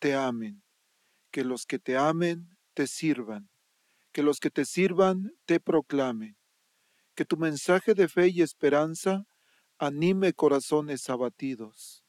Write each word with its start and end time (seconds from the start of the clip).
te 0.00 0.14
amen, 0.14 0.64
que 1.30 1.44
los 1.44 1.66
que 1.66 1.78
te 1.78 1.96
amen 1.96 2.56
te 2.74 2.86
sirvan, 2.86 3.50
que 4.12 4.22
los 4.22 4.40
que 4.40 4.50
te 4.50 4.64
sirvan 4.64 5.32
te 5.44 5.60
proclamen, 5.60 6.38
que 7.14 7.26
tu 7.26 7.36
mensaje 7.36 7.94
de 7.94 8.08
fe 8.08 8.28
y 8.28 8.40
esperanza 8.40 9.26
anime 9.78 10.32
corazones 10.32 11.08
abatidos, 11.10 12.02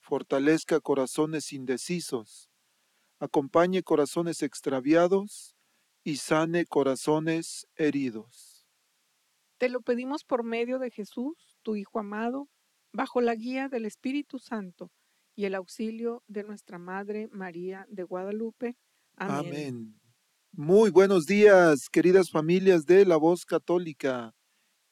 fortalezca 0.00 0.80
corazones 0.80 1.52
indecisos, 1.52 2.50
acompañe 3.18 3.82
corazones 3.82 4.42
extraviados 4.42 5.56
y 6.04 6.16
sane 6.16 6.66
corazones 6.66 7.66
heridos. 7.74 8.64
Te 9.58 9.68
lo 9.68 9.80
pedimos 9.80 10.22
por 10.24 10.44
medio 10.44 10.78
de 10.78 10.90
Jesús, 10.90 11.58
tu 11.62 11.74
Hijo 11.74 11.98
amado, 11.98 12.48
bajo 12.92 13.20
la 13.20 13.34
guía 13.34 13.68
del 13.68 13.86
Espíritu 13.86 14.38
Santo 14.38 14.92
y 15.34 15.44
el 15.44 15.54
auxilio 15.54 16.22
de 16.28 16.44
nuestra 16.44 16.78
Madre 16.78 17.28
María 17.32 17.86
de 17.88 18.04
Guadalupe. 18.04 18.76
Amén. 19.16 20.00
Muy 20.52 20.90
buenos 20.90 21.26
días, 21.26 21.88
queridas 21.90 22.30
familias 22.30 22.86
de 22.86 23.04
la 23.04 23.16
voz 23.16 23.44
católica. 23.44 24.34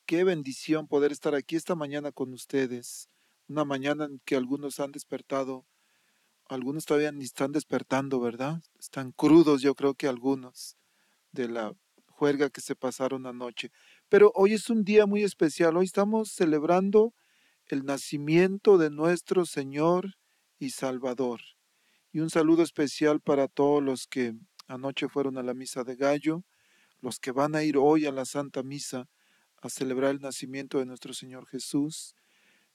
Qué 0.07 0.25
bendición 0.25 0.89
poder 0.89 1.13
estar 1.13 1.35
aquí 1.35 1.57
esta 1.57 1.75
mañana 1.75 2.11
con 2.11 2.33
ustedes. 2.33 3.09
Una 3.49 3.65
mañana 3.65 4.07
en 4.07 4.21
que 4.25 4.35
algunos 4.35 4.81
han 4.81 4.91
despertado, 4.91 5.67
algunos 6.49 6.85
todavía 6.85 7.13
ni 7.13 7.25
están 7.25 7.53
despertando, 7.53 8.21
¿verdad? 8.21 8.61
Están 8.79 9.13
crudos, 9.13 9.63
yo 9.63 9.75
creo 9.75 9.95
que 9.95 10.09
algunos, 10.09 10.77
de 11.31 11.49
la 11.49 11.75
juerga 12.09 12.51
que 12.51 12.61
se 12.61 12.75
pasaron 12.75 13.27
anoche. 13.27 13.71
Pero 14.09 14.33
hoy 14.35 14.55
es 14.55 14.69
un 14.69 14.85
día 14.85 15.07
muy 15.07 15.23
especial. 15.23 15.77
Hoy 15.77 15.87
estamos 15.87 16.33
celebrando 16.33 17.15
el 17.67 17.85
nacimiento 17.85 18.79
de 18.79 18.91
nuestro 18.91 19.47
Señor 19.47 20.17
y 20.63 20.71
Salvador. 20.71 21.41
Y 22.13 22.21
un 22.21 22.31
saludo 22.31 22.63
especial 22.63 23.21
para 23.21 23.49
todos 23.49 23.83
los 23.83 24.07
que 24.07 24.35
anoche 24.69 25.09
fueron 25.09 25.37
a 25.37 25.43
la 25.43 25.55
misa 25.55 25.83
de 25.83 25.97
gallo, 25.97 26.45
los 27.01 27.19
que 27.19 27.33
van 27.33 27.57
a 27.57 27.65
ir 27.65 27.77
hoy 27.77 28.07
a 28.07 28.13
la 28.13 28.25
Santa 28.25 28.63
Misa 28.63 29.09
a 29.61 29.69
celebrar 29.69 30.13
el 30.13 30.21
nacimiento 30.21 30.79
de 30.79 30.87
nuestro 30.87 31.15
Señor 31.15 31.49
Jesús, 31.49 32.15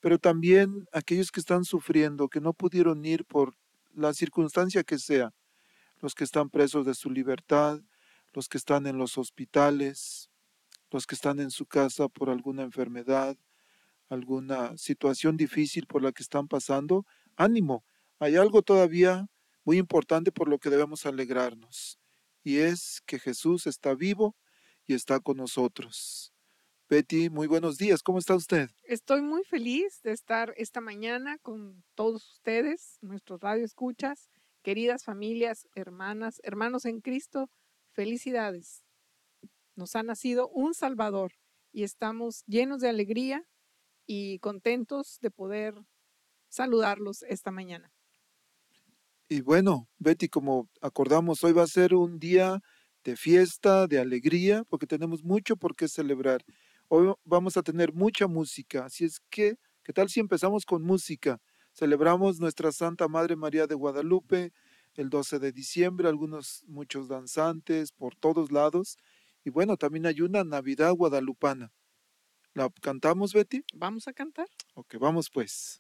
pero 0.01 0.19
también 0.19 0.85
aquellos 0.91 1.31
que 1.31 1.39
están 1.39 1.63
sufriendo, 1.63 2.27
que 2.27 2.41
no 2.41 2.51
pudieron 2.51 3.05
ir 3.05 3.23
por 3.23 3.55
la 3.93 4.13
circunstancia 4.13 4.83
que 4.83 4.99
sea, 4.99 5.33
los 6.01 6.13
que 6.13 6.25
están 6.25 6.49
presos 6.49 6.85
de 6.85 6.93
su 6.93 7.09
libertad, 7.09 7.79
los 8.33 8.49
que 8.49 8.57
están 8.57 8.85
en 8.85 8.97
los 8.97 9.17
hospitales, 9.17 10.29
los 10.91 11.07
que 11.07 11.15
están 11.15 11.39
en 11.39 11.51
su 11.51 11.65
casa 11.65 12.09
por 12.09 12.29
alguna 12.29 12.63
enfermedad, 12.63 13.37
alguna 14.09 14.77
situación 14.77 15.37
difícil 15.37 15.87
por 15.87 16.03
la 16.03 16.11
que 16.11 16.23
están 16.23 16.49
pasando, 16.49 17.05
ánimo, 17.37 17.85
hay 18.19 18.35
algo 18.35 18.61
todavía 18.61 19.27
muy 19.63 19.77
importante 19.77 20.31
por 20.31 20.49
lo 20.49 20.59
que 20.59 20.69
debemos 20.69 21.05
alegrarnos, 21.05 21.99
y 22.43 22.57
es 22.57 23.01
que 23.05 23.19
Jesús 23.19 23.67
está 23.67 23.93
vivo 23.93 24.35
y 24.85 24.93
está 24.93 25.19
con 25.19 25.37
nosotros. 25.37 26.33
Betty, 26.89 27.29
muy 27.29 27.47
buenos 27.47 27.77
días, 27.77 28.01
¿cómo 28.01 28.17
está 28.17 28.33
usted? 28.35 28.69
Estoy 28.83 29.21
muy 29.21 29.43
feliz 29.43 30.01
de 30.03 30.13
estar 30.13 30.53
esta 30.55 30.79
mañana 30.79 31.37
con 31.39 31.83
todos 31.95 32.31
ustedes, 32.31 32.97
nuestros 33.01 33.41
radioescuchas, 33.41 34.29
queridas 34.61 35.03
familias, 35.03 35.67
hermanas, 35.75 36.39
hermanos 36.43 36.85
en 36.85 37.01
Cristo, 37.01 37.49
felicidades. 37.91 38.85
Nos 39.75 39.95
ha 39.97 40.03
nacido 40.03 40.47
un 40.47 40.73
Salvador 40.73 41.33
y 41.73 41.83
estamos 41.83 42.43
llenos 42.45 42.79
de 42.79 42.89
alegría 42.89 43.43
y 44.05 44.39
contentos 44.39 45.19
de 45.21 45.29
poder 45.29 45.75
saludarlos 46.49 47.23
esta 47.23 47.51
mañana. 47.51 47.91
Y 49.29 49.41
bueno, 49.41 49.89
Betty, 49.99 50.29
como 50.29 50.69
acordamos, 50.81 51.43
hoy 51.43 51.51
va 51.51 51.63
a 51.63 51.67
ser 51.67 51.93
un 51.93 52.17
día 52.19 52.61
de 53.03 53.15
fiesta, 53.15 53.87
de 53.87 53.99
alegría, 53.99 54.63
porque 54.69 54.87
tenemos 54.87 55.23
mucho 55.23 55.57
por 55.57 55.75
qué 55.75 55.87
celebrar. 55.87 56.43
Hoy 56.87 57.13
vamos 57.25 57.57
a 57.57 57.63
tener 57.63 57.93
mucha 57.93 58.27
música, 58.27 58.85
así 58.85 59.03
es 59.03 59.19
que, 59.29 59.57
¿qué 59.83 59.91
tal 59.91 60.09
si 60.09 60.21
empezamos 60.21 60.65
con 60.65 60.83
música? 60.83 61.39
Celebramos 61.73 62.39
nuestra 62.39 62.71
Santa 62.71 63.07
Madre 63.07 63.35
María 63.35 63.67
de 63.67 63.75
Guadalupe 63.75 64.51
el 64.97 65.09
12 65.09 65.39
de 65.39 65.51
diciembre, 65.51 66.09
algunos, 66.09 66.63
muchos 66.67 67.07
danzantes 67.07 67.91
por 67.91 68.15
todos 68.15 68.51
lados. 68.51 68.97
Y 69.43 69.51
bueno, 69.51 69.77
también 69.77 70.05
hay 70.07 70.21
una 70.21 70.43
Navidad 70.43 70.91
guadalupana. 70.93 71.71
¿La 72.53 72.69
cantamos, 72.81 73.33
Betty? 73.33 73.63
¿Vamos 73.73 74.07
a 74.07 74.13
cantar? 74.13 74.47
Ok, 74.73 74.95
vamos 74.99 75.29
pues. 75.29 75.77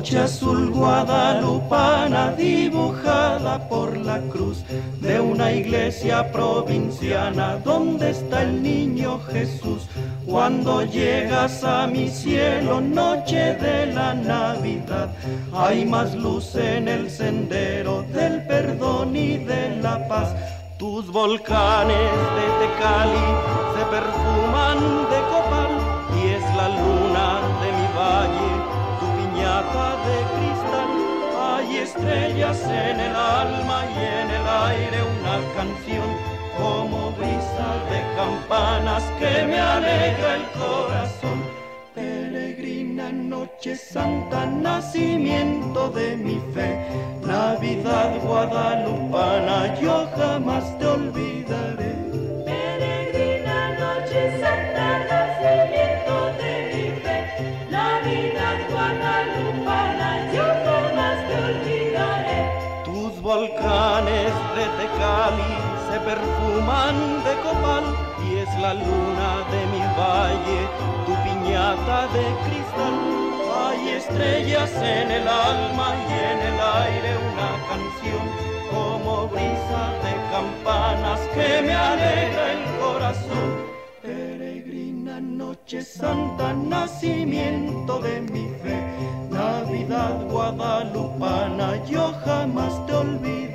Noche 0.00 0.18
azul 0.18 0.70
guadalupana 0.70 2.32
dibujada 2.34 3.68
por 3.68 3.94
la 3.98 4.18
cruz 4.32 4.64
de 4.98 5.20
una 5.20 5.52
iglesia 5.52 6.32
provinciana 6.32 7.58
donde 7.62 8.08
está 8.08 8.44
el 8.44 8.62
niño 8.62 9.20
Jesús. 9.30 9.82
Cuando 10.24 10.82
llegas 10.86 11.62
a 11.64 11.86
mi 11.86 12.08
cielo, 12.08 12.80
noche 12.80 13.56
de 13.56 13.92
la 13.92 14.14
Navidad, 14.14 15.10
hay 15.52 15.84
más 15.84 16.14
luz 16.14 16.54
en 16.54 16.88
el 16.88 17.10
sendero 17.10 18.02
del 18.04 18.46
perdón 18.46 19.14
y 19.14 19.36
de 19.36 19.76
la 19.82 20.08
paz. 20.08 20.34
Tus 20.78 21.12
volcanes 21.12 22.10
de 22.36 22.46
Tecali 22.58 23.28
se 23.74 23.84
perfuman 23.94 24.78
de 25.10 25.20
copal 25.28 25.39
estrellas 31.90 32.62
en 32.64 33.00
el 33.00 33.16
alma 33.16 33.78
y 33.94 33.98
en 34.20 34.28
el 34.38 34.46
aire 34.68 34.98
una 35.16 35.36
canción 35.56 36.08
como 36.56 37.10
brisa 37.12 37.68
de 37.90 38.00
campanas 38.16 39.02
que 39.18 39.46
me 39.46 39.58
alegra 39.58 40.36
el 40.36 40.46
corazón. 40.62 41.38
Peregrina 41.94 43.10
noche 43.10 43.74
santa, 43.76 44.46
nacimiento 44.46 45.90
de 45.90 46.16
mi 46.16 46.38
fe, 46.54 46.78
Navidad 47.26 48.10
guadalupana, 48.22 49.74
yo 49.80 50.06
jamás 50.16 50.78
te 50.78 50.86
olvidaré. 50.86 51.92
Peregrina 52.46 53.58
noche 53.82 54.20
santa, 54.40 54.86
nacimiento 55.10 56.14
de 56.40 56.52
mi 56.72 56.86
fe, 57.02 57.18
Navidad 57.70 58.58
guadalupana, 58.70 59.39
volcanes 63.60 64.32
de 64.56 64.64
Tecali 64.78 65.56
se 65.90 66.00
perfuman 66.00 67.24
de 67.24 67.34
copal 67.42 67.84
y 68.24 68.38
es 68.38 68.60
la 68.60 68.74
luna 68.74 69.30
de 69.50 69.66
mi 69.72 69.84
valle, 69.98 70.60
tu 71.06 71.14
piñata 71.24 72.06
de 72.08 72.24
cristal. 72.44 72.96
Hay 73.62 73.88
estrellas 73.88 74.70
en 74.76 75.10
el 75.10 75.28
alma 75.28 75.94
y 75.94 76.12
en 76.12 76.38
el 76.50 76.60
aire 76.84 77.10
una 77.32 77.50
canción 77.68 78.24
como 78.70 79.28
brisa 79.28 79.82
de 80.04 80.12
campanas 80.32 81.20
que 81.34 81.62
me 81.62 81.74
alegra 81.74 82.52
el 82.52 82.64
corazón. 82.80 83.48
Peregrina 84.02 85.20
noche 85.20 85.82
santa, 85.82 86.52
nacimiento 86.52 87.98
de 87.98 88.20
mi 88.20 88.48
fe, 88.62 88.78
Navidad 89.30 90.24
guadalupana, 90.30 91.84
yo 91.84 92.12
jamás 92.24 92.86
te 92.86 92.92
olvidaré. 92.92 93.49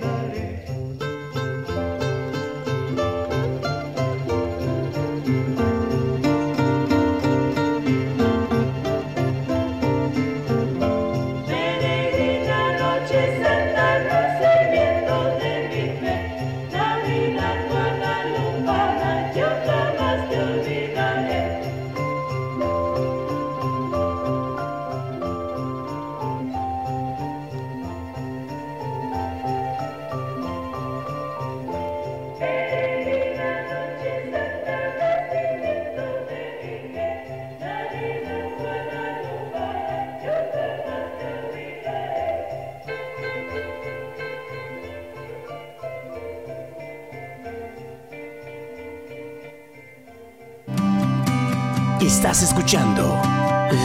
Escuchando 52.45 53.01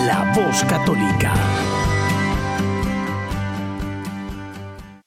La 0.07 0.35
Voz 0.37 0.63
Católica. 0.65 1.33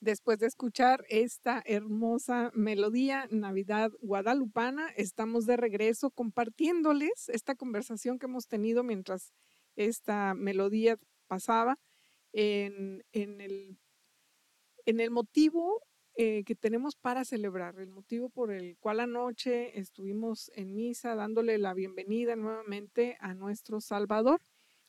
Después 0.02 0.40
de 0.40 0.48
escuchar 0.48 1.06
esta 1.08 1.62
hermosa 1.64 2.50
melodía 2.56 3.28
Navidad 3.30 3.92
guadalupana, 4.02 4.90
estamos 4.98 5.46
de 5.46 5.58
regreso 5.58 6.10
compartiéndoles 6.10 7.30
esta 7.30 7.54
conversación 7.54 8.18
que 8.18 8.26
hemos 8.26 8.48
tenido 8.48 8.82
mientras 8.82 9.34
esta 9.76 10.34
melodía 10.34 10.98
pasaba 11.28 11.78
en, 12.32 13.04
en 13.12 13.40
el, 13.40 13.78
en 14.88 15.00
el 15.00 15.12
motivo 15.12 15.80
eh, 16.16 16.44
que 16.46 16.56
tenemos 16.56 16.96
para 16.96 17.26
celebrar, 17.26 17.80
el 17.80 17.90
motivo 17.90 18.30
por 18.30 18.52
el 18.52 18.78
cual 18.78 19.00
anoche 19.00 19.80
estuvimos 19.80 20.52
en 20.56 20.76
misa 20.76 21.16
dándole 21.16 21.58
la 21.58 21.74
bienvenida 21.74 22.36
nuevamente 22.36 23.18
a 23.20 23.34
nuestro 23.34 23.82
Salvador 23.82 24.40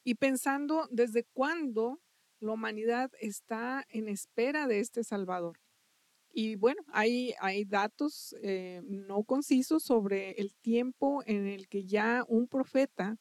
y 0.03 0.17
pensando 0.17 0.87
desde 0.91 1.25
cuándo 1.25 2.01
la 2.41 2.53
humanidad 2.53 3.11
está 3.21 3.87
en 3.89 4.09
espera 4.09 4.67
de 4.67 4.81
este 4.81 5.03
Salvador. 5.03 5.59
Y 6.31 6.57
bueno, 6.57 6.83
hay, 6.93 7.33
hay 7.41 7.65
datos 7.65 8.35
eh, 8.43 8.83
no 8.85 9.23
concisos 9.23 9.85
sobre 9.85 10.33
el 10.33 10.53
tiempo 10.53 11.23
en 11.27 11.47
el 11.47 11.69
que 11.69 11.85
ya 11.85 12.25
un 12.29 12.49
profeta 12.49 13.17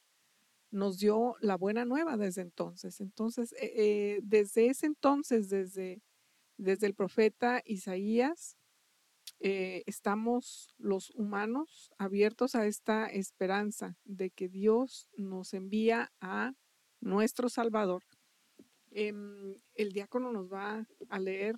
nos 0.71 0.97
dio 0.97 1.35
la 1.39 1.55
buena 1.55 1.85
nueva 1.85 2.17
desde 2.17 2.41
entonces. 2.41 2.99
Entonces, 2.99 3.53
eh, 3.61 4.19
desde 4.23 4.65
ese 4.65 4.87
entonces, 4.87 5.47
desde, 5.49 6.01
desde 6.57 6.87
el 6.87 6.95
profeta 6.95 7.61
Isaías, 7.65 8.57
eh, 9.39 9.83
estamos 9.85 10.73
los 10.77 11.11
humanos 11.11 11.91
abiertos 11.97 12.55
a 12.55 12.65
esta 12.65 13.07
esperanza 13.07 13.97
de 14.05 14.29
que 14.29 14.47
Dios 14.47 15.09
nos 15.17 15.53
envía 15.53 16.11
a 16.21 16.53
nuestro 17.01 17.49
Salvador. 17.49 18.03
Em, 18.91 19.59
el 19.73 19.91
diácono 19.91 20.31
nos 20.31 20.51
va 20.51 20.87
a 21.09 21.19
leer 21.19 21.55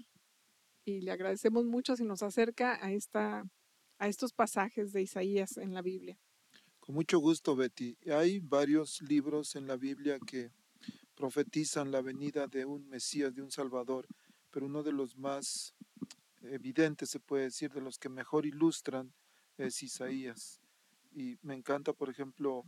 y 0.85 1.01
le 1.01 1.11
agradecemos 1.11 1.65
mucho 1.65 1.95
si 1.95 2.03
nos 2.03 2.23
acerca 2.23 2.83
a, 2.83 2.91
esta, 2.91 3.43
a 3.97 4.07
estos 4.07 4.33
pasajes 4.33 4.91
de 4.91 5.01
Isaías 5.01 5.57
en 5.57 5.73
la 5.73 5.81
Biblia. 5.81 6.17
Con 6.79 6.95
mucho 6.95 7.19
gusto, 7.19 7.55
Betty. 7.55 7.97
Hay 8.11 8.39
varios 8.39 9.01
libros 9.01 9.55
en 9.55 9.67
la 9.67 9.75
Biblia 9.75 10.19
que 10.25 10.51
profetizan 11.15 11.91
la 11.91 12.01
venida 12.01 12.47
de 12.47 12.65
un 12.65 12.87
Mesías, 12.87 13.33
de 13.33 13.41
un 13.41 13.51
Salvador, 13.51 14.07
pero 14.55 14.67
uno 14.67 14.83
de 14.83 14.93
los 14.93 15.17
más 15.17 15.75
evidentes, 16.43 17.09
se 17.09 17.19
puede 17.19 17.43
decir, 17.43 17.73
de 17.73 17.81
los 17.81 17.99
que 17.99 18.07
mejor 18.07 18.45
ilustran 18.45 19.13
es 19.57 19.83
Isaías. 19.83 20.61
Y 21.11 21.37
me 21.41 21.55
encanta, 21.55 21.91
por 21.91 22.09
ejemplo, 22.09 22.63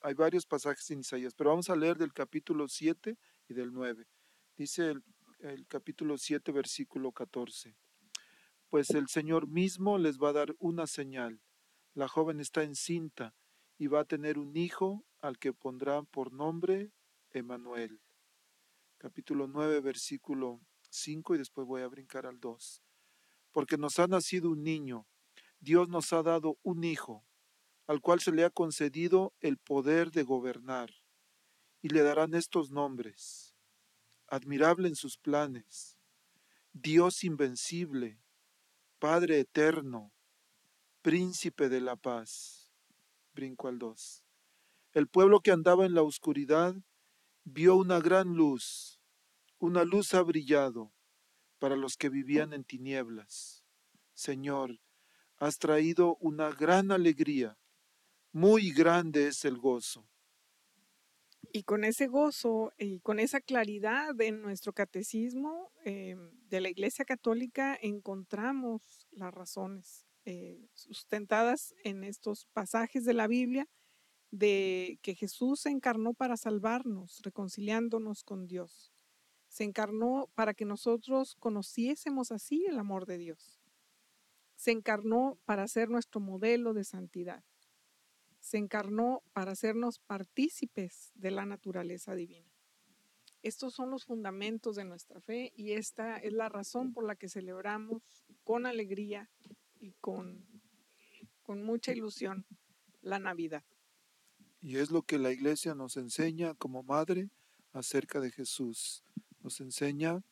hay 0.00 0.14
varios 0.14 0.46
pasajes 0.46 0.90
en 0.90 0.98
Isaías, 0.98 1.34
pero 1.36 1.50
vamos 1.50 1.70
a 1.70 1.76
leer 1.76 1.96
del 1.96 2.12
capítulo 2.12 2.66
7 2.66 3.16
y 3.48 3.54
del 3.54 3.72
9. 3.72 4.08
Dice 4.56 4.96
el, 5.38 5.64
capítulo 5.68 6.18
7, 6.18 6.50
versículo 6.50 7.12
14. 7.12 7.76
Pues 8.68 8.90
el 8.90 9.06
Señor 9.06 9.46
mismo 9.46 9.96
les 9.96 10.18
va 10.18 10.30
a 10.30 10.38
dar 10.40 10.56
una 10.58 10.88
señal. 10.88 11.40
La 11.94 12.08
joven 12.08 12.40
está 12.40 12.64
encinta 12.64 13.36
y 13.78 13.86
va 13.86 14.00
a 14.00 14.06
tener 14.06 14.38
un 14.38 14.56
hijo 14.56 15.04
al 15.20 15.38
que 15.38 15.52
pondrán 15.52 16.04
por 16.06 16.32
nombre 16.32 16.90
Emanuel. 17.30 18.00
Capítulo 18.96 19.46
9, 19.46 19.78
versículo 19.82 20.60
5 20.90 21.34
y 21.34 21.38
después 21.38 21.66
voy 21.66 21.82
a 21.82 21.88
brincar 21.88 22.26
al 22.26 22.40
2. 22.40 22.82
Porque 23.52 23.76
nos 23.76 23.98
ha 23.98 24.06
nacido 24.06 24.50
un 24.50 24.62
niño, 24.62 25.06
Dios 25.60 25.88
nos 25.88 26.12
ha 26.12 26.22
dado 26.22 26.58
un 26.62 26.84
hijo, 26.84 27.24
al 27.86 28.00
cual 28.00 28.20
se 28.20 28.32
le 28.32 28.44
ha 28.44 28.50
concedido 28.50 29.34
el 29.40 29.58
poder 29.58 30.10
de 30.10 30.22
gobernar, 30.22 30.90
y 31.82 31.88
le 31.88 32.02
darán 32.02 32.34
estos 32.34 32.70
nombres. 32.70 33.54
Admirable 34.26 34.88
en 34.88 34.94
sus 34.94 35.16
planes, 35.16 35.96
Dios 36.72 37.24
invencible, 37.24 38.20
Padre 38.98 39.40
eterno, 39.40 40.12
Príncipe 41.02 41.68
de 41.68 41.80
la 41.80 41.96
paz. 41.96 42.72
Brinco 43.32 43.68
al 43.68 43.78
2. 43.78 44.24
El 44.92 45.06
pueblo 45.06 45.40
que 45.40 45.52
andaba 45.52 45.86
en 45.86 45.94
la 45.94 46.02
oscuridad 46.02 46.74
vio 47.44 47.76
una 47.76 48.00
gran 48.00 48.34
luz, 48.34 48.97
una 49.58 49.84
luz 49.84 50.14
ha 50.14 50.22
brillado 50.22 50.92
para 51.58 51.76
los 51.76 51.96
que 51.96 52.08
vivían 52.08 52.52
en 52.52 52.64
tinieblas. 52.64 53.64
Señor, 54.14 54.80
has 55.38 55.58
traído 55.58 56.16
una 56.20 56.50
gran 56.50 56.90
alegría, 56.90 57.58
muy 58.32 58.72
grande 58.72 59.28
es 59.28 59.44
el 59.44 59.58
gozo. 59.58 60.08
Y 61.52 61.62
con 61.62 61.84
ese 61.84 62.08
gozo 62.08 62.72
y 62.76 63.00
con 63.00 63.18
esa 63.18 63.40
claridad 63.40 64.20
en 64.20 64.42
nuestro 64.42 64.72
catecismo 64.72 65.72
eh, 65.84 66.16
de 66.48 66.60
la 66.60 66.68
Iglesia 66.68 67.04
Católica 67.04 67.78
encontramos 67.80 69.06
las 69.12 69.32
razones 69.32 70.06
eh, 70.24 70.68
sustentadas 70.74 71.74
en 71.84 72.04
estos 72.04 72.46
pasajes 72.52 73.04
de 73.04 73.14
la 73.14 73.26
Biblia 73.28 73.66
de 74.30 74.98
que 75.02 75.14
Jesús 75.14 75.60
se 75.60 75.70
encarnó 75.70 76.12
para 76.12 76.36
salvarnos, 76.36 77.20
reconciliándonos 77.22 78.24
con 78.24 78.46
Dios. 78.46 78.92
Se 79.58 79.64
encarnó 79.64 80.30
para 80.36 80.54
que 80.54 80.64
nosotros 80.64 81.34
conociésemos 81.34 82.30
así 82.30 82.64
el 82.66 82.78
amor 82.78 83.06
de 83.06 83.18
Dios. 83.18 83.58
Se 84.54 84.70
encarnó 84.70 85.36
para 85.46 85.66
ser 85.66 85.90
nuestro 85.90 86.20
modelo 86.20 86.74
de 86.74 86.84
santidad. 86.84 87.42
Se 88.38 88.56
encarnó 88.56 89.24
para 89.32 89.50
hacernos 89.50 89.98
partícipes 89.98 91.10
de 91.16 91.32
la 91.32 91.44
naturaleza 91.44 92.14
divina. 92.14 92.48
Estos 93.42 93.74
son 93.74 93.90
los 93.90 94.04
fundamentos 94.04 94.76
de 94.76 94.84
nuestra 94.84 95.20
fe 95.20 95.52
y 95.56 95.72
esta 95.72 96.18
es 96.18 96.32
la 96.32 96.48
razón 96.48 96.92
por 96.92 97.04
la 97.04 97.16
que 97.16 97.28
celebramos 97.28 98.28
con 98.44 98.64
alegría 98.64 99.28
y 99.80 99.90
con, 100.00 100.46
con 101.42 101.64
mucha 101.64 101.90
ilusión 101.90 102.46
la 103.00 103.18
Navidad. 103.18 103.64
Y 104.60 104.76
es 104.76 104.92
lo 104.92 105.02
que 105.02 105.18
la 105.18 105.32
iglesia 105.32 105.74
nos 105.74 105.96
enseña 105.96 106.54
como 106.54 106.84
madre 106.84 107.28
acerca 107.72 108.20
de 108.20 108.30
Jesús. 108.30 109.02
Nos 109.40 109.60
enseña 109.60 110.22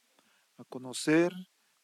a 0.57 0.65
conocer, 0.65 1.33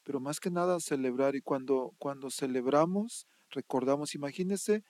pero 0.03 0.21
más 0.21 0.41
que 0.41 0.51
nada 0.51 0.77
a 0.77 0.81
celebrar. 0.81 1.37
Y 1.37 1.43
cuando, 1.43 1.95
cuando 1.99 2.31
celebramos, 2.31 3.27
recordamos, 3.51 4.15
imagínense 4.15 4.85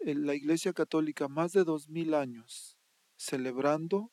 en 0.00 0.26
la 0.26 0.34
iglesia 0.34 0.72
católica 0.72 1.28
más 1.28 1.52
de 1.52 1.64
dos 1.64 1.88
mil 1.88 2.14
años 2.14 2.78
celebrando 3.18 4.12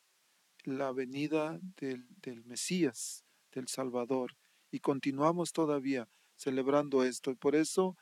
la 0.64 0.92
venida 0.92 1.60
del, 1.76 2.06
del 2.20 2.44
Mesías, 2.44 3.24
del 3.52 3.68
Salvador. 3.68 4.36
Y 4.70 4.80
continuamos 4.80 5.52
todavía. 5.52 6.08
celebrando 6.34 7.02
esto. 7.02 7.30
Y 7.30 7.36
por 7.36 7.56
eso 7.56 7.96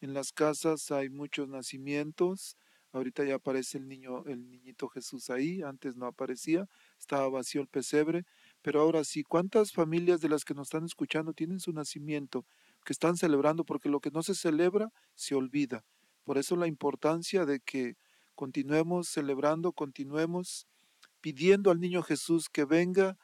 en 0.00 0.14
las 0.14 0.32
casas 0.32 0.90
hay 0.92 1.08
muchos 1.08 1.48
nacimientos. 1.48 2.56
Ahorita 2.92 3.24
ya 3.24 3.36
aparece 3.36 3.78
el 3.78 3.88
niño, 3.88 4.24
el 4.26 4.48
niñito 4.48 4.88
Jesús 4.88 5.30
ahí, 5.30 5.62
antes 5.62 5.96
no 5.96 6.06
aparecía, 6.06 6.68
estaba 6.98 7.28
vacío 7.28 7.60
el 7.62 7.68
pesebre, 7.68 8.24
pero 8.62 8.80
ahora 8.80 9.04
sí, 9.04 9.22
¿cuántas 9.22 9.72
familias 9.72 10.20
de 10.20 10.28
las 10.28 10.44
que 10.44 10.54
nos 10.54 10.68
están 10.68 10.84
escuchando 10.84 11.32
tienen 11.32 11.60
su 11.60 11.72
nacimiento, 11.72 12.44
que 12.84 12.92
están 12.92 13.16
celebrando? 13.16 13.64
Porque 13.64 13.88
lo 13.88 14.00
que 14.00 14.10
no 14.10 14.22
se 14.22 14.34
celebra 14.34 14.92
se 15.14 15.34
olvida. 15.34 15.84
Por 16.24 16.38
eso 16.38 16.56
la 16.56 16.66
importancia 16.66 17.46
de 17.46 17.60
que 17.60 17.96
continuemos 18.34 19.08
celebrando, 19.08 19.72
continuemos 19.72 20.66
pidiendo 21.20 21.70
al 21.70 21.80
niño 21.80 22.02
Jesús 22.02 22.48
que 22.48 22.64
venga 22.64 23.16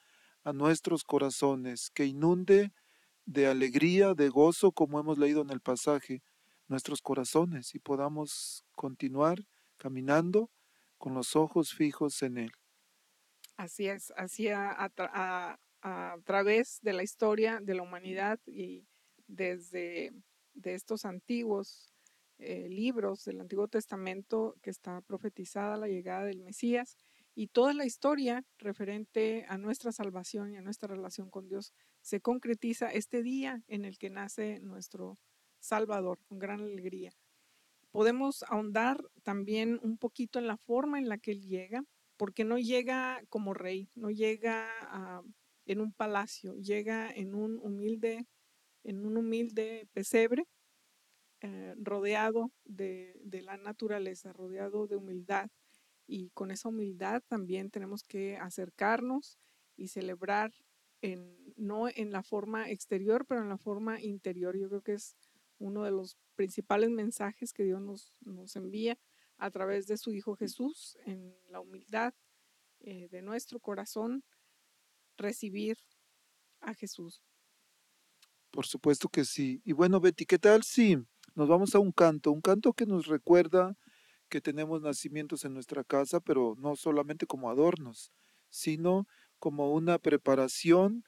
a 0.44 0.52
nuestros 0.52 1.04
corazones, 1.04 1.90
que 1.90 2.06
inunde 2.06 2.72
de 3.26 3.46
alegría, 3.48 4.14
de 4.14 4.28
gozo, 4.28 4.72
como 4.72 5.00
hemos 5.00 5.18
leído 5.18 5.42
en 5.42 5.50
el 5.50 5.60
pasaje, 5.60 6.22
nuestros 6.68 7.02
corazones 7.02 7.74
y 7.74 7.78
podamos 7.78 8.64
continuar 8.74 9.44
caminando 9.76 10.50
con 10.98 11.14
los 11.14 11.36
ojos 11.36 11.72
fijos 11.72 12.22
en 12.22 12.38
Él. 12.38 12.52
Así 13.56 13.88
es, 13.88 14.12
así 14.16 14.48
a, 14.48 14.70
a 14.70 14.90
tra- 14.94 15.10
a- 15.12 15.58
a 15.82 16.16
través 16.24 16.80
de 16.82 16.92
la 16.92 17.02
historia 17.02 17.60
de 17.60 17.74
la 17.74 17.82
humanidad 17.82 18.40
y 18.46 18.86
desde 19.28 20.12
de 20.54 20.74
estos 20.74 21.04
antiguos 21.04 21.92
eh, 22.38 22.68
libros 22.68 23.24
del 23.24 23.40
Antiguo 23.40 23.68
Testamento 23.68 24.56
que 24.62 24.70
está 24.70 25.00
profetizada 25.02 25.76
la 25.76 25.86
llegada 25.88 26.24
del 26.24 26.40
Mesías 26.40 26.96
y 27.34 27.48
toda 27.48 27.72
la 27.72 27.84
historia 27.86 28.44
referente 28.58 29.44
a 29.48 29.58
nuestra 29.58 29.92
salvación 29.92 30.52
y 30.52 30.56
a 30.56 30.62
nuestra 30.62 30.88
relación 30.88 31.30
con 31.30 31.48
Dios 31.48 31.72
se 32.00 32.20
concretiza 32.20 32.90
este 32.90 33.22
día 33.22 33.62
en 33.68 33.84
el 33.84 33.96
que 33.98 34.10
nace 34.10 34.60
nuestro 34.60 35.18
Salvador 35.60 36.18
con 36.28 36.38
gran 36.38 36.60
alegría. 36.60 37.12
Podemos 37.90 38.42
ahondar 38.48 38.98
también 39.22 39.78
un 39.82 39.96
poquito 39.98 40.38
en 40.38 40.46
la 40.46 40.56
forma 40.56 40.98
en 40.98 41.08
la 41.08 41.18
que 41.18 41.30
Él 41.32 41.42
llega, 41.42 41.84
porque 42.16 42.44
no 42.44 42.58
llega 42.58 43.22
como 43.28 43.54
rey, 43.54 43.88
no 43.94 44.10
llega 44.10 44.68
ah, 44.82 45.22
en 45.66 45.80
un 45.80 45.92
palacio, 45.92 46.54
llega 46.56 47.10
en 47.10 47.34
un 47.34 47.58
humilde, 47.62 48.26
en 48.84 49.04
un 49.04 49.16
humilde 49.16 49.88
pesebre, 49.92 50.46
eh, 51.40 51.74
rodeado 51.78 52.50
de, 52.64 53.20
la 53.44 53.56
naturaleza, 53.56 54.32
rodeado 54.32 54.86
de 54.86 54.96
humildad. 54.96 55.50
Y 56.06 56.30
con 56.30 56.50
esa 56.50 56.68
humildad 56.68 57.22
también 57.28 57.70
tenemos 57.70 58.04
que 58.04 58.36
acercarnos 58.36 59.38
y 59.76 59.88
celebrar 59.88 60.52
en, 61.02 61.36
no 61.56 61.88
en 61.88 62.12
la 62.12 62.22
forma 62.22 62.70
exterior, 62.70 63.26
pero 63.26 63.42
en 63.42 63.48
la 63.48 63.58
forma 63.58 64.00
interior. 64.00 64.56
Yo 64.56 64.68
creo 64.68 64.82
que 64.82 64.94
es 64.94 65.16
uno 65.58 65.84
de 65.84 65.90
los 65.90 66.16
principales 66.36 66.90
mensajes 66.90 67.52
que 67.52 67.64
Dios 67.64 68.12
nos 68.20 68.56
envía 68.56 68.98
a 69.38 69.50
través 69.50 69.86
de 69.86 69.98
su 69.98 70.12
Hijo 70.12 70.36
Jesús, 70.36 70.96
en 71.04 71.36
la 71.50 71.60
humildad 71.60 72.14
eh, 72.80 73.08
de 73.10 73.22
nuestro 73.22 73.60
corazón, 73.60 74.24
recibir 75.16 75.78
a 76.60 76.74
Jesús. 76.74 77.22
Por 78.50 78.66
supuesto 78.66 79.08
que 79.08 79.24
sí. 79.24 79.60
Y 79.64 79.72
bueno, 79.72 80.00
Betty, 80.00 80.24
¿qué 80.24 80.38
tal 80.38 80.62
si 80.62 80.96
nos 81.34 81.48
vamos 81.48 81.74
a 81.74 81.78
un 81.78 81.92
canto? 81.92 82.32
Un 82.32 82.40
canto 82.40 82.72
que 82.72 82.86
nos 82.86 83.06
recuerda 83.06 83.76
que 84.28 84.40
tenemos 84.40 84.82
nacimientos 84.82 85.44
en 85.44 85.54
nuestra 85.54 85.84
casa, 85.84 86.20
pero 86.20 86.54
no 86.58 86.76
solamente 86.76 87.26
como 87.26 87.50
adornos, 87.50 88.12
sino 88.48 89.06
como 89.38 89.72
una 89.72 89.98
preparación 89.98 91.04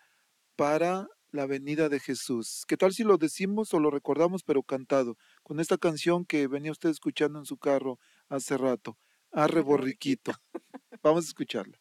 para 0.56 1.08
la 1.30 1.47
venida 1.47 1.88
de 1.88 2.00
Jesús. 2.00 2.64
¿Qué 2.66 2.76
tal 2.76 2.92
si 2.92 3.04
lo 3.04 3.18
decimos 3.18 3.75
o 3.75 3.80
lo 3.80 3.90
recordamos, 3.90 4.42
pero 4.42 4.62
cantado? 4.62 5.16
Con 5.42 5.61
esta 5.61 5.78
canción 5.78 6.25
que 6.25 6.47
venía 6.47 6.73
usted 6.73 6.88
escuchando 6.88 7.38
en 7.38 7.44
su 7.44 7.58
carro 7.58 7.99
hace 8.28 8.56
rato, 8.56 8.97
Arre 9.32 9.61
Borriquito. 9.61 10.32
Vamos 11.02 11.25
a 11.25 11.28
escucharla. 11.28 11.78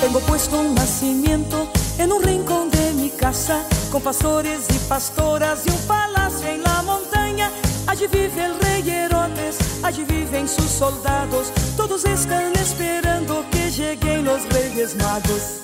Tengo 0.00 0.20
puesto 0.26 0.60
un 0.60 0.74
nacimiento 0.74 1.68
en 1.98 2.12
un 2.12 2.22
rincón 2.22 2.70
de 2.70 2.92
mi 2.92 3.10
casa, 3.10 3.66
con 3.90 4.02
pastores 4.02 4.66
y 4.70 4.78
pastoras 4.88 5.66
y 5.66 5.70
un 5.70 5.86
palacio 5.86 6.48
en 6.48 6.62
la 6.62 6.82
montaña. 6.82 7.03
Allí 7.86 8.06
vive 8.06 8.44
el 8.44 8.58
rey 8.60 8.88
Herodes, 8.88 9.58
allí 9.82 10.04
viven 10.04 10.48
sus 10.48 10.70
soldados, 10.70 11.52
todos 11.76 12.04
están 12.04 12.52
esperando 12.56 13.44
que 13.50 13.70
lleguen 13.70 14.24
los 14.24 14.48
reyes 14.48 14.96
magos. 14.96 15.63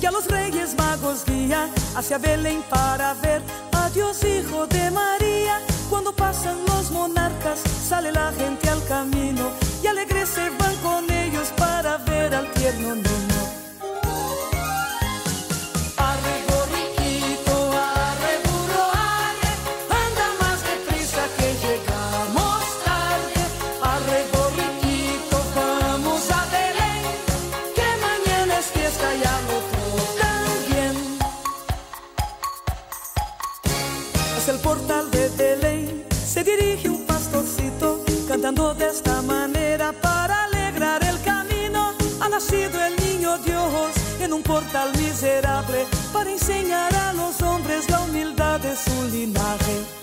Que 0.00 0.06
a 0.06 0.10
los 0.10 0.26
reyes 0.26 0.74
magos 0.76 1.24
guía 1.24 1.68
hacia 1.94 2.18
Belén 2.18 2.62
para 2.68 3.14
ver 3.14 3.42
a 3.72 3.90
Dios 3.90 4.22
Hijo 4.24 4.66
de 4.66 4.90
María. 4.90 5.60
Cuando 5.90 6.12
pasan 6.12 6.58
los 6.66 6.90
monarcas, 6.90 7.60
sale 7.88 8.12
la 8.12 8.32
gente 8.32 8.68
al 8.68 8.84
camino 8.86 9.50
y 9.82 9.86
alegres 9.86 10.28
se 10.28 10.50
van 10.50 10.76
con 10.76 11.10
ellos 11.10 11.52
para 11.56 11.98
ver 11.98 12.34
al 12.34 12.50
tierno 12.52 12.94
niño. 12.94 13.57
Dirige 36.48 36.88
un 36.88 37.04
pastorcito 37.04 38.04
cantando 38.26 38.74
de 38.74 38.86
esta 38.86 39.20
manera 39.22 39.92
para 39.92 40.44
alegrar 40.44 41.02
el 41.04 41.20
camino. 41.22 41.92
Ha 42.20 42.28
nacido 42.28 42.76
el 42.88 42.94
niño 43.04 43.38
Dios 43.38 43.92
en 44.20 44.32
un 44.32 44.42
portal 44.42 44.90
miserable 44.96 45.86
para 46.12 46.30
enseñar 46.30 46.94
a 46.94 47.12
los 47.12 47.40
hombres 47.42 47.88
la 47.90 48.00
humildad 48.00 48.60
de 48.60 48.74
su 48.76 48.96
linaje. 49.10 49.97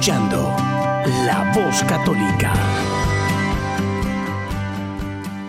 Escuchando 0.00 0.56
La 1.26 1.52
Voz 1.54 1.82
Católica. 1.84 2.54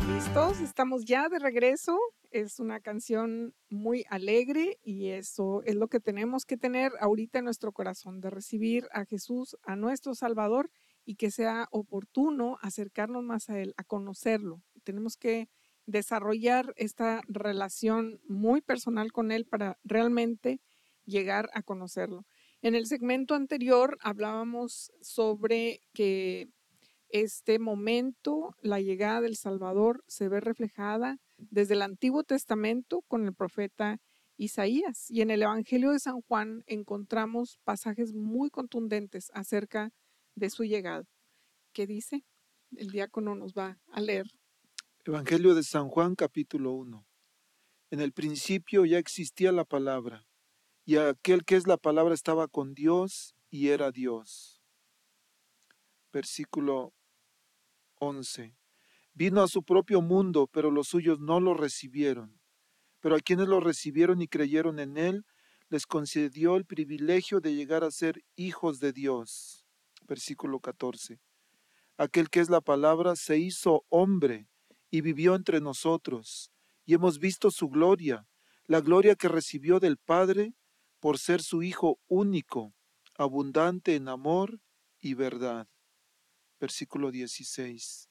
¿Listos? 0.10 0.60
Estamos 0.60 1.06
ya 1.06 1.30
de 1.30 1.40
regreso. 1.40 1.98
Es 2.32 2.60
una 2.60 2.82
canción 2.82 3.56
muy 3.70 4.04
alegre 4.10 4.78
y 4.84 5.12
eso 5.12 5.62
es 5.64 5.76
lo 5.76 5.88
que 5.88 6.02
tenemos 6.02 6.44
que 6.44 6.58
tener 6.58 6.92
ahorita 7.00 7.40
en 7.40 7.46
nuestro 7.46 7.72
corazón, 7.72 8.20
de 8.20 8.30
recibir 8.30 8.90
a 8.92 9.06
Jesús, 9.06 9.56
a 9.64 9.78
nuestro 9.78 10.16
Salvador 10.16 10.70
y 11.06 11.16
que 11.16 11.32
sea 11.32 11.70
oportuno 11.72 12.58
acercarnos 12.62 13.24
más 13.24 13.50
a 13.50 13.58
Él, 13.58 13.74
a 13.78 13.86
conocerlo. 13.86 14.62
Tenemos 14.84 15.16
que 15.16 15.48
desarrollar 15.86 16.74
esta 16.76 17.22
relación 17.30 18.20
muy 18.28 18.60
personal 18.60 19.14
con 19.14 19.32
Él 19.32 19.46
para 19.46 19.80
realmente 19.86 20.60
llegar 21.06 21.50
a 21.54 21.62
conocerlo. 21.62 22.26
En 22.64 22.76
el 22.76 22.86
segmento 22.86 23.34
anterior 23.34 23.98
hablábamos 24.02 24.92
sobre 25.02 25.82
que 25.94 26.48
este 27.10 27.58
momento, 27.58 28.56
la 28.62 28.80
llegada 28.80 29.22
del 29.22 29.36
Salvador, 29.36 30.04
se 30.08 30.30
ve 30.30 30.40
reflejada 30.40 31.18
desde 31.38 31.74
el 31.74 31.82
Antiguo 31.82 32.24
Testamento 32.24 33.02
con 33.08 33.26
el 33.26 33.34
profeta 33.34 33.98
Isaías. 34.38 35.10
Y 35.10 35.22
en 35.22 35.32
el 35.32 35.42
Evangelio 35.42 35.92
de 35.92 36.00
San 36.00 36.22
Juan 36.22 36.64
encontramos 36.68 37.58
pasajes 37.64 38.14
muy 38.14 38.52
contundentes 38.52 39.32
acerca 39.34 39.92
de 40.36 40.52
su 40.52 40.64
llegada. 40.64 41.06
¿Qué 41.74 41.88
dice? 41.88 42.26
El 42.78 42.92
diácono 42.92 43.36
nos 43.36 43.54
va 43.54 43.80
a 43.92 44.02
leer. 44.02 44.28
Evangelio 45.04 45.56
de 45.56 45.64
San 45.64 45.90
Juan 45.90 46.14
capítulo 46.14 46.74
1. 46.74 47.08
En 47.90 48.00
el 48.02 48.14
principio 48.14 48.86
ya 48.86 49.00
existía 49.00 49.52
la 49.52 49.66
palabra, 49.66 50.28
y 50.86 50.98
aquel 50.98 51.46
que 51.46 51.56
es 51.56 51.68
la 51.68 51.78
palabra 51.78 52.14
estaba 52.14 52.48
con 52.48 52.74
Dios 52.74 53.36
y 53.50 53.70
era 53.70 53.92
Dios. 53.92 54.62
Versículo 56.12 56.94
11. 58.00 58.56
Vino 59.14 59.44
a 59.44 59.48
su 59.48 59.64
propio 59.64 60.02
mundo, 60.02 60.48
pero 60.48 60.72
los 60.72 60.88
suyos 60.88 61.20
no 61.20 61.40
lo 61.40 61.54
recibieron. 61.54 62.42
Pero 63.00 63.16
a 63.16 63.20
quienes 63.20 63.48
lo 63.48 63.60
recibieron 63.60 64.22
y 64.22 64.28
creyeron 64.28 64.80
en 64.80 64.98
él, 64.98 65.26
les 65.70 65.86
concedió 65.86 66.56
el 66.56 66.66
privilegio 66.66 67.40
de 67.40 67.56
llegar 67.56 67.84
a 67.84 67.92
ser 67.92 68.24
hijos 68.36 68.80
de 68.80 68.92
Dios. 68.92 69.66
Versículo 70.08 70.60
14. 70.60 71.22
Aquel 71.98 72.30
que 72.30 72.40
es 72.40 72.50
la 72.50 72.62
palabra 72.62 73.16
se 73.16 73.38
hizo 73.38 73.86
hombre 73.90 74.48
y 74.90 75.02
vivió 75.02 75.36
entre 75.36 75.62
nosotros, 75.62 76.52
y 76.86 76.96
hemos 76.96 77.20
visto 77.20 77.52
su 77.52 77.70
gloria, 77.70 78.28
la 78.66 78.82
gloria 78.82 79.16
que 79.16 79.30
recibió 79.30 79.80
del 79.80 79.98
Padre 79.98 80.54
por 81.02 81.18
ser 81.18 81.42
su 81.42 81.64
Hijo 81.64 82.00
único, 82.08 82.74
abundante 83.18 83.96
en 83.96 84.08
amor 84.08 84.62
y 85.00 85.16
verdad. 85.16 85.68
Versículo 86.60 87.12
16. 87.12 88.08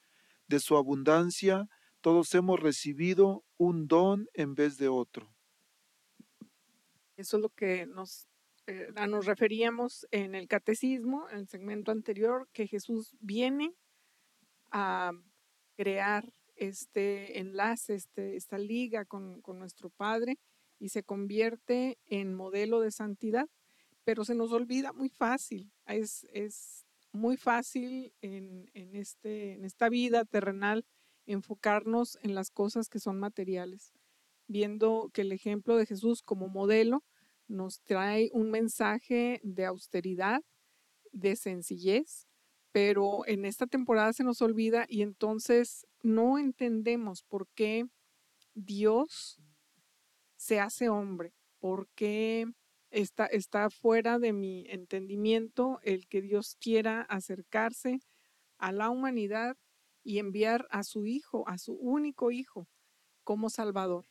De 0.47 0.59
su 0.59 0.75
abundancia 0.75 1.67
todos 2.01 2.35
hemos 2.35 2.59
recibido 2.59 3.45
un 3.57 3.87
don 3.87 4.27
en 4.33 4.55
vez 4.55 4.77
de 4.77 4.89
otro. 4.89 5.33
Eso 7.15 7.37
es 7.37 7.41
lo 7.41 7.49
que 7.49 7.85
nos, 7.85 8.27
eh, 8.67 8.91
referíamos 9.21 10.05
en 10.11 10.35
el 10.35 10.47
catecismo, 10.47 11.29
en 11.29 11.39
el 11.39 11.47
segmento 11.47 11.91
anterior, 11.91 12.49
que 12.51 12.67
Jesús 12.67 13.15
viene 13.19 13.73
a 14.71 15.11
crear 15.77 16.33
este 16.55 17.39
enlace, 17.39 17.93
este, 17.93 18.35
esta 18.35 18.57
liga 18.57 19.05
con 19.05 19.41
nuestro 19.45 19.89
Padre 19.91 20.37
y 20.81 20.89
se 20.89 21.03
convierte 21.03 21.99
en 22.07 22.33
modelo 22.33 22.81
de 22.81 22.91
santidad, 22.91 23.47
pero 24.03 24.25
se 24.25 24.33
nos 24.33 24.51
olvida 24.51 24.91
muy 24.93 25.09
fácil, 25.09 25.71
es, 25.85 26.25
es 26.33 26.87
muy 27.11 27.37
fácil 27.37 28.13
en, 28.21 28.69
en 28.73 28.95
este, 28.95 29.53
en 29.53 29.63
esta 29.63 29.89
vida 29.89 30.25
terrenal 30.25 30.83
enfocarnos 31.27 32.17
en 32.23 32.33
las 32.33 32.49
cosas 32.49 32.89
que 32.89 32.99
son 32.99 33.19
materiales, 33.19 33.93
viendo 34.47 35.11
que 35.13 35.21
el 35.21 35.31
ejemplo 35.31 35.77
de 35.77 35.85
Jesús 35.85 36.23
como 36.23 36.47
modelo 36.47 37.03
nos 37.47 37.81
trae 37.81 38.31
un 38.33 38.49
mensaje 38.49 39.39
de 39.43 39.65
austeridad, 39.65 40.41
de 41.11 41.35
sencillez, 41.35 42.27
pero 42.71 43.23
en 43.27 43.45
esta 43.45 43.67
temporada 43.67 44.13
se 44.13 44.23
nos 44.23 44.41
olvida 44.41 44.85
y 44.89 45.03
entonces 45.03 45.85
no 46.01 46.39
entendemos 46.39 47.21
por 47.21 47.47
qué 47.53 47.85
Dios 48.55 49.37
se 50.41 50.59
hace 50.59 50.89
hombre, 50.89 51.35
por 51.59 51.87
qué 51.89 52.51
está, 52.89 53.27
está 53.27 53.69
fuera 53.69 54.17
de 54.17 54.33
mi 54.33 54.65
entendimiento 54.69 55.79
el 55.83 56.07
que 56.07 56.23
Dios 56.23 56.57
quiera 56.59 57.03
acercarse 57.03 57.99
a 58.57 58.71
la 58.71 58.89
humanidad 58.89 59.55
y 60.03 60.17
enviar 60.17 60.67
a 60.71 60.81
su 60.81 61.05
Hijo, 61.05 61.47
a 61.47 61.59
su 61.59 61.73
único 61.73 62.31
Hijo, 62.31 62.67
como 63.23 63.51
Salvador. 63.51 64.07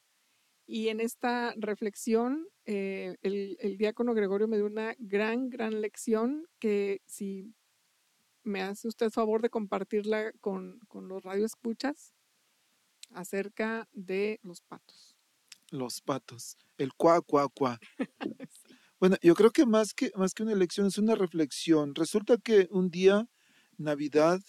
Y 0.66 0.86
en 0.86 1.00
esta 1.00 1.52
reflexión, 1.56 2.46
eh, 2.64 3.16
el, 3.22 3.56
el 3.58 3.76
diácono 3.76 4.14
Gregorio 4.14 4.46
me 4.46 4.56
dio 4.56 4.66
una 4.66 4.94
gran, 5.00 5.50
gran 5.50 5.80
lección 5.80 6.46
que 6.60 7.02
si 7.06 7.52
me 8.44 8.62
hace 8.62 8.86
usted 8.86 9.10
favor 9.10 9.42
de 9.42 9.50
compartirla 9.50 10.30
con, 10.40 10.78
con 10.86 11.08
los 11.08 11.24
radioescuchas 11.24 12.14
acerca 13.12 13.88
de 13.90 14.38
los 14.44 14.60
patos. 14.60 15.09
Los 15.70 16.00
patos, 16.00 16.56
el 16.78 16.92
cuá, 16.94 17.20
cuá, 17.20 17.48
cuá. 17.48 17.78
Bueno, 18.98 19.16
yo 19.22 19.34
creo 19.34 19.50
que 19.50 19.64
más 19.64 19.94
que 19.94 20.10
más 20.14 20.34
que 20.34 20.42
una 20.42 20.52
elección 20.52 20.86
es 20.86 20.98
una 20.98 21.14
reflexión. 21.14 21.94
Resulta 21.94 22.36
que 22.36 22.68
un 22.70 22.90
día, 22.90 23.26
Navidad, 23.78 24.40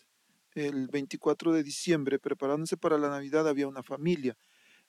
el 0.55 0.87
24 0.89 1.53
de 1.53 1.63
diciembre, 1.63 2.19
preparándose 2.19 2.75
para 2.75 2.97
la 2.97 3.09
Navidad, 3.09 3.47
había 3.47 3.69
una 3.69 3.81
familia. 3.83 4.35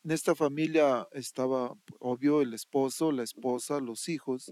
En 0.04 0.10
esta 0.10 0.34
familia 0.34 1.06
estaba, 1.12 1.74
obvio, 2.00 2.42
el 2.42 2.54
esposo, 2.54 3.12
la 3.12 3.22
esposa, 3.22 3.78
los 3.78 4.08
hijos. 4.08 4.50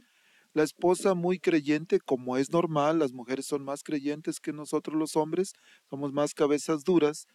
La 0.52 0.62
esposa 0.62 1.14
muy 1.14 1.40
creyente, 1.40 1.98
como 2.00 2.36
es 2.36 2.50
normal, 2.50 2.98
las 3.00 3.12
mujeres 3.12 3.46
son 3.46 3.64
más 3.64 3.82
creyentes 3.82 4.38
que 4.40 4.52
nosotros 4.52 4.96
los 4.96 5.16
hombres, 5.16 5.52
somos 5.88 6.12
más 6.12 6.34
cabezas 6.34 6.84
duras. 6.84 7.26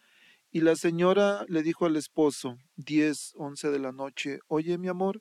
Y 0.50 0.60
la 0.60 0.76
señora 0.76 1.44
le 1.48 1.62
dijo 1.62 1.86
al 1.86 1.96
esposo, 1.96 2.56
10, 2.76 3.34
11 3.36 3.70
de 3.70 3.78
la 3.78 3.92
noche, 3.92 4.38
oye 4.48 4.78
mi 4.78 4.88
amor, 4.88 5.20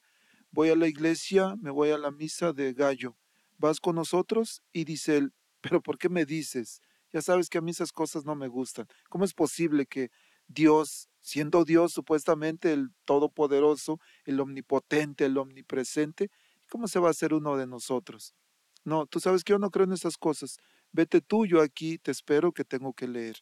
voy 0.51 0.69
a 0.69 0.75
la 0.75 0.87
iglesia, 0.87 1.55
me 1.59 1.71
voy 1.71 1.89
a 1.89 1.97
la 1.97 2.11
misa 2.11 2.53
de 2.53 2.73
gallo, 2.73 3.17
¿vas 3.57 3.79
con 3.79 3.95
nosotros? 3.95 4.61
Y 4.71 4.85
dice 4.85 5.17
él, 5.17 5.33
pero 5.61 5.81
¿por 5.81 5.97
qué 5.97 6.09
me 6.09 6.25
dices? 6.25 6.79
Ya 7.11 7.21
sabes 7.21 7.49
que 7.49 7.57
a 7.57 7.61
mí 7.61 7.71
esas 7.71 7.91
cosas 7.91 8.25
no 8.25 8.35
me 8.35 8.47
gustan. 8.47 8.87
¿Cómo 9.09 9.25
es 9.25 9.33
posible 9.33 9.85
que 9.85 10.09
Dios, 10.47 11.09
siendo 11.21 11.65
Dios 11.65 11.93
supuestamente 11.93 12.73
el 12.73 12.89
Todopoderoso, 13.05 13.99
el 14.25 14.39
Omnipotente, 14.39 15.25
el 15.25 15.37
Omnipresente, 15.37 16.29
¿cómo 16.69 16.87
se 16.87 16.99
va 16.99 17.07
a 17.07 17.11
hacer 17.11 17.33
uno 17.33 17.57
de 17.57 17.67
nosotros? 17.67 18.35
No, 18.83 19.07
tú 19.07 19.19
sabes 19.19 19.43
que 19.43 19.51
yo 19.51 19.59
no 19.59 19.71
creo 19.71 19.85
en 19.85 19.93
esas 19.93 20.17
cosas. 20.17 20.57
Vete 20.91 21.19
tú, 21.21 21.45
yo 21.45 21.61
aquí 21.61 21.97
te 21.97 22.11
espero 22.11 22.51
que 22.51 22.63
tengo 22.63 22.93
que 22.93 23.07
leer. 23.07 23.37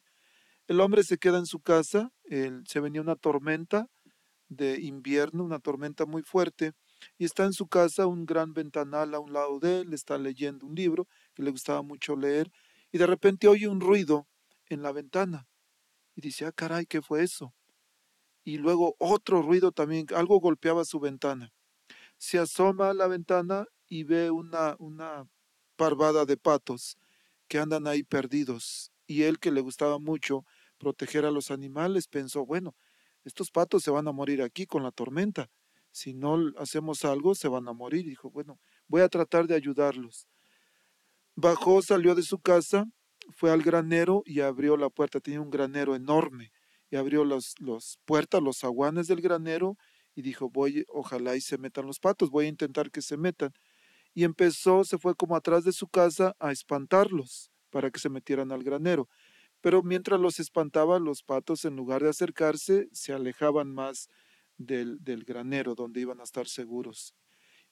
El 0.67 0.79
hombre 0.81 1.03
se 1.03 1.17
queda 1.17 1.37
en 1.37 1.45
su 1.45 1.59
casa, 1.61 2.11
él- 2.25 2.63
se 2.67 2.79
venía 2.79 3.01
una 3.01 3.15
tormenta 3.15 3.87
de 4.49 4.79
invierno, 4.81 5.43
una 5.43 5.59
tormenta 5.59 6.05
muy 6.05 6.23
fuerte, 6.23 6.73
y 7.17 7.25
está 7.25 7.45
en 7.45 7.53
su 7.53 7.67
casa 7.67 8.07
un 8.07 8.25
gran 8.25 8.53
ventanal 8.53 9.15
a 9.15 9.19
un 9.19 9.33
lado 9.33 9.59
de 9.59 9.81
él, 9.81 9.93
está 9.93 10.17
leyendo 10.17 10.67
un 10.67 10.75
libro 10.75 11.07
que 11.35 11.43
le 11.43 11.51
gustaba 11.51 11.81
mucho 11.83 12.15
leer, 12.15 12.51
y 12.91 12.97
de 12.99 13.07
repente 13.07 13.47
oye 13.47 13.67
un 13.67 13.81
ruido 13.81 14.27
en 14.67 14.81
la 14.83 14.91
ventana, 14.93 15.47
y 16.15 16.21
dice, 16.21 16.45
ah, 16.45 16.53
caray, 16.53 16.85
¿qué 16.87 17.01
fue 17.01 17.23
eso? 17.23 17.55
Y 18.45 18.57
luego 18.59 18.95
otro 18.99 19.41
ruido 19.41 19.71
también, 19.73 20.07
algo 20.15 20.39
golpeaba 20.39 20.85
su 20.85 20.99
ventana. 21.01 21.53
Se 22.19 22.39
asoma 22.39 22.91
a 22.91 22.95
la 22.95 23.07
ventana 23.07 23.67
y 23.87 24.05
ve 24.05 24.31
una, 24.31 24.75
una 24.79 25.27
parvada 25.77 26.25
de 26.25 26.37
patos 26.37 26.97
que 27.49 27.59
andan 27.59 27.87
ahí 27.87 28.03
perdidos. 28.03 28.92
Y 29.13 29.23
él, 29.23 29.37
que 29.37 29.51
le 29.51 29.61
gustaba 29.61 29.99
mucho 29.99 30.43
proteger 30.79 31.23
a 31.23 31.29
los 31.29 31.51
animales, 31.51 32.07
pensó, 32.07 32.47
bueno, 32.47 32.75
estos 33.23 33.51
patos 33.51 33.83
se 33.83 33.91
van 33.91 34.07
a 34.07 34.11
morir 34.11 34.41
aquí 34.41 34.65
con 34.65 34.81
la 34.81 34.89
tormenta. 34.89 35.51
Si 35.91 36.15
no 36.15 36.51
hacemos 36.57 37.05
algo, 37.05 37.35
se 37.35 37.47
van 37.47 37.67
a 37.67 37.73
morir. 37.73 38.05
Dijo, 38.05 38.31
bueno, 38.31 38.59
voy 38.87 39.01
a 39.01 39.09
tratar 39.09 39.45
de 39.45 39.53
ayudarlos. 39.53 40.27
Bajó, 41.35 41.83
salió 41.83 42.15
de 42.15 42.23
su 42.23 42.39
casa, 42.39 42.85
fue 43.35 43.51
al 43.51 43.61
granero 43.61 44.23
y 44.25 44.39
abrió 44.39 44.77
la 44.77 44.89
puerta. 44.89 45.19
Tenía 45.19 45.41
un 45.41 45.51
granero 45.51 45.93
enorme 45.93 46.51
y 46.89 46.95
abrió 46.95 47.23
las 47.23 47.53
los 47.59 47.99
puertas, 48.05 48.41
los 48.41 48.63
aguanes 48.63 49.05
del 49.07 49.21
granero 49.21 49.77
y 50.15 50.23
dijo, 50.23 50.49
voy, 50.49 50.85
ojalá 50.89 51.35
y 51.35 51.41
se 51.41 51.59
metan 51.59 51.85
los 51.85 51.99
patos, 51.99 52.31
voy 52.31 52.45
a 52.45 52.49
intentar 52.49 52.89
que 52.89 53.03
se 53.03 53.15
metan. 53.15 53.53
Y 54.15 54.23
empezó, 54.23 54.83
se 54.83 54.97
fue 54.97 55.13
como 55.13 55.35
atrás 55.35 55.63
de 55.63 55.71
su 55.71 55.87
casa 55.87 56.35
a 56.39 56.51
espantarlos 56.51 57.52
para 57.73 57.89
que 57.89 57.99
se 57.99 58.09
metieran 58.09 58.51
al 58.51 58.63
granero. 58.63 59.09
Pero 59.61 59.81
mientras 59.81 60.19
los 60.19 60.39
espantaba, 60.39 60.99
los 60.99 61.23
patos, 61.23 61.65
en 61.65 61.75
lugar 61.75 62.03
de 62.03 62.09
acercarse, 62.09 62.87
se 62.91 63.13
alejaban 63.13 63.73
más 63.73 64.09
del, 64.57 64.99
granero 65.25 65.73
donde 65.73 66.01
iban 66.01 66.19
a 66.19 66.23
estar 66.23 66.47
seguros. 66.47 67.15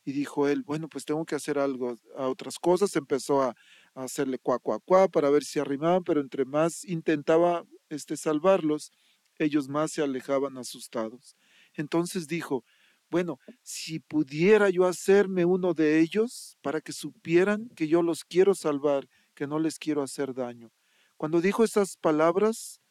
Y 0.03 0.13
dijo 0.13 0.47
él, 0.47 0.63
bueno, 0.63 0.89
pues 0.89 1.05
tengo 1.05 1.23
que 1.23 1.35
hacer 1.35 1.59
algo, 1.59 1.95
a 2.17 2.27
otras 2.27 2.57
cosas. 2.57 2.95
Empezó 2.95 3.43
a, 3.43 3.55
a 3.93 4.03
hacerle 4.03 4.39
cuá, 4.39 4.57
cuá, 4.57 4.79
cuá 4.79 5.07
para 5.07 5.29
ver 5.29 5.43
si 5.43 5.59
arrimaban, 5.59 6.03
pero 6.03 6.19
entre 6.19 6.45
más 6.45 6.83
intentaba 6.85 7.63
este, 7.89 8.17
salvarlos, 8.17 8.91
ellos 9.37 9.67
más 9.67 9.91
se 9.91 10.01
alejaban 10.01 10.57
asustados. 10.57 11.35
Entonces 11.75 12.27
dijo, 12.27 12.63
bueno, 13.11 13.37
si 13.61 13.99
pudiera 13.99 14.71
yo 14.71 14.85
hacerme 14.85 15.45
uno 15.45 15.73
de 15.73 15.99
ellos 15.99 16.57
para 16.61 16.81
que 16.81 16.93
supieran 16.93 17.69
que 17.75 17.87
yo 17.87 18.01
los 18.01 18.23
quiero 18.23 18.55
salvar, 18.55 19.07
que 19.33 19.47
no 19.47 19.59
les 19.59 19.79
quiero 19.79 20.01
hacer 20.01 20.33
daño. 20.33 20.71
Cuando 21.17 21.41
dijo 21.41 21.63
esas 21.63 21.97
palabras, 21.97 22.81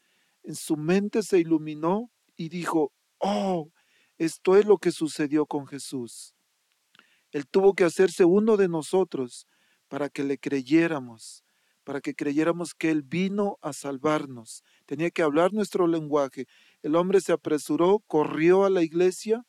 en 0.42 0.54
su 0.54 0.76
mente 0.76 1.22
se 1.22 1.38
iluminó 1.38 2.10
y 2.36 2.48
dijo, 2.48 2.92
oh, 3.18 3.70
esto 4.18 4.56
es 4.56 4.66
lo 4.66 4.78
que 4.78 4.92
sucedió 4.92 5.46
con 5.46 5.66
Jesús. 5.66 6.34
Él 7.32 7.46
tuvo 7.46 7.74
que 7.74 7.84
hacerse 7.84 8.24
uno 8.24 8.56
de 8.56 8.68
nosotros 8.68 9.46
para 9.88 10.08
que 10.08 10.24
le 10.24 10.38
creyéramos, 10.38 11.44
para 11.84 12.00
que 12.00 12.14
creyéramos 12.14 12.74
que 12.74 12.90
Él 12.90 13.02
vino 13.02 13.58
a 13.62 13.72
salvarnos. 13.72 14.62
Tenía 14.86 15.10
que 15.10 15.22
hablar 15.22 15.52
nuestro 15.52 15.86
lenguaje. 15.86 16.46
El 16.82 16.96
hombre 16.96 17.20
se 17.20 17.32
apresuró, 17.32 18.00
corrió 18.06 18.64
a 18.64 18.70
la 18.70 18.82
iglesia 18.82 19.44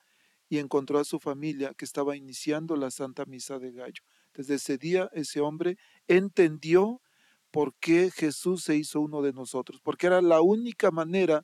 y 0.49 0.58
encontró 0.58 0.99
a 0.99 1.06
su 1.06 1.19
familia 1.19 1.73
que 1.75 1.86
estaba 1.86 2.15
iniciando 2.15 2.75
la 2.75 2.91
Santa 2.91 3.25
Misa 3.25 3.60
de 3.60 3.71
Gallo. 3.71 4.04
Desde 4.34 4.56
ese 4.56 4.78
día 4.78 5.10
ese 5.13 5.41
hombre 5.41 5.78
entendió 6.08 7.02
por 7.52 7.76
qué 7.80 8.12
Jesús 8.12 8.63
se 8.63 8.76
hizo 8.76 9.02
uno 9.02 9.22
de 9.22 9.34
nosotros, 9.34 9.82
porque 9.84 10.08
era 10.08 10.22
la 10.22 10.41
única 10.41 10.91
manera 10.91 11.44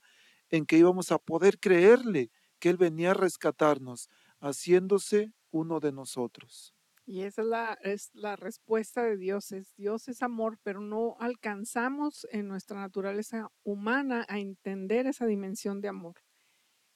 en 0.50 0.66
que 0.66 0.78
íbamos 0.78 1.12
a 1.12 1.20
poder 1.20 1.60
creerle 1.60 2.32
que 2.60 2.70
Él 2.70 2.78
venía 2.78 3.12
a 3.12 3.14
rescatarnos, 3.14 4.10
haciéndose 4.40 5.34
uno 5.52 5.80
de 5.80 5.92
nosotros. 5.92 6.74
Y 7.06 7.22
esa 7.22 7.42
es 7.42 7.48
la, 7.48 7.78
es 7.84 8.10
la 8.14 8.36
respuesta 8.36 9.04
de 9.04 9.16
Dios. 9.18 9.52
Es, 9.54 9.74
Dios 9.78 10.10
es 10.10 10.22
amor, 10.22 10.60
pero 10.62 10.82
no 10.82 11.16
alcanzamos 11.20 12.28
en 12.32 12.50
nuestra 12.50 12.80
naturaleza 12.82 13.50
humana 13.64 14.26
a 14.28 14.40
entender 14.40 15.08
esa 15.08 15.26
dimensión 15.26 15.80
de 15.80 15.88
amor. 15.88 16.16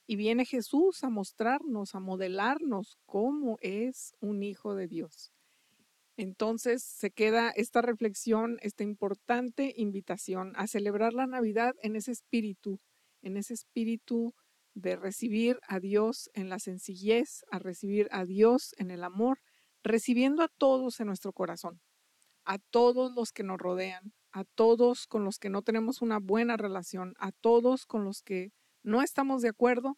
Y 0.08 0.18
viene 0.18 0.46
Jesús 0.46 1.04
a 1.06 1.10
mostrarnos, 1.10 1.96
a 1.96 2.02
modelarnos 2.02 2.98
cómo 3.06 3.58
es 3.62 4.14
un 4.20 4.44
hijo 4.44 4.76
de 4.76 4.88
Dios. 4.88 5.32
Entonces 6.18 6.84
se 6.84 7.12
queda 7.12 7.50
esta 7.50 7.82
reflexión, 7.82 8.58
esta 8.62 8.84
importante 8.84 9.74
invitación 9.78 10.54
a 10.56 10.68
celebrar 10.68 11.14
la 11.14 11.28
Navidad 11.28 11.74
en 11.82 11.96
ese 11.96 12.12
espíritu, 12.12 12.80
en 13.22 13.38
ese 13.38 13.54
espíritu 13.54 14.34
de 14.74 14.96
recibir 14.96 15.60
a 15.68 15.80
Dios 15.80 16.30
en 16.34 16.50
la 16.50 16.60
sencillez, 16.60 17.44
a 17.52 17.60
recibir 17.60 18.08
a 18.12 18.26
Dios 18.26 18.74
en 18.78 18.92
el 18.92 19.04
amor, 19.04 19.40
recibiendo 19.84 20.44
a 20.44 20.48
todos 20.48 21.00
en 21.00 21.08
nuestro 21.08 21.34
corazón, 21.34 21.82
a 22.46 22.58
todos 22.58 23.14
los 23.14 23.32
que 23.32 23.44
nos 23.44 23.58
rodean, 23.58 24.14
a 24.32 24.44
todos 24.44 25.08
con 25.08 25.24
los 25.24 25.40
que 25.40 25.50
no 25.50 25.62
tenemos 25.62 26.02
una 26.02 26.20
buena 26.20 26.58
relación, 26.58 27.14
a 27.20 27.32
todos 27.32 27.86
con 27.86 28.06
los 28.06 28.22
que 28.22 28.52
no 28.84 29.02
estamos 29.02 29.42
de 29.42 29.50
acuerdo, 29.50 29.98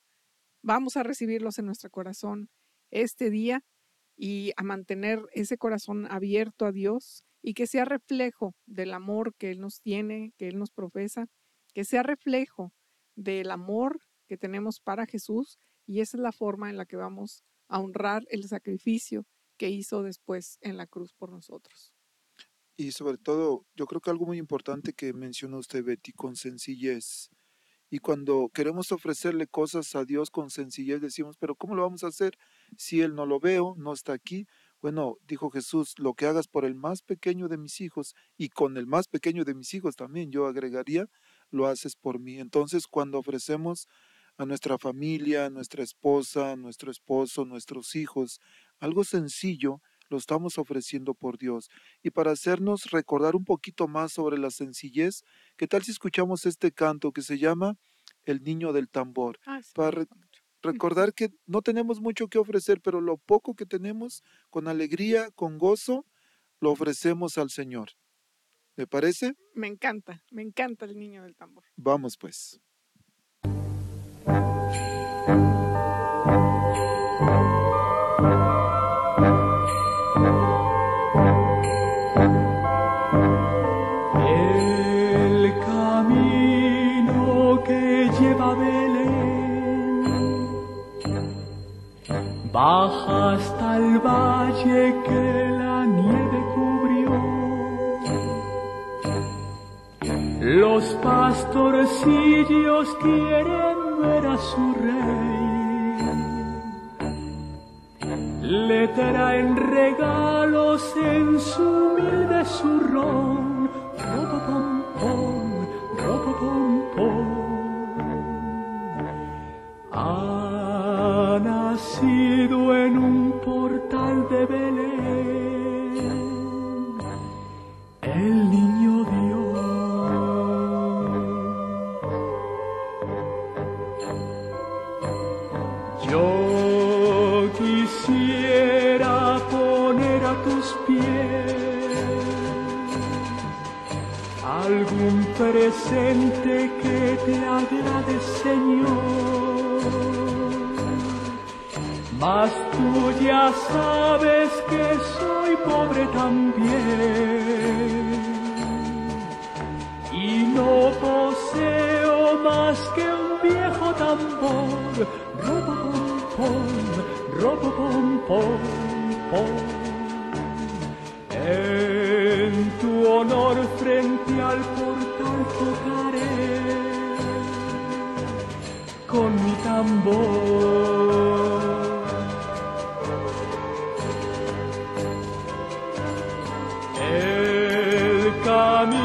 vamos 0.61 0.97
a 0.97 1.03
recibirlos 1.03 1.59
en 1.59 1.65
nuestro 1.65 1.89
corazón 1.89 2.49
este 2.89 3.29
día 3.29 3.63
y 4.15 4.51
a 4.57 4.63
mantener 4.63 5.21
ese 5.33 5.57
corazón 5.57 6.07
abierto 6.11 6.65
a 6.65 6.71
Dios 6.71 7.23
y 7.41 7.53
que 7.53 7.67
sea 7.67 7.85
reflejo 7.85 8.55
del 8.65 8.93
amor 8.93 9.35
que 9.35 9.51
Él 9.51 9.59
nos 9.59 9.81
tiene, 9.81 10.33
que 10.37 10.47
Él 10.47 10.57
nos 10.57 10.71
profesa, 10.71 11.27
que 11.73 11.83
sea 11.83 12.03
reflejo 12.03 12.73
del 13.15 13.51
amor 13.51 13.99
que 14.27 14.37
tenemos 14.37 14.79
para 14.79 15.05
Jesús 15.05 15.57
y 15.85 15.99
esa 15.99 16.17
es 16.17 16.21
la 16.21 16.31
forma 16.31 16.69
en 16.69 16.77
la 16.77 16.85
que 16.85 16.95
vamos 16.95 17.43
a 17.67 17.79
honrar 17.79 18.23
el 18.29 18.47
sacrificio 18.47 19.25
que 19.57 19.69
hizo 19.69 20.03
después 20.03 20.57
en 20.61 20.77
la 20.77 20.87
cruz 20.87 21.13
por 21.13 21.31
nosotros. 21.31 21.93
Y 22.75 22.91
sobre 22.91 23.17
todo, 23.17 23.67
yo 23.75 23.85
creo 23.85 24.01
que 24.01 24.09
algo 24.09 24.25
muy 24.25 24.37
importante 24.39 24.93
que 24.93 25.13
mencionó 25.13 25.59
usted, 25.59 25.83
Betty, 25.83 26.11
con 26.11 26.35
sencillez. 26.35 27.29
Y 27.89 27.99
cuando 27.99 28.49
queremos 28.51 28.91
ofrecerle 28.91 29.45
cosas 29.45 29.95
a 29.95 30.05
Dios 30.05 30.31
con 30.31 30.49
sencillez, 30.49 30.99
decimos, 30.99 31.37
pero 31.37 31.55
¿cómo 31.55 31.75
lo 31.75 31.83
vamos 31.83 32.03
a 32.03 32.07
hacer 32.07 32.35
si 32.77 33.01
Él 33.01 33.15
no 33.15 33.25
lo 33.25 33.39
veo, 33.39 33.75
no 33.77 33.93
está 33.93 34.13
aquí? 34.13 34.45
Bueno, 34.81 35.15
dijo 35.25 35.49
Jesús, 35.49 35.93
lo 35.97 36.13
que 36.13 36.25
hagas 36.25 36.47
por 36.47 36.65
el 36.65 36.75
más 36.75 37.01
pequeño 37.01 37.47
de 37.47 37.57
mis 37.57 37.79
hijos 37.81 38.13
y 38.37 38.49
con 38.49 38.77
el 38.77 38.85
más 38.87 39.07
pequeño 39.07 39.45
de 39.45 39.55
mis 39.55 39.73
hijos 39.73 39.95
también, 39.95 40.31
yo 40.31 40.45
agregaría, 40.47 41.05
lo 41.51 41.67
haces 41.67 41.95
por 41.95 42.19
mí. 42.19 42.39
Entonces, 42.39 42.87
cuando 42.87 43.19
ofrecemos 43.19 43.87
a 44.37 44.45
nuestra 44.45 44.77
familia, 44.77 45.45
a 45.45 45.49
nuestra 45.49 45.83
esposa, 45.83 46.51
a 46.51 46.55
nuestro 46.55 46.91
esposo, 46.91 47.45
nuestros 47.45 47.95
hijos, 47.95 48.39
algo 48.79 49.03
sencillo, 49.03 49.79
lo 50.09 50.17
estamos 50.17 50.57
ofreciendo 50.57 51.13
por 51.13 51.37
Dios. 51.37 51.69
Y 52.03 52.11
para 52.11 52.31
hacernos 52.31 52.91
recordar 52.91 53.35
un 53.35 53.45
poquito 53.45 53.87
más 53.87 54.13
sobre 54.13 54.37
la 54.37 54.51
sencillez, 54.51 55.21
¿qué 55.57 55.67
tal 55.67 55.83
si 55.83 55.91
escuchamos 55.91 56.45
este 56.45 56.71
canto 56.71 57.11
que 57.11 57.21
se 57.21 57.37
llama 57.37 57.75
El 58.25 58.43
niño 58.43 58.73
del 58.73 58.89
tambor? 58.89 59.39
Ah, 59.45 59.61
sí, 59.61 59.73
Para 59.73 60.05
recordar 60.63 61.13
que 61.13 61.29
no 61.45 61.61
tenemos 61.61 62.01
mucho 62.01 62.27
que 62.27 62.39
ofrecer, 62.39 62.81
pero 62.81 63.01
lo 63.01 63.17
poco 63.17 63.53
que 63.53 63.65
tenemos, 63.65 64.23
con 64.49 64.67
alegría, 64.67 65.29
con 65.31 65.57
gozo, 65.57 66.05
lo 66.59 66.71
ofrecemos 66.71 67.37
al 67.37 67.49
Señor. 67.49 67.89
¿Me 68.75 68.87
parece? 68.87 69.35
Me 69.53 69.67
encanta, 69.67 70.23
me 70.31 70.41
encanta 70.41 70.85
el 70.85 70.97
niño 70.97 71.23
del 71.23 71.35
tambor. 71.35 71.65
Vamos 71.75 72.17
pues. 72.17 72.59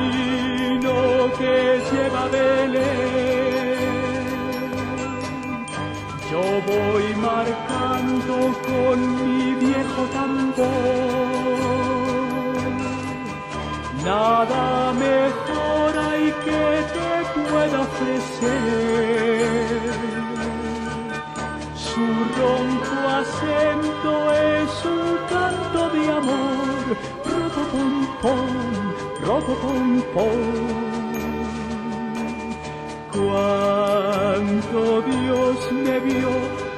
Camino 0.09 1.31
que 1.39 1.81
lleva 1.91 2.23
a 2.25 2.29
Belén, 2.29 3.79
yo 6.31 6.43
voy 6.67 7.07
marcando 7.17 8.35
con 8.67 8.97
mi 9.17 9.55
viejo 9.55 10.03
tambor. 10.13 10.69
Nada 14.05 14.93
mejor 14.93 15.91
hay 15.99 16.27
que 16.45 16.65
te 16.95 17.11
pueda 17.51 17.79
ofrecer. 17.81 19.49
Su 21.75 22.07
ronco 22.39 22.97
acento 23.21 24.13
es 24.33 24.73
un 24.85 25.09
canto 25.29 25.81
de 25.91 26.03
amor. 26.11 26.85
Roto 27.25 27.63
roto 29.29 29.55
pom. 30.15 30.41
Cuando 33.13 34.81
Dios 35.03 35.59
me 35.85 35.97
vio 36.01 36.33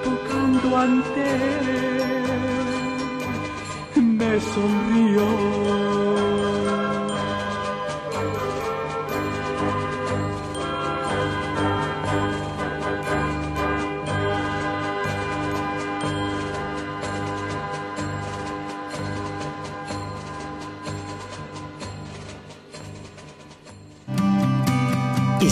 tocando 0.05 0.77
ante 0.77 1.23
él, 3.95 4.07
me 4.19 4.33
sonrió. 4.41 5.80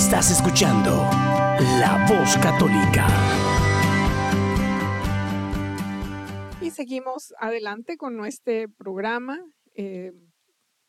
Estás 0.09 0.31
escuchando 0.31 1.03
La 1.81 2.07
Voz 2.09 2.39
Católica. 2.39 3.07
Y 6.63 6.71
seguimos 6.71 7.35
adelante 7.39 7.99
con 7.99 8.17
nuestro 8.17 8.71
programa 8.79 9.45
eh, 9.75 10.15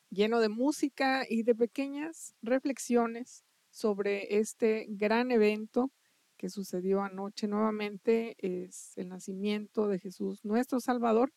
lleno 0.09 0.39
de 0.39 0.47
música 0.47 1.25
y 1.27 1.43
de 1.43 1.53
pequeñas 1.53 2.33
reflexiones 2.41 3.43
sobre 3.71 4.39
este 4.39 4.85
gran 4.87 5.31
evento 5.31 5.91
que 6.37 6.47
sucedió 6.47 7.01
anoche 7.01 7.49
nuevamente. 7.49 8.37
Es 8.37 8.97
el 8.97 9.09
nacimiento 9.09 9.89
de 9.89 9.99
Jesús, 9.99 10.45
nuestro 10.45 10.79
Salvador. 10.79 11.33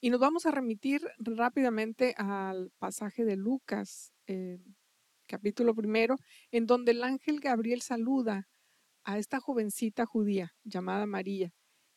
Y 0.00 0.10
nos 0.10 0.18
vamos 0.18 0.46
a 0.46 0.50
remitir 0.50 1.02
rápidamente 1.20 2.12
al 2.18 2.72
pasaje 2.80 3.24
de 3.24 3.36
Lucas, 3.36 4.12
eh, 4.26 4.58
capítulo 5.30 5.76
primero, 5.76 6.16
en 6.50 6.66
donde 6.66 6.90
el 6.90 7.04
ángel 7.04 7.38
Gabriel 7.38 7.82
saluda 7.82 8.48
a 9.04 9.16
esta 9.16 9.38
jovencita 9.38 10.04
judía 10.04 10.56
llamada 10.64 11.06
María 11.06 11.52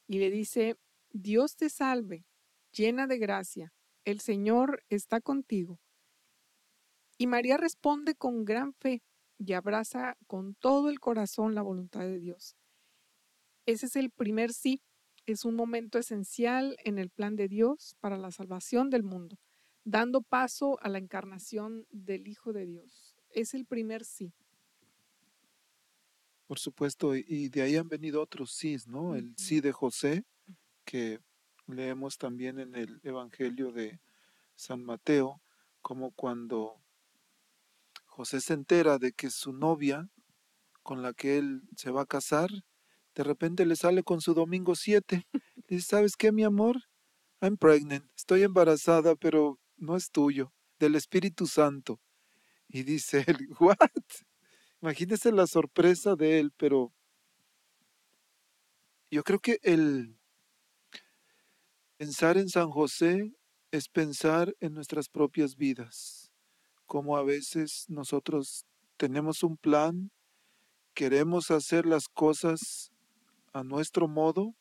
y 0.08 0.20
le 0.20 0.30
dice, 0.30 0.76
Dios 1.10 1.56
te 1.56 1.70
salve, 1.70 2.28
llena 2.72 3.08
de 3.08 3.18
gracia, 3.18 3.74
el 4.06 4.20
Señor 4.20 4.84
está 4.90 5.20
contigo. 5.20 5.80
Y 7.18 7.26
María 7.26 7.58
responde 7.58 8.14
con 8.14 8.46
gran 8.46 8.76
fe 8.76 9.02
y 9.40 9.54
abraza 9.54 10.16
con 10.28 10.54
todo 10.54 10.90
el 10.90 11.00
corazón 11.00 11.56
la 11.56 11.64
voluntad 11.64 12.02
de 12.02 12.20
Dios. 12.20 12.56
Ese 13.66 13.88
es 13.88 13.96
el 13.96 14.12
primer 14.12 14.54
sí, 14.54 14.84
es 15.26 15.44
un 15.44 15.56
momento 15.56 15.98
esencial 15.98 16.78
en 16.84 17.00
el 17.00 17.10
plan 17.10 17.36
de 17.36 17.48
Dios 17.48 17.96
para 18.00 18.18
la 18.18 18.30
salvación 18.30 18.92
del 18.92 19.02
mundo, 19.02 19.40
dando 19.86 20.22
paso 20.22 20.78
a 20.82 20.90
la 20.90 21.00
encarnación 21.00 21.88
del 21.90 22.28
Hijo 22.28 22.54
de 22.54 22.68
Dios. 22.68 23.03
Es 23.34 23.54
el 23.54 23.66
primer 23.66 24.06
sí. 24.06 24.32
Por 26.48 26.60
supuesto, 26.60 27.16
y- 27.16 27.50
de 27.50 27.62
ahí 27.62 27.76
han 27.78 27.88
venido 27.88 28.22
otros 28.22 28.52
sís, 28.52 28.88
¿no? 28.88 29.16
El 29.16 29.36
sí 29.38 29.60
de 29.62 29.72
José, 29.72 30.24
que 30.86 31.20
leemos 31.68 32.18
también 32.18 32.60
en 32.60 32.76
el 32.76 33.00
Evangelio 33.04 33.72
de 33.72 34.00
San 34.56 34.84
Mateo, 34.84 35.42
como 35.82 36.12
cuando 36.12 36.82
José 38.06 38.42
se 38.42 38.54
entera 38.54 39.00
de 39.00 39.12
que 39.14 39.30
su 39.30 39.54
novia, 39.54 40.10
con 40.84 41.02
la 41.02 41.14
que 41.14 41.38
él 41.38 41.64
se 41.78 41.92
va 41.92 42.04
a 42.04 42.06
casar, 42.06 42.50
de 43.16 43.24
repente 43.24 43.66
le 43.66 43.76
sale 43.76 44.04
con 44.04 44.22
su 44.22 44.34
domingo 44.34 44.76
7. 44.76 45.28
Le 45.68 45.78
dice, 45.78 45.88
¿sabes 45.90 46.16
qué, 46.18 46.32
mi 46.32 46.44
amor? 46.44 46.78
I'm 47.42 47.58
pregnant, 47.58 48.06
estoy 48.16 48.44
embarazada, 48.44 49.16
pero 49.16 49.60
no 49.78 49.96
es 49.98 50.12
tuyo, 50.12 50.54
del 50.80 50.96
Espíritu 50.96 51.48
Santo. 51.48 52.00
Y 52.74 52.82
dice 52.82 53.24
él, 53.28 53.38
¿what? 53.60 53.78
Imagínese 54.82 55.32
la 55.32 55.46
sorpresa 55.46 56.16
de 56.16 56.40
él, 56.40 56.52
pero 56.58 56.92
yo 59.12 59.24
creo 59.24 59.40
que 59.40 59.60
el 59.62 60.18
pensar 61.98 62.36
en 62.38 62.50
San 62.50 62.72
José 62.72 63.32
es 63.70 63.88
pensar 63.88 64.56
en 64.60 64.74
nuestras 64.74 65.08
propias 65.08 65.56
vidas, 65.56 66.32
como 66.88 67.16
a 67.16 67.24
veces 67.24 67.86
nosotros 67.90 68.66
tenemos 68.98 69.44
un 69.44 69.56
plan, 69.56 70.12
queremos 70.96 71.52
hacer 71.52 71.86
las 71.86 72.08
cosas 72.08 72.92
a 73.54 73.64
nuestro 73.64 74.08
modo, 74.08 74.56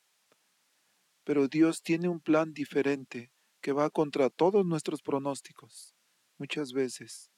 pero 1.25 1.48
Dios 1.48 1.83
tiene 1.83 2.09
un 2.11 2.20
plan 2.20 2.53
diferente 2.53 3.33
que 3.62 3.72
va 3.72 3.88
contra 3.88 4.29
todos 4.29 4.66
nuestros 4.66 5.01
pronósticos, 5.01 5.94
muchas 6.37 6.72
veces. 6.72 7.31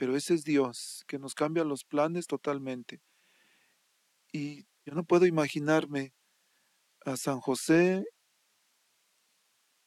Pero 0.00 0.16
ese 0.16 0.32
es 0.32 0.44
Dios, 0.44 1.04
que 1.06 1.18
nos 1.18 1.34
cambia 1.34 1.62
los 1.62 1.84
planes 1.84 2.26
totalmente. 2.26 3.02
Y 4.32 4.64
yo 4.84 4.94
no 4.94 5.04
puedo 5.04 5.26
imaginarme 5.26 6.14
a 7.04 7.16
San 7.16 7.40
José 7.40 8.04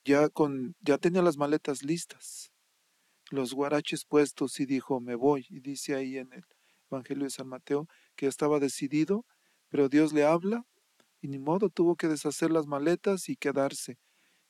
ya 0.05 0.27
con 0.29 0.75
ya 0.81 0.97
tenía 0.97 1.21
las 1.21 1.37
maletas 1.37 1.81
listas, 1.83 2.51
los 3.31 3.53
guaraches 3.53 4.05
puestos 4.05 4.59
y 4.59 4.65
dijo, 4.67 4.99
"Me 5.01 5.15
voy." 5.15 5.45
Y 5.49 5.61
dice 5.61 5.95
ahí 5.95 6.17
en 6.17 6.33
el 6.33 6.45
Evangelio 6.91 7.25
de 7.25 7.31
San 7.31 7.47
Mateo 7.49 7.87
que 8.15 8.27
estaba 8.27 8.59
decidido, 8.59 9.25
pero 9.69 9.89
Dios 9.89 10.13
le 10.13 10.25
habla 10.25 10.65
y 11.21 11.29
ni 11.29 11.39
modo 11.39 11.69
tuvo 11.69 11.95
que 11.97 12.07
deshacer 12.09 12.51
las 12.51 12.67
maletas 12.67 13.29
y 13.29 13.37
quedarse, 13.37 13.99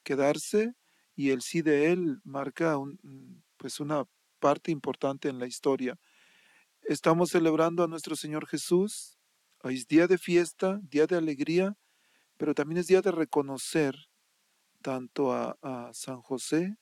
quedarse 0.04 0.76
y 1.16 1.32
el 1.32 1.42
sí 1.44 1.62
de 1.64 1.92
él 1.94 2.22
marca 2.26 2.78
un, 2.78 3.00
mm, 3.04 3.44
pues 3.58 3.80
una 3.82 4.06
parte 4.44 4.72
importante 4.72 5.30
en 5.30 5.40
la 5.40 5.48
historia. 5.48 5.98
Estamos 6.82 7.30
celebrando 7.30 7.82
a 7.82 7.88
nuestro 7.88 8.18
Señor 8.18 8.46
Jesús. 8.46 9.18
Hoy 9.62 9.76
es 9.78 9.88
día 9.88 10.06
de 10.06 10.18
fiesta, 10.18 10.82
día 10.84 11.08
de 11.08 11.16
alegría, 11.16 11.78
pero 12.36 12.54
también 12.54 12.80
es 12.80 12.88
día 12.88 13.02
de 13.02 13.14
reconocer 13.14 13.96
tanto 14.82 15.32
a, 15.32 15.58
a 15.62 15.94
San 15.94 16.22
José 16.22 16.76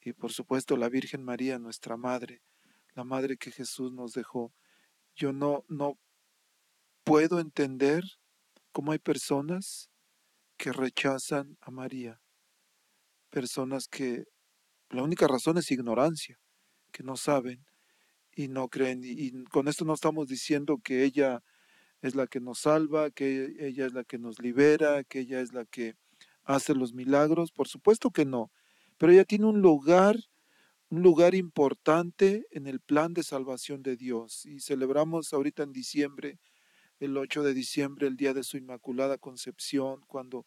y 0.00 0.14
por 0.14 0.32
supuesto 0.32 0.76
la 0.76 0.88
Virgen 0.88 1.22
María, 1.22 1.60
nuestra 1.60 1.96
madre, 1.96 2.42
la 2.96 3.04
madre 3.04 3.36
que 3.36 3.52
Jesús 3.52 3.92
nos 3.92 4.12
dejó. 4.12 4.52
Yo 5.14 5.32
no, 5.32 5.64
no 5.68 5.96
puedo 7.04 7.38
entender 7.38 8.02
cómo 8.72 8.90
hay 8.90 8.98
personas 8.98 9.92
que 10.56 10.72
rechazan 10.72 11.56
a 11.60 11.70
María, 11.70 12.20
personas 13.28 13.86
que 13.86 14.24
la 14.88 15.04
única 15.04 15.28
razón 15.28 15.56
es 15.56 15.70
ignorancia, 15.70 16.40
que 16.90 17.02
no 17.02 17.16
saben 17.16 17.64
y 18.34 18.48
no 18.48 18.68
creen. 18.68 19.02
Y, 19.04 19.44
con 19.44 19.68
esto 19.68 19.84
no 19.84 19.94
estamos 19.94 20.28
diciendo 20.28 20.78
que 20.82 21.04
ella 21.04 21.42
es 22.02 22.14
la 22.14 22.26
que 22.26 22.40
nos 22.40 22.60
salva, 22.60 23.10
que 23.10 23.54
ella 23.60 23.86
es 23.86 23.92
la 23.92 24.04
que 24.04 24.18
nos 24.18 24.38
libera, 24.40 25.04
que 25.04 25.20
ella 25.20 25.40
es 25.40 25.52
la 25.52 25.64
que 25.64 25.96
hace 26.44 26.74
los 26.74 26.92
milagros. 26.94 27.52
Por 27.52 27.68
supuesto 27.68 28.10
que 28.10 28.24
no. 28.24 28.50
Pero 28.98 29.12
ella 29.12 29.24
tiene 29.24 29.46
un 29.46 29.60
lugar, 29.60 30.16
un 30.90 31.02
lugar 31.02 31.34
importante 31.34 32.46
en 32.50 32.66
el 32.66 32.80
plan 32.80 33.14
de 33.14 33.22
salvación 33.22 33.82
de 33.82 33.96
Dios. 33.96 34.46
Y 34.46 34.60
celebramos 34.60 35.32
ahorita 35.32 35.62
en 35.62 35.72
diciembre, 35.72 36.38
el 36.98 37.16
8 37.16 37.42
de 37.42 37.54
diciembre, 37.54 38.06
el 38.06 38.16
día 38.16 38.34
de 38.34 38.44
su 38.44 38.56
Inmaculada 38.56 39.18
Concepción, 39.18 40.02
cuando 40.06 40.46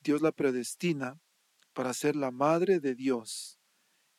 Dios 0.00 0.22
la 0.22 0.32
predestina 0.32 1.18
para 1.72 1.92
ser 1.92 2.16
la 2.16 2.30
madre 2.30 2.80
de 2.80 2.94
Dios. 2.94 3.58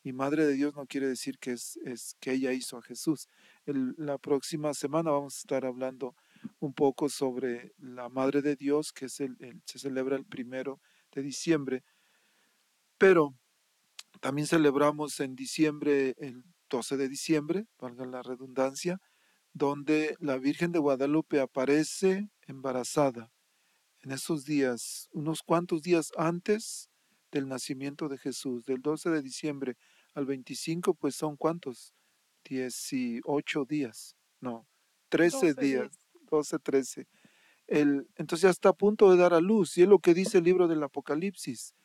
Y 0.07 0.13
madre 0.13 0.45
de 0.45 0.53
Dios 0.53 0.73
no 0.73 0.85
quiere 0.85 1.05
decir 1.05 1.37
que 1.37 1.51
es, 1.51 1.77
que 2.21 2.31
ella 2.31 2.53
hizo 2.53 2.77
a 2.77 2.81
Jesús. 2.81 3.27
La 3.65 4.17
próxima 4.17 4.73
semana 4.73 5.11
vamos 5.11 5.35
a 5.35 5.39
estar 5.39 5.65
hablando 5.65 6.15
un 6.61 6.73
poco 6.73 7.09
sobre 7.09 7.73
la 7.77 8.07
madre 8.07 8.41
de 8.41 8.55
Dios, 8.55 8.93
que 8.93 9.09
se 9.09 9.29
celebra 9.65 10.15
el 10.15 10.23
primero 10.23 10.79
de 11.11 11.23
diciembre. 11.23 11.83
Pero 12.97 13.35
también 14.21 14.47
celebramos 14.47 15.19
en 15.19 15.35
diciembre, 15.35 16.15
el 16.19 16.45
12 16.69 16.95
de 16.95 17.09
diciembre, 17.09 17.65
valga 17.77 18.05
la 18.05 18.23
redundancia, 18.23 19.01
donde 19.51 20.15
la 20.21 20.37
Virgen 20.37 20.71
de 20.71 20.79
Guadalupe 20.79 21.41
aparece 21.41 22.29
embarazada 22.47 23.29
en 24.03 24.13
esos 24.13 24.45
días, 24.45 25.09
unos 25.11 25.43
cuantos 25.43 25.81
días 25.81 26.13
antes 26.17 26.89
del 27.29 27.49
nacimiento 27.49 28.07
de 28.07 28.17
Jesús, 28.17 28.63
del 28.63 28.81
12 28.81 29.09
de 29.09 29.21
diciembre 29.21 29.75
al 30.17 30.25
25, 30.25 30.95
pues 30.95 31.15
son 31.15 31.37
cuántos? 31.37 31.93
18 32.45 33.65
días, 33.65 34.15
no, 34.39 34.67
13 35.09 35.53
12 35.53 35.61
días, 35.61 35.81
días. 35.81 36.07
12, 36.31 36.59
13. 36.59 37.07
El, 37.67 38.07
entonces 38.15 38.41
ya 38.41 38.49
está 38.49 38.69
a 38.69 38.73
punto 38.73 39.11
de 39.11 39.17
dar 39.17 39.33
a 39.33 39.41
luz, 39.41 39.77
y 39.77 39.83
es 39.83 39.87
lo 39.87 39.99
que 39.99 40.13
dice 40.13 40.39
el 40.39 40.45
libro 40.45 40.67
del 40.67 40.81
Apocalipsis, 40.81 41.75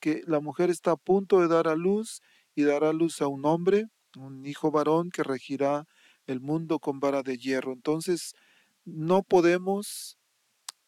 que 0.00 0.22
la 0.26 0.40
mujer 0.40 0.70
está 0.70 0.92
a 0.92 0.96
punto 0.96 1.40
de 1.40 1.48
dar 1.48 1.68
a 1.68 1.74
luz 1.74 2.22
y 2.54 2.62
dará 2.62 2.90
a 2.90 2.92
luz 2.92 3.20
a 3.20 3.26
un 3.26 3.44
hombre 3.44 3.88
un 4.16 4.46
hijo 4.46 4.70
varón 4.70 5.10
que 5.10 5.22
regirá 5.22 5.86
el 6.26 6.40
mundo 6.40 6.78
con 6.78 7.00
vara 7.00 7.22
de 7.22 7.38
hierro. 7.38 7.72
Entonces, 7.72 8.34
no 8.84 9.22
podemos 9.22 10.18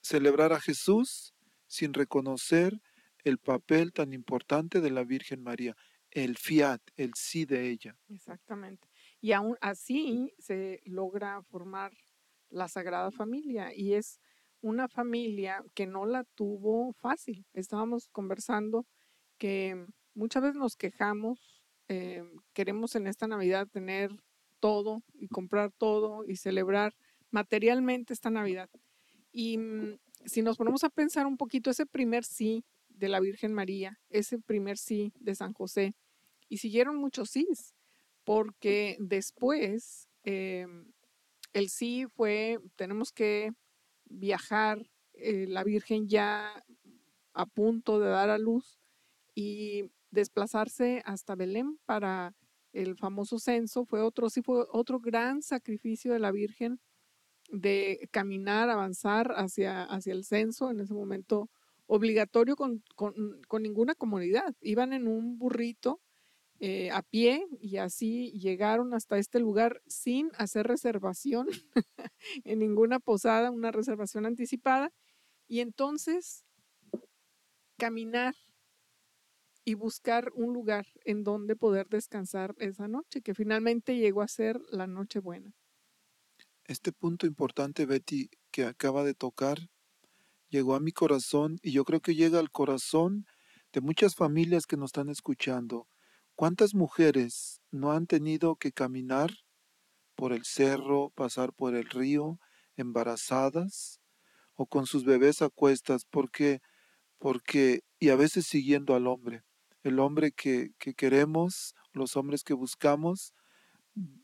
celebrar 0.00 0.52
a 0.52 0.60
Jesús 0.60 1.34
sin 1.66 1.94
reconocer 1.94 2.80
el 3.24 3.38
papel 3.38 3.92
tan 3.92 4.12
importante 4.12 4.80
de 4.80 4.90
la 4.90 5.04
Virgen 5.04 5.42
María, 5.42 5.76
el 6.14 6.36
fiat, 6.38 6.80
el 6.96 7.12
sí 7.14 7.44
de 7.44 7.68
ella. 7.68 7.96
Exactamente. 8.08 8.88
Y 9.20 9.32
aún 9.32 9.56
así 9.60 10.32
se 10.38 10.80
logra 10.84 11.42
formar 11.42 11.92
la 12.50 12.68
Sagrada 12.68 13.10
Familia 13.10 13.74
y 13.74 13.94
es 13.94 14.20
una 14.60 14.88
familia 14.88 15.62
que 15.74 15.86
no 15.86 16.06
la 16.06 16.24
tuvo 16.34 16.92
fácil. 16.94 17.44
Estábamos 17.52 18.08
conversando 18.08 18.86
que 19.36 19.86
muchas 20.14 20.42
veces 20.42 20.56
nos 20.56 20.76
quejamos, 20.76 21.64
eh, 21.88 22.22
queremos 22.54 22.94
en 22.94 23.06
esta 23.06 23.26
Navidad 23.26 23.68
tener 23.68 24.10
todo 24.60 25.02
y 25.12 25.28
comprar 25.28 25.72
todo 25.72 26.24
y 26.24 26.36
celebrar 26.36 26.94
materialmente 27.30 28.14
esta 28.14 28.30
Navidad. 28.30 28.70
Y 29.32 29.58
mm, 29.58 29.98
si 30.24 30.42
nos 30.42 30.56
ponemos 30.56 30.84
a 30.84 30.90
pensar 30.90 31.26
un 31.26 31.36
poquito, 31.36 31.70
ese 31.70 31.86
primer 31.86 32.24
sí 32.24 32.64
de 32.88 33.08
la 33.08 33.20
Virgen 33.20 33.52
María, 33.52 33.98
ese 34.08 34.38
primer 34.38 34.78
sí 34.78 35.12
de 35.18 35.34
San 35.34 35.52
José, 35.52 35.94
y 36.48 36.58
siguieron 36.58 36.96
muchos 36.96 37.30
sís, 37.30 37.74
porque 38.24 38.96
después 39.00 40.08
em, 40.24 40.92
el 41.52 41.68
sí 41.70 42.06
fue, 42.16 42.58
tenemos 42.76 43.12
que 43.12 43.52
viajar, 44.06 44.90
eh, 45.14 45.46
la 45.48 45.64
Virgen 45.64 46.08
ya 46.08 46.64
a 47.34 47.46
punto 47.46 48.00
de 48.00 48.08
dar 48.08 48.30
a 48.30 48.38
luz 48.38 48.78
y 49.34 49.90
desplazarse 50.10 51.02
hasta 51.04 51.34
Belén 51.36 51.78
para 51.86 52.34
el 52.72 52.96
famoso 52.96 53.38
censo 53.38 53.84
fue 53.86 54.02
otro, 54.02 54.30
sí 54.30 54.42
fue 54.42 54.66
otro 54.72 55.00
gran 55.00 55.42
sacrificio 55.42 56.12
de 56.12 56.18
la 56.20 56.32
Virgen 56.32 56.80
de 57.50 58.08
caminar, 58.10 58.70
avanzar 58.70 59.32
hacia, 59.36 59.84
hacia 59.84 60.12
el 60.12 60.24
censo, 60.24 60.70
en 60.70 60.80
ese 60.80 60.94
momento 60.94 61.50
obligatorio 61.86 62.56
con, 62.56 62.82
con- 62.96 63.42
con 63.48 63.62
ninguna 63.62 63.94
comunidad. 63.94 64.54
Iban 64.60 64.92
en 64.92 65.06
un 65.08 65.38
burrito 65.38 66.00
eh, 66.66 66.90
a 66.92 67.02
pie 67.02 67.46
y 67.60 67.76
así 67.76 68.32
llegaron 68.32 68.94
hasta 68.94 69.18
este 69.18 69.38
lugar 69.38 69.82
sin 69.86 70.30
hacer 70.38 70.66
reservación 70.66 71.46
en 72.44 72.58
ninguna 72.58 73.00
posada, 73.00 73.50
una 73.50 73.70
reservación 73.70 74.24
anticipada. 74.24 74.90
Y 75.46 75.60
entonces 75.60 76.46
caminar 77.76 78.34
y 79.66 79.74
buscar 79.74 80.30
un 80.34 80.54
lugar 80.54 80.86
en 81.04 81.22
donde 81.22 81.54
poder 81.54 81.86
descansar 81.90 82.54
esa 82.56 82.88
noche, 82.88 83.20
que 83.20 83.34
finalmente 83.34 83.98
llegó 83.98 84.22
a 84.22 84.28
ser 84.28 84.58
la 84.70 84.86
noche 84.86 85.18
buena. 85.18 85.52
Este 86.64 86.92
punto 86.92 87.26
importante, 87.26 87.84
Betty, 87.84 88.30
que 88.50 88.64
acaba 88.64 89.04
de 89.04 89.12
tocar, 89.12 89.68
llegó 90.48 90.76
a 90.76 90.80
mi 90.80 90.92
corazón 90.92 91.58
y 91.60 91.72
yo 91.72 91.84
creo 91.84 92.00
que 92.00 92.14
llega 92.14 92.38
al 92.38 92.50
corazón 92.50 93.26
de 93.74 93.82
muchas 93.82 94.14
familias 94.14 94.64
que 94.64 94.78
nos 94.78 94.88
están 94.88 95.10
escuchando. 95.10 95.88
¿Cuántas 96.36 96.74
mujeres 96.74 97.60
no 97.70 97.92
han 97.92 98.06
tenido 98.06 98.56
que 98.56 98.72
caminar 98.72 99.30
por 100.16 100.32
el 100.32 100.44
cerro, 100.44 101.10
pasar 101.10 101.52
por 101.52 101.76
el 101.76 101.88
río, 101.88 102.40
embarazadas 102.76 104.00
o 104.54 104.66
con 104.66 104.86
sus 104.86 105.04
bebés 105.04 105.42
a 105.42 105.50
cuestas? 105.50 106.04
Porque, 106.10 106.60
porque, 107.18 107.82
y 108.00 108.10
a 108.10 108.16
veces 108.16 108.46
siguiendo 108.46 108.96
al 108.96 109.06
hombre, 109.06 109.42
el 109.84 110.00
hombre 110.00 110.32
que, 110.32 110.72
que 110.78 110.94
queremos, 110.94 111.74
los 111.92 112.16
hombres 112.16 112.44
que 112.44 112.54
buscamos, 112.54 113.34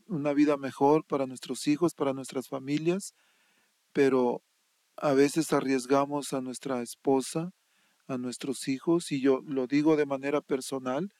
una 0.07 0.33
vida 0.33 0.57
mejor 0.57 1.05
para 1.07 1.27
nuestros 1.27 1.69
hijos, 1.69 1.95
para 1.95 2.13
nuestras 2.13 2.49
familias, 2.49 3.15
pero 3.93 4.43
a 4.97 5.13
veces 5.15 5.53
arriesgamos 5.53 6.33
a 6.33 6.41
nuestra 6.41 6.83
esposa, 6.83 7.53
a 8.09 8.19
nuestros 8.19 8.69
hijos, 8.69 9.13
y 9.13 9.21
yo 9.21 9.43
lo 9.47 9.67
digo 9.67 9.97
de 9.97 10.07
manera 10.07 10.41
personal, 10.41 11.13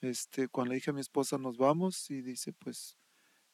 este, 0.00 0.48
cuando 0.48 0.70
le 0.70 0.76
dije 0.76 0.90
a 0.90 0.94
mi 0.94 1.00
esposa 1.00 1.38
nos 1.38 1.56
vamos, 1.58 2.10
y 2.10 2.22
dice, 2.22 2.52
pues, 2.52 2.96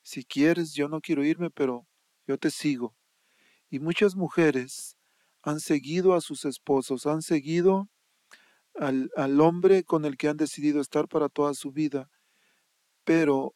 si 0.02 0.24
quieres, 0.24 0.74
yo 0.74 0.88
no 0.88 1.00
quiero 1.00 1.24
irme, 1.24 1.50
pero 1.50 1.86
yo 2.26 2.38
te 2.38 2.50
sigo. 2.50 2.96
Y 3.70 3.78
muchas 3.80 4.16
mujeres 4.16 4.96
han 5.42 5.60
seguido 5.60 6.14
a 6.14 6.20
sus 6.20 6.44
esposos, 6.44 7.06
han 7.06 7.22
seguido 7.22 7.88
al, 8.74 9.10
al 9.16 9.40
hombre 9.40 9.84
con 9.84 10.04
el 10.04 10.16
que 10.16 10.28
han 10.28 10.36
decidido 10.36 10.80
estar 10.80 11.08
para 11.08 11.28
toda 11.28 11.54
su 11.54 11.72
vida, 11.72 12.10
pero 13.04 13.54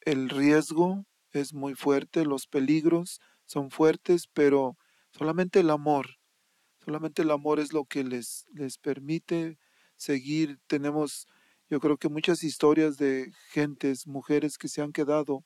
el 0.00 0.28
riesgo 0.28 1.06
es 1.32 1.52
muy 1.54 1.74
fuerte, 1.74 2.24
los 2.24 2.46
peligros 2.46 3.20
son 3.44 3.70
fuertes, 3.70 4.28
pero 4.32 4.76
solamente 5.10 5.60
el 5.60 5.70
amor, 5.70 6.18
solamente 6.84 7.22
el 7.22 7.30
amor 7.30 7.60
es 7.60 7.72
lo 7.72 7.84
que 7.84 8.04
les, 8.04 8.46
les 8.52 8.78
permite 8.78 9.58
seguir. 9.96 10.58
Tenemos, 10.66 11.26
yo 11.68 11.80
creo 11.80 11.96
que 11.96 12.08
muchas 12.08 12.44
historias 12.44 12.96
de 12.96 13.32
gentes, 13.50 14.06
mujeres 14.06 14.58
que 14.58 14.68
se 14.68 14.82
han 14.82 14.92
quedado 14.92 15.44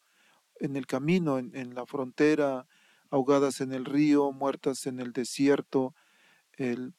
en 0.56 0.76
el 0.76 0.87
camino, 0.87 1.38
en, 1.38 1.74
la 1.74 1.87
frontera, 1.87 2.66
ahogadas 3.11 3.61
en 3.61 3.72
el 3.72 3.87
río, 3.87 4.30
muertas 4.33 4.87
en 4.87 5.00
el 5.00 5.12
desierto, 5.12 5.94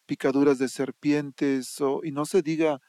picaduras 0.07 0.57
de 0.57 0.67
serpientes, 0.67 1.77
y 2.03 2.12
no 2.12 2.25
se 2.25 2.41
diga 2.41 2.81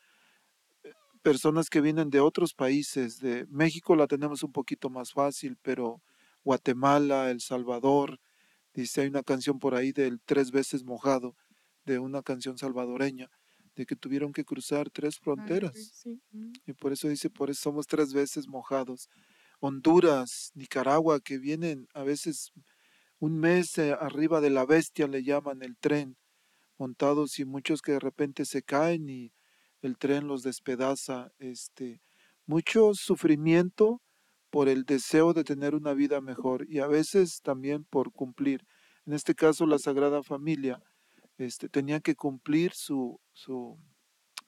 personas 1.22 1.68
que 1.68 1.82
vienen 1.82 2.10
de 2.10 2.20
otros 2.20 2.54
países, 2.54 3.20
de 3.20 3.46
México 3.48 3.94
la 3.94 4.06
tenemos 4.06 4.42
un 4.42 4.52
poquito 4.52 4.88
más 4.88 5.12
fácil, 5.12 5.56
pero 5.62 6.02
Guatemala, 6.44 7.30
El 7.30 7.40
Salvador, 7.40 8.18
dice 8.74 9.02
hay 9.02 9.08
una 9.08 9.22
canción 9.22 9.58
por 9.58 9.74
ahí 9.74 9.92
del 9.92 10.20
tres 10.24 10.50
veces 10.50 10.84
mojado, 10.84 11.36
de 11.84 11.98
una 11.98 12.22
canción 12.22 12.58
salvadoreña, 12.58 13.30
de 13.74 13.86
que 13.86 13.96
tuvieron 13.96 14.32
que 14.32 14.44
cruzar 14.44 14.90
tres 14.90 15.18
fronteras. 15.18 15.72
Sí, 15.94 16.20
mm. 16.30 16.52
Y 16.66 16.72
por 16.74 16.92
eso 16.92 17.08
dice, 17.08 17.30
por 17.30 17.50
eso 17.50 17.62
somos 17.62 17.86
tres 17.86 18.12
veces 18.12 18.48
mojados. 18.48 19.08
Honduras, 19.60 20.50
Nicaragua, 20.54 21.20
que 21.20 21.38
vienen 21.38 21.88
a 21.94 22.02
veces 22.02 22.52
un 23.18 23.38
mes 23.38 23.78
eh, 23.78 23.92
arriba 23.92 24.40
de 24.40 24.50
la 24.50 24.66
bestia, 24.66 25.06
le 25.06 25.22
llaman 25.22 25.62
el 25.62 25.76
tren, 25.76 26.16
montados 26.76 27.38
y 27.38 27.44
muchos 27.44 27.80
que 27.80 27.92
de 27.92 28.00
repente 28.00 28.44
se 28.44 28.62
caen 28.62 29.08
y 29.08 29.32
el 29.80 29.96
tren 29.96 30.26
los 30.26 30.42
despedaza. 30.42 31.30
Este, 31.38 32.02
mucho 32.46 32.94
sufrimiento 32.94 34.02
por 34.50 34.68
el 34.68 34.84
deseo 34.84 35.32
de 35.32 35.44
tener 35.44 35.74
una 35.74 35.94
vida 35.94 36.20
mejor 36.20 36.66
y 36.68 36.80
a 36.80 36.86
veces 36.86 37.40
también 37.42 37.84
por 37.84 38.12
cumplir. 38.12 38.66
En 39.06 39.14
este 39.14 39.34
caso, 39.34 39.66
la 39.66 39.78
Sagrada 39.78 40.22
Familia 40.22 40.82
este, 41.38 41.68
tenía 41.68 42.00
que 42.00 42.14
cumplir 42.14 42.72
su, 42.74 43.20
su 43.32 43.78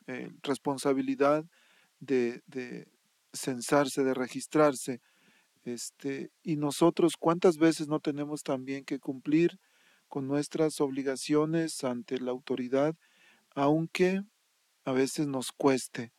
eh, 0.07 0.31
responsabilidad 0.43 1.45
de, 2.01 2.43
de 2.47 2.89
censarse, 3.33 4.05
de 4.05 4.15
registrarse. 4.15 5.01
Este, 5.65 6.31
y 6.43 6.57
nosotros, 6.57 7.17
¿cuántas 7.19 7.57
veces 7.57 7.89
no 7.89 8.01
tenemos 8.01 8.43
también 8.43 8.85
que 8.85 8.99
cumplir 8.99 9.59
con 10.09 10.29
nuestras 10.29 10.81
obligaciones 10.81 11.83
ante 11.83 12.19
la 12.19 12.31
autoridad, 12.31 12.95
aunque 13.55 14.23
a 14.85 14.93
veces 14.93 15.27
nos 15.27 15.51
cueste, 15.51 16.13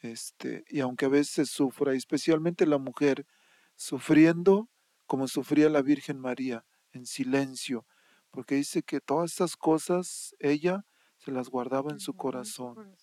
este, 0.00 0.64
y 0.68 0.80
aunque 0.80 1.06
a 1.06 1.10
veces 1.10 1.50
sufra, 1.50 1.94
especialmente 1.94 2.66
la 2.66 2.78
mujer, 2.78 3.26
sufriendo 3.76 4.68
como 5.06 5.28
sufría 5.28 5.68
la 5.68 5.82
Virgen 5.82 6.18
María, 6.18 6.64
en 6.92 7.06
silencio, 7.06 7.86
porque 8.30 8.56
dice 8.56 8.82
que 8.82 9.00
todas 9.00 9.32
esas 9.32 9.56
cosas 9.56 10.34
ella 10.38 10.84
se 11.18 11.30
las 11.30 11.48
guardaba 11.48 11.90
en 11.90 12.00
su 12.00 12.14
corazón. 12.14 12.96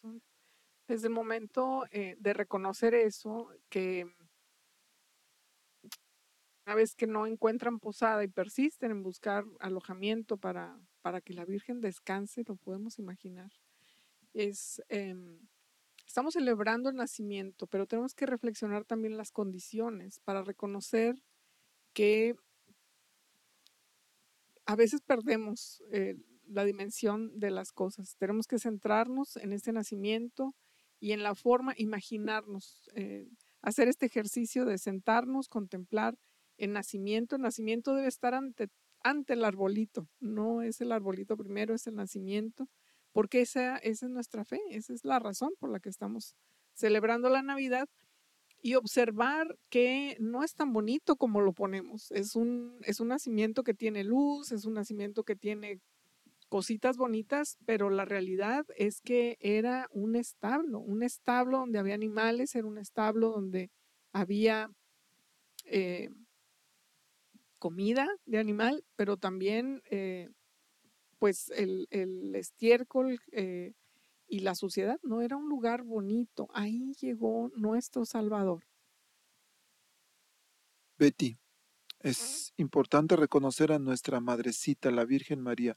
Desde 0.87 1.07
el 1.07 1.13
momento 1.13 1.85
eh, 1.91 2.15
de 2.19 2.33
reconocer 2.33 2.93
eso, 2.93 3.49
que 3.69 4.05
una 6.65 6.75
vez 6.75 6.95
que 6.95 7.07
no 7.07 7.27
encuentran 7.27 7.79
posada 7.79 8.23
y 8.23 8.27
persisten 8.27 8.91
en 8.91 9.03
buscar 9.03 9.45
alojamiento 9.59 10.37
para, 10.37 10.79
para 11.01 11.21
que 11.21 11.33
la 11.33 11.45
Virgen 11.45 11.79
descanse, 11.79 12.43
lo 12.47 12.55
podemos 12.55 12.97
imaginar. 12.97 13.51
Es, 14.33 14.81
em, 14.89 15.47
estamos 16.07 16.33
celebrando 16.33 16.89
el 16.89 16.95
nacimiento, 16.95 17.67
pero 17.67 17.85
tenemos 17.85 18.15
que 18.15 18.25
reflexionar 18.25 18.83
también 18.83 19.15
las 19.15 19.31
condiciones 19.31 20.19
para 20.21 20.43
reconocer 20.43 21.21
que 21.93 22.35
a 24.65 24.75
veces 24.75 25.01
perdemos 25.01 25.83
eh, 25.91 26.15
la 26.47 26.65
dimensión 26.65 27.39
de 27.39 27.51
las 27.51 27.71
cosas. 27.71 28.15
Tenemos 28.17 28.47
que 28.47 28.59
centrarnos 28.59 29.37
en 29.37 29.53
este 29.53 29.71
nacimiento 29.71 30.55
y 30.99 31.11
en 31.11 31.23
la 31.23 31.35
forma, 31.35 31.73
imaginarnos, 31.77 32.89
eh, 32.95 33.27
hacer 33.61 33.87
este 33.87 34.05
ejercicio 34.05 34.65
de 34.65 34.77
sentarnos, 34.77 35.49
contemplar 35.49 36.17
el 36.57 36.73
nacimiento. 36.73 37.35
El 37.35 37.41
nacimiento 37.41 37.95
debe 37.95 38.07
estar 38.07 38.33
ante, 38.33 38.69
ante 39.03 39.33
el 39.33 39.43
arbolito, 39.43 40.07
no 40.19 40.61
es 40.61 40.81
el 40.81 40.91
arbolito 40.91 41.35
primero, 41.37 41.75
es 41.75 41.85
el 41.87 41.95
nacimiento, 41.95 42.67
porque 43.11 43.41
esa, 43.41 43.77
esa 43.77 44.05
es 44.05 44.11
nuestra 44.11 44.45
fe, 44.45 44.59
esa 44.69 44.93
es 44.93 45.03
la 45.05 45.19
razón 45.19 45.51
por 45.59 45.69
la 45.69 45.79
que 45.79 45.89
estamos 45.89 46.35
celebrando 46.73 47.29
la 47.29 47.41
Navidad. 47.41 47.87
Y 48.65 48.73
observar 48.73 49.59
que 49.69 50.17
no 50.19 50.43
es 50.43 50.55
tan 50.55 50.73
bonito 50.73 51.17
como 51.17 51.39
lo 51.39 51.53
ponemos. 51.53 52.09
Es 52.09 52.35
un, 52.35 52.79
es 52.81 52.99
un 52.99 53.09
nacimiento 53.09 53.61
que 53.61 53.75
tiene 53.75 54.03
luz, 54.03 54.51
es 54.51 54.65
un 54.65 54.73
nacimiento 54.73 55.23
que 55.23 55.35
tiene 55.35 55.81
cositas 56.49 56.97
bonitas, 56.97 57.59
pero 57.67 57.91
la 57.91 58.05
realidad 58.05 58.65
es 58.75 59.01
que 59.01 59.37
era 59.39 59.87
un 59.91 60.15
establo, 60.15 60.79
un 60.79 61.03
establo 61.03 61.59
donde 61.59 61.77
había 61.77 61.93
animales, 61.93 62.55
era 62.55 62.65
un 62.67 62.79
establo 62.79 63.29
donde 63.29 63.69
había 64.13 64.71
eh, 65.65 66.09
comida 67.59 68.07
de 68.25 68.39
animal, 68.39 68.83
pero 68.95 69.17
también 69.17 69.83
eh, 69.91 70.29
pues 71.19 71.51
el, 71.55 71.85
el 71.91 72.33
estiércol 72.33 73.19
eh, 73.31 73.73
y 74.27 74.39
la 74.39 74.55
suciedad, 74.55 74.99
no 75.03 75.21
era 75.21 75.37
un 75.37 75.49
lugar 75.49 75.83
bonito. 75.83 76.47
Ahí 76.53 76.93
llegó 76.99 77.51
nuestro 77.55 78.05
Salvador. 78.05 78.65
Betty, 80.97 81.37
es 81.99 82.53
importante 82.57 83.15
reconocer 83.15 83.71
a 83.71 83.79
nuestra 83.79 84.19
madrecita, 84.19 84.91
la 84.91 85.05
Virgen 85.05 85.41
María, 85.41 85.75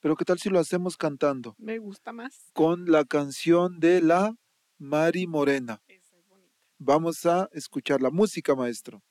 pero 0.00 0.16
¿qué 0.16 0.24
tal 0.24 0.38
si 0.38 0.48
lo 0.48 0.58
hacemos 0.58 0.96
cantando? 0.96 1.54
Me 1.58 1.78
gusta 1.78 2.12
más. 2.12 2.50
Con 2.52 2.90
la 2.90 3.04
canción 3.04 3.80
de 3.80 4.00
la 4.00 4.34
Mari 4.78 5.26
Morena. 5.26 5.82
Esa 5.88 6.16
es 6.16 6.26
bonita. 6.26 6.54
Vamos 6.78 7.26
a 7.26 7.48
escuchar 7.52 8.00
la 8.00 8.10
música, 8.10 8.54
maestro. 8.54 9.02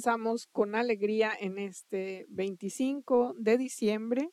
Avanzamos 0.00 0.46
con 0.46 0.74
alegría 0.76 1.30
en 1.38 1.58
este 1.58 2.24
25 2.30 3.34
de 3.38 3.58
diciembre, 3.58 4.30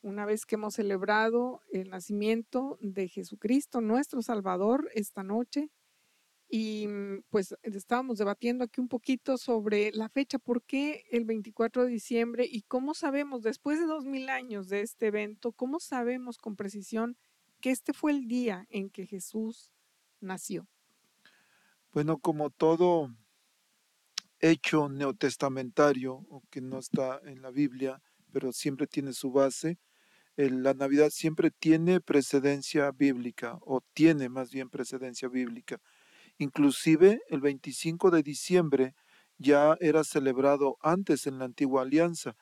una 0.00 0.24
vez 0.24 0.46
que 0.46 0.54
hemos 0.54 0.74
celebrado 0.74 1.60
el 1.72 1.90
nacimiento 1.90 2.78
de 2.80 3.08
Jesucristo, 3.08 3.80
nuestro 3.80 4.22
Salvador, 4.22 4.88
esta 4.94 5.24
noche. 5.24 5.70
Y 6.48 6.86
mm, 6.86 7.24
pues 7.30 7.56
estábamos 7.62 8.18
debatiendo 8.18 8.62
aquí 8.62 8.80
un 8.80 8.86
poquito 8.86 9.38
sobre 9.38 9.90
la 9.90 10.08
fecha, 10.08 10.38
por 10.38 10.62
qué 10.62 11.02
el 11.10 11.24
24 11.24 11.82
de 11.82 11.90
diciembre 11.90 12.46
y 12.48 12.62
cómo 12.62 12.94
sabemos, 12.94 13.42
después 13.42 13.80
de 13.80 13.86
dos 13.86 14.04
mil 14.04 14.28
años 14.28 14.68
de 14.68 14.82
este 14.82 15.08
evento, 15.08 15.50
cómo 15.50 15.80
sabemos 15.80 16.38
con 16.38 16.54
precisión 16.54 17.16
que 17.60 17.72
este 17.72 17.92
fue 17.92 18.12
el 18.12 18.28
día 18.28 18.68
en 18.70 18.88
que 18.88 19.04
Jesús 19.04 19.72
nació. 20.20 20.68
Bueno, 21.92 22.18
como 22.18 22.50
todo 22.50 23.10
hecho 24.50 24.88
neotestamentario, 24.88 26.26
que 26.50 26.60
no 26.60 26.78
está 26.78 27.20
en 27.24 27.42
la 27.42 27.50
Biblia, 27.50 28.02
pero 28.32 28.52
siempre 28.52 28.86
tiene 28.86 29.12
su 29.12 29.32
base, 29.32 29.78
el- 30.36 30.62
la 30.62 30.74
Navidad 30.74 31.10
siempre 31.10 31.50
tiene 31.50 32.00
precedencia 32.00 32.92
bíblica, 32.92 33.58
o 33.62 33.82
tiene 33.94 34.28
más 34.30 34.50
bien 34.52 34.70
precedencia 34.70 35.28
bíblica. 35.28 35.80
Inclusive 36.38 37.20
el 37.28 37.40
25 37.40 38.10
de 38.10 38.22
diciembre 38.22 38.94
ya 39.38 39.76
era 39.80 40.04
celebrado 40.04 40.76
antes 40.80 41.26
en 41.26 41.38
la 41.38 41.46
antigua 41.46 41.82
alianza. 41.82 42.36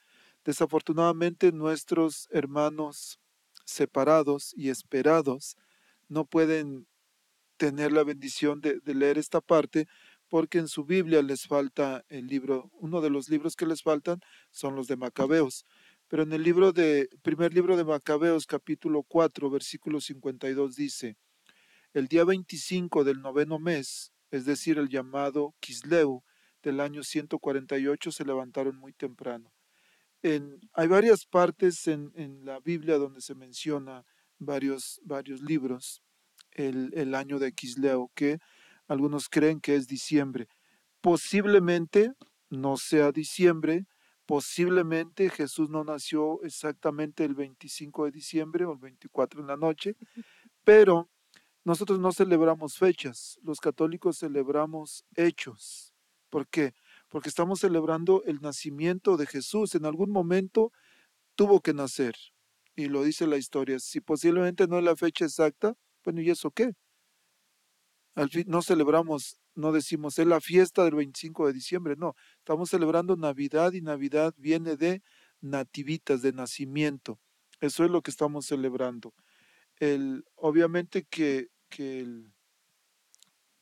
Desafortunadamente 0.44 1.52
nuestros 1.52 2.28
hermanos 2.30 3.20
separados 3.64 4.52
y 4.56 4.70
esperados 4.70 5.56
no 6.08 6.26
pueden 6.26 6.86
tener 7.56 7.92
la 7.92 8.04
bendición 8.04 8.60
de, 8.60 8.80
de 8.80 8.94
leer 8.94 9.18
esta 9.18 9.40
parte 9.40 9.86
porque 10.28 10.58
en 10.58 10.68
su 10.68 10.84
Biblia 10.84 11.22
les 11.22 11.46
falta 11.46 12.04
el 12.08 12.26
libro, 12.26 12.70
uno 12.74 13.00
de 13.00 13.10
los 13.10 13.28
libros 13.28 13.56
que 13.56 13.66
les 13.66 13.82
faltan 13.82 14.20
son 14.50 14.74
los 14.74 14.86
de 14.86 14.96
Macabeos. 14.96 15.64
Pero 16.08 16.22
en 16.22 16.32
el 16.32 16.42
libro 16.42 16.72
de, 16.72 17.08
primer 17.22 17.54
libro 17.54 17.76
de 17.76 17.84
Macabeos, 17.84 18.46
capítulo 18.46 19.02
4, 19.02 19.50
versículo 19.50 20.00
52 20.00 20.76
dice, 20.76 21.16
el 21.92 22.08
día 22.08 22.24
25 22.24 23.04
del 23.04 23.20
noveno 23.20 23.58
mes, 23.58 24.12
es 24.30 24.44
decir, 24.44 24.78
el 24.78 24.88
llamado 24.88 25.54
Kisleu 25.60 26.22
del 26.62 26.80
año 26.80 27.04
148, 27.04 28.10
se 28.10 28.24
levantaron 28.24 28.76
muy 28.76 28.92
temprano. 28.92 29.52
Hay 30.22 30.88
varias 30.88 31.26
partes 31.26 31.86
en, 31.86 32.10
la 32.44 32.58
Biblia 32.58 32.96
donde 32.96 33.20
se 33.20 33.34
menciona 33.34 34.04
varios, 34.38 34.98
varios 35.04 35.42
libros 35.42 36.02
el, 36.52 37.14
año 37.14 37.38
de 37.38 37.52
Kisleu, 37.52 38.10
que 38.14 38.38
algunos 38.88 39.28
creen 39.28 39.60
que 39.60 39.74
es 39.76 39.86
diciembre. 39.86 40.48
Posiblemente 41.00 42.12
no 42.50 42.76
sea 42.76 43.12
diciembre, 43.12 43.86
posiblemente 44.26 45.30
Jesús 45.30 45.70
no 45.70 45.84
nació 45.84 46.42
exactamente 46.42 47.24
el 47.24 47.34
25 47.34 48.06
de 48.06 48.10
diciembre 48.10 48.64
o 48.64 48.72
el 48.72 48.78
24 48.78 49.40
en 49.40 49.46
la 49.48 49.56
noche, 49.56 49.96
pero 50.64 51.10
nosotros 51.64 51.98
no 51.98 52.12
celebramos 52.12 52.76
fechas, 52.76 53.38
los 53.42 53.60
católicos 53.60 54.18
celebramos 54.18 55.04
hechos. 55.16 55.94
¿Por 56.34 56.48
qué? 56.48 56.74
Porque 57.08 57.28
estamos 57.28 57.60
celebrando 57.60 58.22
el 58.24 58.40
nacimiento 58.40 59.16
de 59.16 59.24
Jesús. 59.26 59.74
En 59.76 59.86
algún 59.86 60.10
momento 60.10 60.72
tuvo 61.36 61.60
que 61.60 61.72
nacer. 61.72 62.16
Y 62.76 62.86
lo 62.86 63.04
dice 63.04 63.26
la 63.28 63.36
historia. 63.36 63.78
Si 63.78 64.00
posiblemente 64.00 64.66
no 64.66 64.78
es 64.78 64.84
la 64.84 64.96
fecha 64.96 65.24
exacta, 65.24 65.74
bueno, 66.04 66.20
¿y 66.22 66.30
eso 66.30 66.50
qué? 66.50 66.74
Al 68.14 68.30
fin, 68.30 68.44
no 68.46 68.62
celebramos, 68.62 69.38
no 69.54 69.72
decimos, 69.72 70.18
es 70.18 70.26
la 70.26 70.40
fiesta 70.40 70.84
del 70.84 70.94
25 70.94 71.46
de 71.48 71.52
diciembre, 71.52 71.94
no, 71.96 72.14
estamos 72.38 72.70
celebrando 72.70 73.16
Navidad 73.16 73.72
y 73.72 73.80
Navidad 73.80 74.34
viene 74.36 74.76
de 74.76 75.02
nativitas, 75.40 76.22
de 76.22 76.32
nacimiento. 76.32 77.18
Eso 77.60 77.84
es 77.84 77.90
lo 77.90 78.02
que 78.02 78.10
estamos 78.10 78.46
celebrando. 78.46 79.14
El, 79.78 80.24
obviamente 80.36 81.04
que, 81.04 81.48
que 81.68 82.06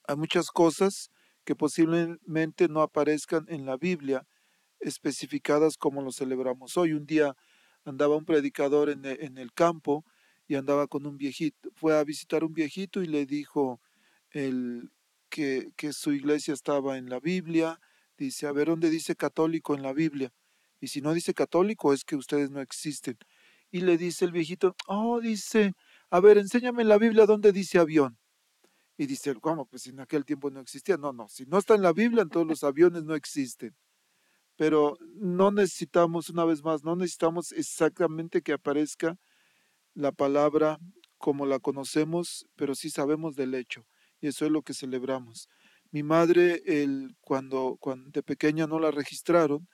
hay 0.06 0.16
muchas 0.16 0.50
cosas 0.50 1.10
que 1.44 1.56
posiblemente 1.56 2.68
no 2.68 2.82
aparezcan 2.82 3.46
en 3.48 3.64
la 3.66 3.76
Biblia 3.76 4.26
especificadas 4.80 5.76
como 5.76 6.02
lo 6.02 6.12
celebramos 6.12 6.76
hoy. 6.76 6.92
Un 6.92 7.06
día 7.06 7.34
andaba 7.84 8.16
un 8.16 8.24
predicador 8.24 8.90
en 8.90 9.04
en 9.04 9.38
el 9.38 9.52
campo 9.52 10.04
y 10.46 10.56
andaba 10.56 10.86
con 10.86 11.06
un 11.06 11.16
viejito, 11.16 11.70
fue 11.74 11.96
a 11.96 12.04
visitar 12.04 12.44
un 12.44 12.52
viejito 12.52 13.02
y 13.02 13.06
le 13.06 13.26
dijo, 13.26 13.80
el, 14.32 14.90
que, 15.32 15.72
que 15.76 15.94
su 15.94 16.12
iglesia 16.12 16.52
estaba 16.54 16.98
en 16.98 17.08
la 17.08 17.18
Biblia. 17.18 17.80
Dice, 18.18 18.46
a 18.46 18.52
ver, 18.52 18.68
¿dónde 18.68 18.90
dice 18.90 19.16
católico 19.16 19.74
en 19.74 19.82
la 19.82 19.94
Biblia? 19.94 20.32
Y 20.78 20.88
si 20.88 21.00
no 21.00 21.14
dice 21.14 21.32
católico, 21.32 21.92
es 21.92 22.04
que 22.04 22.16
ustedes 22.16 22.50
no 22.50 22.60
existen. 22.60 23.16
Y 23.70 23.80
le 23.80 23.96
dice 23.96 24.26
el 24.26 24.32
viejito, 24.32 24.76
oh, 24.86 25.20
dice, 25.20 25.72
a 26.10 26.20
ver, 26.20 26.36
enséñame 26.36 26.82
en 26.82 26.88
la 26.88 26.98
Biblia 26.98 27.24
dónde 27.24 27.52
dice 27.52 27.78
avión. 27.78 28.18
Y 28.98 29.06
dice, 29.06 29.30
él, 29.30 29.40
¿cómo? 29.40 29.64
Pues 29.64 29.86
en 29.86 30.00
aquel 30.00 30.26
tiempo 30.26 30.50
no 30.50 30.60
existía. 30.60 30.98
No, 30.98 31.14
no, 31.14 31.28
si 31.28 31.46
no 31.46 31.56
está 31.58 31.74
en 31.74 31.82
la 31.82 31.94
Biblia, 31.94 32.22
entonces 32.22 32.48
los 32.48 32.64
aviones 32.64 33.04
no 33.04 33.14
existen. 33.14 33.74
Pero 34.56 34.98
no 35.14 35.50
necesitamos, 35.50 36.28
una 36.28 36.44
vez 36.44 36.62
más, 36.62 36.84
no 36.84 36.94
necesitamos 36.94 37.52
exactamente 37.52 38.42
que 38.42 38.52
aparezca 38.52 39.16
la 39.94 40.12
palabra 40.12 40.78
como 41.16 41.46
la 41.46 41.58
conocemos, 41.58 42.46
pero 42.54 42.74
sí 42.74 42.90
sabemos 42.90 43.34
del 43.34 43.54
hecho 43.54 43.86
y 44.22 44.28
eso 44.28 44.46
es 44.46 44.52
lo 44.52 44.62
que 44.62 44.72
celebramos. 44.72 45.48
Mi 45.90 46.02
madre, 46.02 46.62
el, 46.64 47.16
cuando, 47.20 47.76
cuando 47.78 48.08
de 48.10 48.22
pequeña 48.22 48.66
no 48.66 48.78
la 48.80 48.90
registraron 48.90 49.68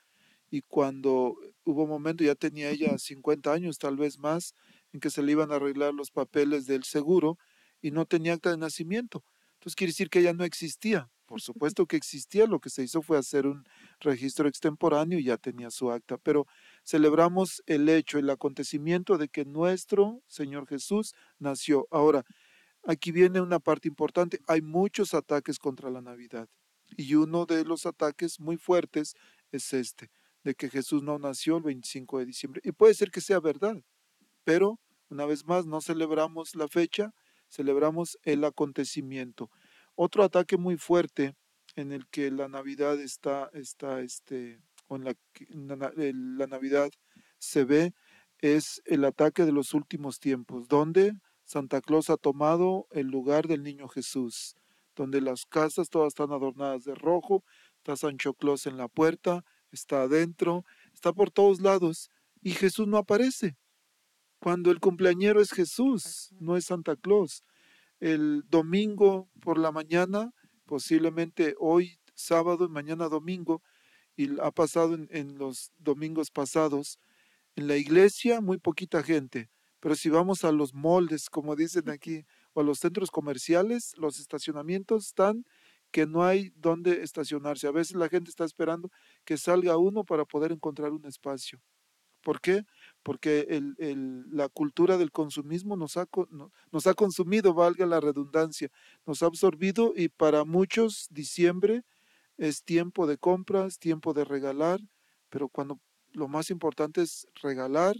y 0.51 0.62
cuando 0.62 1.36
hubo 1.64 1.84
un 1.84 1.90
momento, 1.90 2.24
ya 2.24 2.34
tenía 2.34 2.70
ella 2.70 2.99
50 2.99 3.53
años, 3.53 3.78
tal 3.78 3.96
vez 3.96 4.18
más, 4.18 4.55
en 4.92 5.01
que 5.01 5.11
se 5.11 5.22
le 5.22 5.32
iban 5.32 5.53
a 5.53 5.57
arreglar 5.57 5.94
los 5.94 6.11
papeles 6.11 6.66
del 6.66 6.84
seguro 6.84 7.38
y 7.82 7.92
no 7.92 8.07
tenía 8.07 8.32
acta 8.32 8.51
de 8.51 8.57
nacimiento. 8.57 9.22
Entonces 9.55 9.76
quiere 9.76 9.90
decir 9.92 10.09
que 10.09 10.20
ella 10.20 10.32
no 10.32 10.44
existía. 10.44 11.11
Por 11.26 11.40
supuesto 11.42 11.86
que 11.86 11.96
existía, 11.96 12.46
lo 12.46 12.59
que 12.59 12.70
se 12.70 12.82
hizo 12.82 13.03
fue 13.03 13.18
hacer 13.18 13.46
un 13.46 13.64
registro 14.01 14.49
extemporáneo 14.49 15.18
y 15.18 15.24
ya 15.24 15.36
tenía 15.36 15.70
su 15.70 15.90
acta, 15.90 16.16
pero 16.16 16.46
celebramos 16.84 17.62
el 17.66 17.88
hecho, 17.88 18.18
el 18.18 18.30
acontecimiento 18.30 19.18
de 19.18 19.28
que 19.28 19.44
nuestro 19.44 20.22
Señor 20.26 20.66
Jesús 20.66 21.14
nació. 21.38 21.86
Ahora, 21.90 22.24
aquí 22.89 23.12
viene 23.12 23.41
una 23.41 23.61
parte 23.61 23.89
importante. 23.89 24.41
Hay 24.49 24.62
muchos 24.62 25.14
ataques 25.14 25.59
contra 25.61 25.91
la 25.91 26.03
Navidad. 26.03 26.49
Y 26.97 27.14
uno 27.16 27.47
de 27.47 27.64
los 27.64 27.86
ataques 27.86 28.41
muy 28.41 28.57
fuertes 28.59 29.14
es 29.53 29.72
este, 29.74 30.11
de 30.45 30.55
que 30.57 30.70
Jesús 30.70 31.03
no 31.05 31.18
nació 31.20 31.59
el 31.59 31.64
25 31.64 32.18
de 32.20 32.26
diciembre. 32.26 32.62
Y 32.64 32.72
puede 32.72 32.95
ser 32.95 33.11
que 33.12 33.20
sea 33.22 33.41
verdad, 33.41 33.76
pero 34.45 34.80
una 35.11 35.26
vez 35.26 35.45
más 35.47 35.66
no 35.66 35.80
celebramos 35.80 36.55
la 36.57 36.68
fecha, 36.68 37.12
celebramos 37.49 38.18
el 38.24 38.45
acontecimiento. 38.45 39.51
Otro 39.95 40.24
ataque 40.24 40.57
muy 40.57 40.76
fuerte 40.78 41.34
en 41.76 41.93
el 41.93 42.09
que 42.09 42.30
la 42.30 42.49
Navidad 42.49 43.01
está, 43.01 43.51
está 43.55 44.01
este, 44.01 44.61
o 44.89 44.97
en 44.97 45.05
la, 45.05 45.14
el- 45.97 46.39
la 46.39 46.47
Navidad 46.47 46.91
se 47.39 47.64
ve, 47.64 47.93
es 48.41 48.82
el 48.86 49.05
ataque 49.05 49.45
de 49.45 49.53
los 49.53 49.74
últimos 49.74 50.20
tiempos, 50.20 50.68
donde 50.68 51.12
Santa 51.49 51.80
Claus 51.80 52.11
ha 52.11 52.18
tomado 52.18 52.86
el 52.90 53.07
lugar 53.07 53.49
del 53.49 53.62
niño 53.62 53.88
Jesús, 53.88 54.55
donde 54.94 55.22
las 55.22 55.46
casas 55.46 55.88
todas 55.88 56.09
están 56.09 56.30
adornadas 56.30 56.84
de 56.84 56.94
rojo, 56.94 57.42
está 57.78 57.96
Sancho 57.96 58.34
Claus 58.34 58.66
en 58.66 58.76
la 58.76 58.86
puerta, 58.86 59.46
está 59.72 60.03
adentro, 60.03 60.66
está 60.92 61.11
por 61.14 61.30
todos 61.30 61.62
lados, 61.62 62.11
y 62.42 62.51
Jesús 62.51 62.86
no 62.86 62.99
aparece. 62.99 63.57
Cuando 64.40 64.70
el 64.70 64.78
cumpleañero 64.78 65.40
es 65.40 65.53
Jesús, 65.53 66.34
no 66.38 66.59
es 66.59 66.66
Santa 66.66 66.96
Claus. 66.96 67.42
El 67.99 68.42
domingo 68.51 69.30
por 69.40 69.57
la 69.57 69.72
mañana, 69.72 70.34
posiblemente 70.66 71.55
hoy 71.59 71.99
sábado 72.12 72.66
y 72.66 72.68
mañana 72.68 73.09
domingo, 73.09 73.62
y 74.16 74.38
ha 74.42 74.51
pasado 74.51 74.94
en, 74.94 75.09
en 75.11 75.38
los 75.38 75.72
domingos 75.78 76.30
pasados, 76.30 76.99
en 77.57 77.68
la 77.68 77.78
iglesia 77.78 78.42
muy 78.42 78.59
poquita 78.59 79.03
gente, 79.03 79.49
pero 79.81 79.95
si 79.97 80.11
vamos 80.11 80.45
a 80.45 80.53
los 80.53 80.74
moldes, 80.74 81.31
como 81.31 81.57
dicen 81.57 81.89
aquí, 81.91 82.24
o 82.55 82.61
a 82.61 82.64
los 82.64 82.79
centros 82.81 83.11
comerciales, 83.11 83.93
los 83.97 84.18
estacionamientos 84.20 85.07
están 85.07 85.45
que 85.91 86.07
no 86.07 86.24
hay 86.24 86.51
dónde 86.57 87.03
estacionarse. 87.03 87.66
A 87.66 87.72
veces 87.72 87.97
la 87.97 88.09
gente 88.09 88.31
está 88.31 88.45
esperando 88.45 88.91
que 89.24 89.39
salga 89.39 89.76
uno 89.79 90.05
para 90.05 90.24
poder 90.26 90.53
encontrar 90.53 90.93
un 90.93 91.07
espacio. 91.07 91.61
¿Por 92.22 92.41
qué? 92.41 92.64
Porque 93.03 93.47
el- 93.49 93.74
el- 93.79 94.24
la 94.31 94.49
cultura 94.49 94.99
del 94.99 95.12
consumismo 95.12 95.76
nos 95.76 95.97
ha, 95.97 96.07
nos 96.72 96.87
ha 96.87 96.95
consumido, 96.95 97.55
valga 97.55 97.87
la 97.87 98.01
redundancia, 98.01 98.68
nos 99.07 99.22
ha 99.22 99.26
absorbido 99.26 99.93
y 99.97 100.09
para 100.09 100.45
muchos 100.45 101.07
diciembre 101.11 101.83
es 102.39 102.64
tiempo 102.64 103.07
de 103.07 103.18
compras, 103.18 103.79
tiempo 103.79 104.14
de 104.14 104.24
regalar, 104.24 104.81
pero 105.31 105.49
cuando 105.51 105.81
lo 106.12 106.29
más 106.29 106.51
importante 106.51 107.03
es 107.03 107.26
regalar 107.43 107.97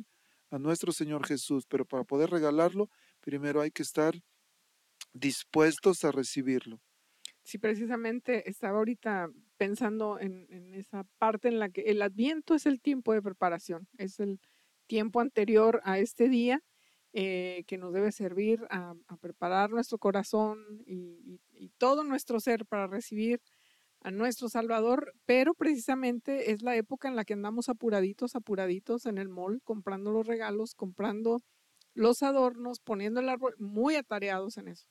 a 0.51 0.59
nuestro 0.59 0.93
Señor 0.93 1.27
Jesús, 1.27 1.67
pero 1.67 1.85
para 1.85 2.05
poder 2.05 2.31
regalarlo, 2.31 2.89
primero 3.21 3.61
hay 3.61 3.71
que 3.71 3.83
estar 3.83 4.15
dispuestos 5.13 6.05
a 6.05 6.13
recibirlo. 6.13 6.81
Sí, 7.43 7.59
precisamente 7.59 8.49
estaba 8.49 8.79
ahorita 8.79 9.31
pensando 9.57 10.19
en, 10.21 10.75
esa 10.75 11.05
parte 11.19 11.49
en 11.49 11.59
la 11.59 11.71
que 11.71 11.83
el 11.83 12.03
adviento 12.03 12.55
es 12.55 12.67
el 12.67 12.81
tiempo 12.81 13.13
de 13.13 13.23
preparación, 13.23 13.89
es 13.97 14.21
el 14.21 14.39
tiempo 14.87 15.21
anterior 15.21 15.81
a 15.85 15.99
este 15.99 16.29
día 16.29 16.63
eh, 17.15 17.65
que 17.67 17.79
nos 17.79 17.93
debe 17.95 18.13
servir 18.13 18.67
a, 18.71 18.95
preparar 19.21 19.71
nuestro 19.71 19.99
corazón 19.99 20.59
y 20.87 21.71
todo 21.79 22.05
nuestro 22.05 22.39
ser 22.39 22.67
para 22.67 22.87
recibir 22.87 23.41
a 24.01 24.11
nuestro 24.11 24.49
Salvador, 24.49 25.13
pero 25.27 25.55
precisamente 25.55 26.53
es 26.53 26.63
la 26.63 26.77
época 26.77 27.09
en 27.09 27.17
la 27.17 27.25
que 27.25 27.35
andamos 27.35 27.69
apuraditos, 27.69 28.37
apuraditos 28.37 29.07
en 29.07 29.19
el 29.19 29.29
mall, 29.29 29.61
comprando 29.65 30.13
los 30.13 30.27
regalos, 30.27 30.75
comprando 30.75 31.41
los 31.95 32.23
adornos, 32.23 32.81
poniendo 32.81 33.21
el 33.21 33.29
árbol, 33.29 33.55
muy 33.59 33.97
atareados 33.97 34.57
en 34.57 34.69
eso. 34.69 34.87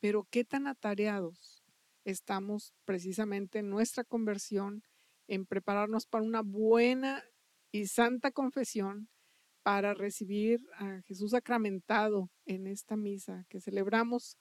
Pero 0.00 0.26
qué 0.30 0.44
tan 0.44 0.66
atareados 0.66 1.62
estamos 2.04 2.72
precisamente 2.84 3.58
en 3.58 3.70
nuestra 3.70 4.04
conversión, 4.04 4.82
en 5.28 5.46
prepararnos 5.46 6.06
para 6.06 6.24
una 6.24 6.42
buena 6.42 7.24
y 7.72 7.86
santa 7.86 8.30
confesión, 8.30 9.08
para 9.62 9.94
recibir 9.94 10.60
a 10.74 11.02
Jesús 11.02 11.30
sacramentado 11.30 12.30
en 12.46 12.66
esta 12.66 12.96
misa 12.96 13.44
que 13.48 13.60
celebramos, 13.60 14.36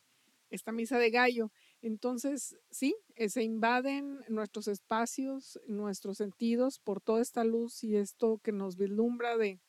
esta 0.49 0.71
misa 0.71 0.97
de 0.97 1.11
gallo. 1.11 1.51
Entonces, 1.81 2.55
sí, 2.69 2.95
eh, 3.15 3.29
se 3.29 3.43
invaden 3.43 4.19
nuestros 4.29 4.67
espacios, 4.67 5.59
nuestros 5.67 6.17
sentidos 6.17 6.79
por 6.79 7.01
toda 7.01 7.21
esta 7.21 7.43
luz 7.43 7.83
y 7.83 7.95
esto 7.95 8.39
que 8.43 8.51
nos 8.51 8.77
vislumbra 8.77 9.35
de 9.35 9.59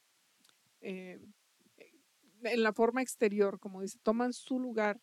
eh, 0.82 1.18
eh, 1.78 1.92
en 2.42 2.62
la 2.62 2.74
forma 2.74 3.00
exterior, 3.00 3.58
como 3.58 3.80
dice, 3.80 3.98
toman 4.02 4.34
su 4.34 4.60
lugar 4.60 5.00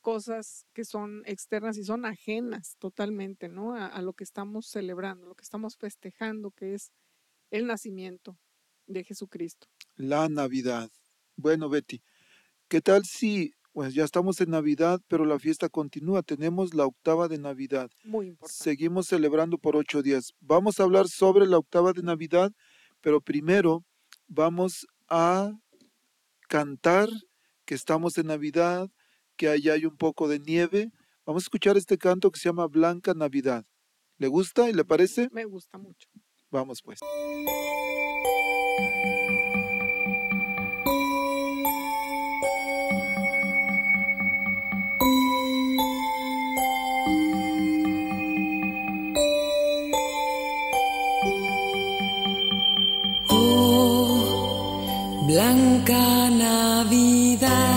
cosas 0.00 0.66
que 0.72 0.84
son 0.84 1.22
externas 1.26 1.76
y 1.76 1.84
son 1.84 2.06
ajenas 2.06 2.76
totalmente, 2.78 3.48
¿no? 3.48 3.74
A, 3.74 3.86
a 3.86 4.02
lo 4.02 4.14
que 4.14 4.24
estamos 4.24 4.66
celebrando, 4.66 5.26
lo 5.26 5.34
que 5.34 5.44
estamos 5.44 5.76
festejando, 5.76 6.50
que 6.52 6.74
es 6.74 6.90
el 7.50 7.66
nacimiento 7.66 8.38
de 8.86 9.04
Jesucristo. 9.04 9.68
La 9.94 10.28
Navidad. 10.28 10.90
Bueno, 11.36 11.68
Betty, 11.68 12.02
¿qué 12.68 12.80
tal 12.80 13.04
si, 13.04 13.54
pues 13.72 13.94
ya 13.94 14.04
estamos 14.04 14.40
en 14.40 14.50
Navidad, 14.50 15.00
pero 15.08 15.24
la 15.24 15.38
fiesta 15.38 15.68
continúa? 15.68 16.22
Tenemos 16.22 16.74
la 16.74 16.86
octava 16.86 17.28
de 17.28 17.38
Navidad. 17.38 17.90
Muy 18.04 18.28
importante. 18.28 18.62
Seguimos 18.62 19.06
celebrando 19.06 19.58
por 19.58 19.76
ocho 19.76 20.02
días. 20.02 20.32
Vamos 20.40 20.78
a 20.78 20.82
hablar 20.82 21.08
sobre 21.08 21.46
la 21.46 21.58
octava 21.58 21.92
de 21.92 22.02
Navidad, 22.02 22.52
pero 23.00 23.20
primero 23.20 23.84
vamos 24.28 24.86
a 25.08 25.52
cantar 26.48 27.08
que 27.64 27.74
estamos 27.74 28.18
en 28.18 28.26
Navidad, 28.26 28.90
que 29.36 29.48
allá 29.48 29.72
hay 29.74 29.86
un 29.86 29.96
poco 29.96 30.28
de 30.28 30.38
nieve. 30.38 30.90
Vamos 31.24 31.44
a 31.44 31.46
escuchar 31.46 31.76
este 31.76 31.96
canto 31.96 32.30
que 32.30 32.38
se 32.38 32.48
llama 32.48 32.66
Blanca 32.66 33.14
Navidad. 33.14 33.64
¿Le 34.18 34.28
gusta 34.28 34.68
y 34.68 34.72
le 34.72 34.84
parece? 34.84 35.28
Me 35.32 35.44
gusta 35.44 35.78
mucho. 35.78 36.08
Vamos 36.50 36.82
pues. 36.82 37.00
Blanca 55.32 56.28
Navidad, 56.28 57.71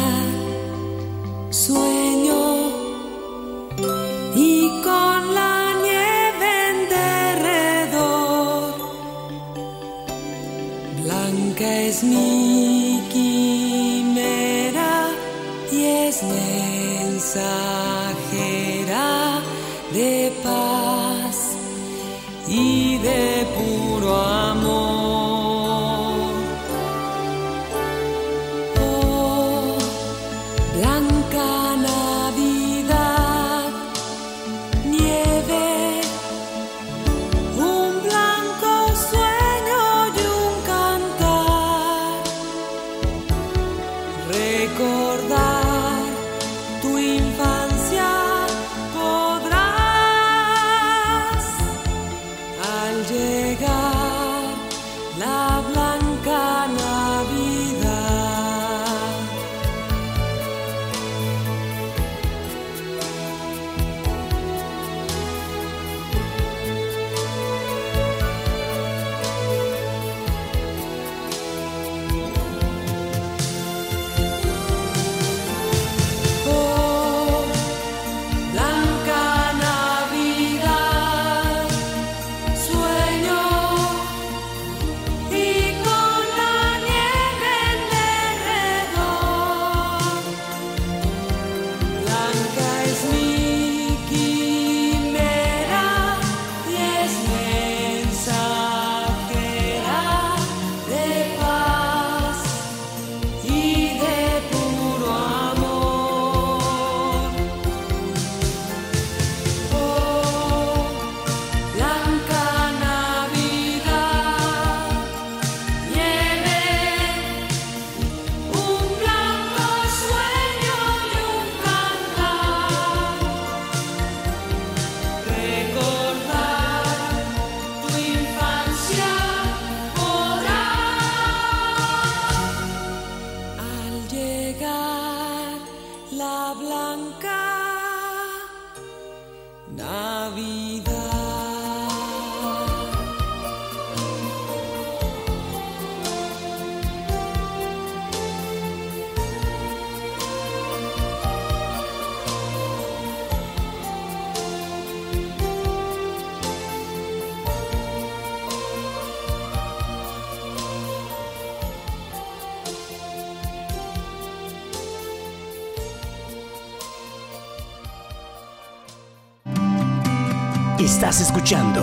Estás 171.08 171.22
escuchando 171.22 171.82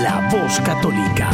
La 0.00 0.28
Voz 0.30 0.60
Católica. 0.60 1.28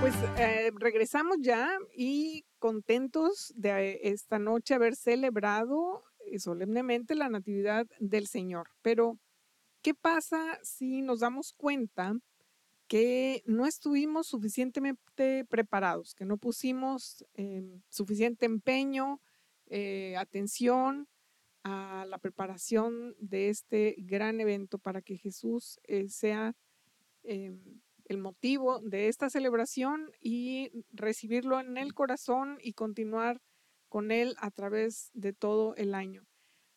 Pues 0.00 0.14
eh, 0.38 0.70
regresamos 0.74 1.36
ya 1.42 1.68
y 1.94 2.46
contentos 2.58 3.52
de 3.56 3.90
eh, 3.90 4.00
esta 4.04 4.38
noche 4.38 4.72
haber 4.72 4.96
celebrado 4.96 6.02
eh, 6.24 6.38
solemnemente 6.38 7.14
la 7.14 7.28
Natividad 7.28 7.86
del 7.98 8.26
Señor. 8.26 8.70
Pero, 8.80 9.18
¿qué 9.82 9.92
pasa 9.92 10.58
si 10.62 11.02
nos 11.02 11.20
damos 11.20 11.52
cuenta 11.52 12.14
que 12.88 13.42
no 13.44 13.66
estuvimos 13.66 14.28
suficientemente 14.28 15.44
preparados, 15.44 16.14
que 16.14 16.24
no 16.24 16.38
pusimos 16.38 17.22
em, 17.34 17.82
suficiente 17.90 18.46
empeño, 18.46 19.20
eh, 19.66 20.16
atención 20.16 21.06
a 21.62 22.06
la 22.08 22.18
preparación 22.18 23.14
de 23.18 23.48
este 23.48 23.96
gran 23.98 24.40
evento 24.40 24.78
para 24.78 25.02
que 25.02 25.16
Jesús 25.16 25.78
eh, 25.84 26.08
sea 26.08 26.54
em, 27.22 27.80
el 28.06 28.18
motivo 28.18 28.80
de 28.80 29.08
esta 29.08 29.30
celebración 29.30 30.10
y 30.20 30.70
recibirlo 30.90 31.60
en 31.60 31.76
el 31.76 31.94
corazón 31.94 32.58
y 32.60 32.72
continuar 32.72 33.40
con 33.88 34.10
él 34.10 34.34
a 34.38 34.50
través 34.50 35.10
de 35.14 35.32
todo 35.32 35.74
el 35.76 35.94
año. 35.94 36.26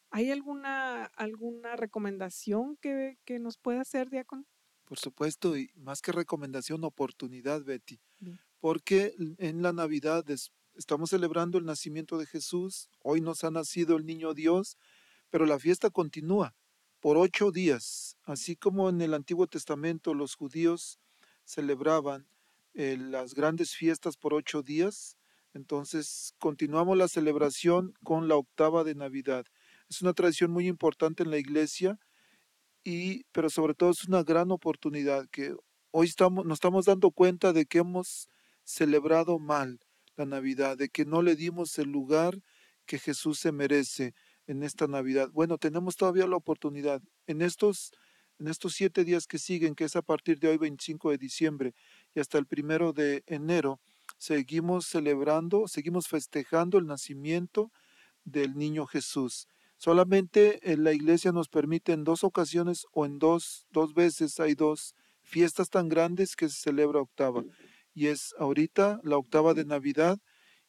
¿Hay 0.09 0.29
alguna, 0.31 1.05
alguna 1.05 1.75
recomendación 1.75 2.77
que, 2.77 3.17
que 3.25 3.39
nos 3.39 3.57
pueda 3.57 3.81
hacer, 3.81 4.09
Diácono? 4.09 4.45
Por 4.85 4.99
supuesto, 4.99 5.57
y 5.57 5.71
más 5.75 6.01
que 6.01 6.11
recomendación, 6.11 6.83
oportunidad, 6.83 7.63
Betty. 7.63 7.99
Bien. 8.19 8.39
Porque 8.59 9.15
en 9.39 9.61
la 9.61 9.73
Navidad, 9.73 10.23
estamos 10.75 11.11
celebrando 11.11 11.57
el 11.57 11.65
nacimiento 11.65 12.17
de 12.17 12.25
Jesús, 12.25 12.89
hoy 13.01 13.21
nos 13.21 13.43
ha 13.43 13.51
nacido 13.51 13.95
el 13.97 14.05
niño 14.05 14.33
Dios, 14.33 14.77
pero 15.29 15.45
la 15.45 15.59
fiesta 15.59 15.89
continúa 15.89 16.55
por 16.99 17.17
ocho 17.17 17.51
días, 17.51 18.17
así 18.23 18.55
como 18.55 18.89
en 18.89 19.01
el 19.01 19.13
Antiguo 19.13 19.47
Testamento 19.47 20.13
los 20.13 20.35
judíos 20.35 20.99
celebraban 21.43 22.27
eh, 22.73 22.97
las 22.97 23.33
grandes 23.33 23.75
fiestas 23.75 24.17
por 24.17 24.33
ocho 24.33 24.63
días, 24.63 25.17
entonces 25.53 26.33
continuamos 26.39 26.97
la 26.97 27.07
celebración 27.07 27.93
con 28.03 28.27
la 28.27 28.35
octava 28.35 28.83
de 28.83 28.95
Navidad. 28.95 29.45
Es 29.89 30.01
una 30.01 30.13
tradición 30.13 30.49
muy 30.51 30.67
importante 30.67 31.23
en 31.23 31.29
la 31.29 31.37
iglesia, 31.37 31.99
y, 32.83 33.23
pero 33.31 33.49
sobre 33.49 33.75
todo 33.75 33.91
es 33.91 34.05
una 34.05 34.23
gran 34.23 34.51
oportunidad 34.51 35.27
que 35.29 35.55
hoy 35.91 36.07
estamos, 36.07 36.45
nos 36.45 36.55
estamos 36.55 36.85
dando 36.85 37.11
cuenta 37.11 37.53
de 37.53 37.65
que 37.65 37.79
hemos 37.79 38.27
celebrado 38.63 39.39
mal 39.39 39.79
la 40.15 40.25
Navidad, 40.25 40.77
de 40.77 40.89
que 40.89 41.05
no 41.05 41.21
le 41.21 41.35
dimos 41.35 41.77
el 41.79 41.89
lugar 41.89 42.39
que 42.85 42.99
Jesús 42.99 43.39
se 43.39 43.51
merece 43.51 44.13
en 44.47 44.63
esta 44.63 44.87
Navidad. 44.87 45.29
Bueno, 45.31 45.57
tenemos 45.57 45.95
todavía 45.95 46.27
la 46.27 46.35
oportunidad 46.35 47.01
en 47.27 47.41
estos, 47.41 47.91
en 48.39 48.47
estos 48.47 48.73
siete 48.73 49.03
días 49.03 49.27
que 49.27 49.39
siguen, 49.39 49.75
que 49.75 49.85
es 49.85 49.95
a 49.95 50.01
partir 50.01 50.39
de 50.39 50.49
hoy 50.49 50.57
25 50.57 51.11
de 51.11 51.17
diciembre 51.17 51.73
y 52.13 52.19
hasta 52.19 52.37
el 52.37 52.45
primero 52.45 52.93
de 52.93 53.23
enero, 53.25 53.79
seguimos 54.17 54.85
celebrando, 54.85 55.67
seguimos 55.67 56.07
festejando 56.07 56.77
el 56.77 56.87
nacimiento 56.87 57.71
del 58.23 58.55
niño 58.55 58.85
Jesús. 58.85 59.47
Solamente 59.77 60.71
en 60.71 60.83
la 60.83 60.93
iglesia 60.93 61.31
nos 61.31 61.49
permite 61.49 61.93
en 61.93 62.03
dos 62.03 62.23
ocasiones 62.23 62.85
o 62.91 63.05
en 63.05 63.19
dos, 63.19 63.67
dos 63.71 63.93
veces 63.93 64.39
hay 64.39 64.55
dos 64.55 64.95
fiestas 65.23 65.69
tan 65.69 65.89
grandes 65.89 66.35
que 66.35 66.47
se 66.49 66.61
celebra 66.61 67.01
octava. 67.01 67.43
Y 67.93 68.07
es 68.07 68.33
ahorita 68.39 68.99
la 69.03 69.17
octava 69.17 69.53
de 69.53 69.65
Navidad 69.65 70.19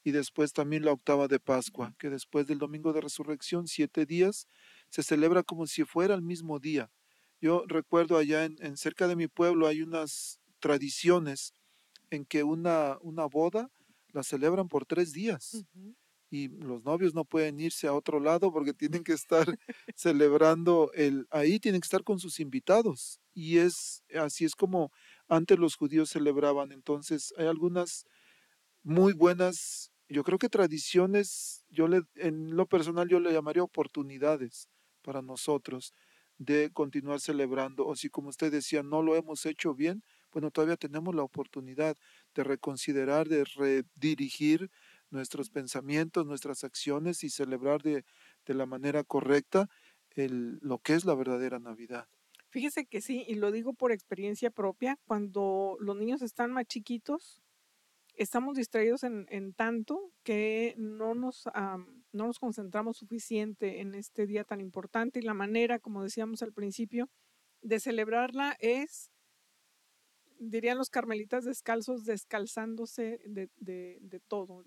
y 0.03 0.13
después 0.13 0.53
también 0.53 0.85
la 0.85 0.93
octava 0.93 1.29
de 1.29 1.41
Pascua, 1.41 1.95
que 1.99 2.11
después 2.11 2.47
del 2.47 2.59
domingo 2.59 2.93
de 2.93 3.01
resurrección, 3.01 3.67
siete 3.67 4.05
días, 4.05 4.47
se 4.91 5.03
celebra 5.03 5.43
como 5.43 5.67
si 5.67 5.85
fuera 5.85 6.15
el 6.15 6.23
mismo 6.23 6.59
día. 6.59 6.91
Yo 7.41 7.65
recuerdo 7.67 8.19
allá 8.19 8.45
en, 8.45 8.57
en 8.61 8.77
cerca 8.77 9.09
de 9.09 9.17
mi 9.17 9.29
pueblo 9.29 9.67
hay 9.67 9.83
unas 9.83 10.41
tradiciones 10.61 11.53
en 12.11 12.25
que 12.25 12.43
una, 12.43 12.99
una 13.01 13.27
boda 13.27 13.71
la 14.13 14.23
celebran 14.23 14.69
por 14.69 14.87
tres 14.87 15.13
días 15.13 15.65
y 16.31 16.49
los 16.49 16.85
novios 16.85 17.15
no 17.15 17.25
pueden 17.25 17.61
irse 17.61 17.87
a 17.87 17.93
otro 17.93 18.21
lado 18.21 18.53
porque 18.53 18.73
tienen 18.73 19.05
que 19.05 19.13
estar 19.13 19.47
celebrando 19.95 20.91
el 20.95 21.27
ahí 21.31 21.61
tienen 21.61 21.81
que 21.81 21.87
estar 21.87 22.03
con 22.05 22.19
sus 22.19 22.41
invitados 22.41 23.21
y 23.35 23.59
es 23.59 24.03
así 24.15 24.45
es 24.45 24.55
como 24.55 24.91
antes 25.29 25.59
los 25.59 25.77
judíos 25.77 26.11
celebraban 26.11 26.73
entonces 26.73 27.35
hay 27.39 27.47
algunas 27.47 28.07
muy 28.83 29.13
buenas 29.13 29.93
yo 30.09 30.23
creo 30.25 30.39
que 30.39 30.49
tradiciones 30.49 31.65
yo 31.71 31.89
le 31.89 32.03
en 32.17 32.57
lo 32.57 32.67
personal 32.67 33.09
yo 33.09 33.21
le 33.21 33.33
llamaría 33.33 33.63
oportunidades 33.63 34.69
para 35.03 35.23
nosotros 35.23 35.95
de 36.39 36.71
continuar 36.73 37.21
celebrando 37.21 37.87
o 37.87 37.97
si 37.97 38.09
como 38.11 38.29
usted 38.29 38.51
decía 38.53 38.83
no 38.83 39.03
lo 39.03 39.17
hemos 39.17 39.47
hecho 39.47 39.75
bien 39.75 40.03
bueno 40.33 40.51
todavía 40.51 40.77
tenemos 40.77 41.15
la 41.15 41.23
oportunidad 41.23 41.97
de 42.35 42.45
reconsiderar 42.45 43.29
de 43.29 43.45
redirigir 43.57 44.71
nuestros 45.11 45.49
pensamientos, 45.51 46.27
nuestras 46.27 46.65
acciones 46.65 47.23
y 47.25 47.31
celebrar 47.31 47.83
de, 47.83 48.05
de 48.47 48.55
la 48.55 48.67
manera 48.67 49.05
correcta 49.05 49.69
el, 50.11 50.59
lo 50.61 50.79
que 50.79 50.95
es 50.95 51.05
la 51.05 51.15
verdadera 51.15 51.59
Navidad. 51.61 52.09
Fíjese 52.55 52.87
que 52.87 53.01
sí, 53.01 53.25
y 53.27 53.35
lo 53.35 53.51
digo 53.51 53.75
por 53.75 53.91
experiencia 53.91 54.49
propia, 54.49 54.97
cuando 55.09 55.77
los 55.81 55.97
niños 55.97 56.23
están 56.23 56.53
más 56.53 56.67
chiquitos, 56.67 57.43
estamos 58.15 58.57
distraídos 58.57 59.03
en, 59.03 59.55
tanto 59.55 60.13
que 60.23 60.77
no 60.79 61.17
nos, 61.17 61.49
am, 61.53 62.05
no 62.13 62.29
nos 62.29 62.39
concentramos 62.39 62.99
suficiente 62.99 63.81
en 63.81 63.97
este 63.97 64.29
día 64.29 64.45
tan 64.45 64.61
importante 64.61 65.19
y 65.19 65.23
la 65.23 65.35
manera, 65.35 65.81
como 65.81 66.05
decíamos 66.05 66.45
al 66.45 66.53
principio, 66.53 67.11
de 67.61 67.81
celebrarla 67.81 68.55
es, 68.61 69.11
dirían 70.39 70.79
los 70.79 70.91
carmelitas 70.91 71.45
descalzos, 71.45 72.05
descalzándose 72.05 73.21
de, 73.25 74.21
todo, 74.29 74.63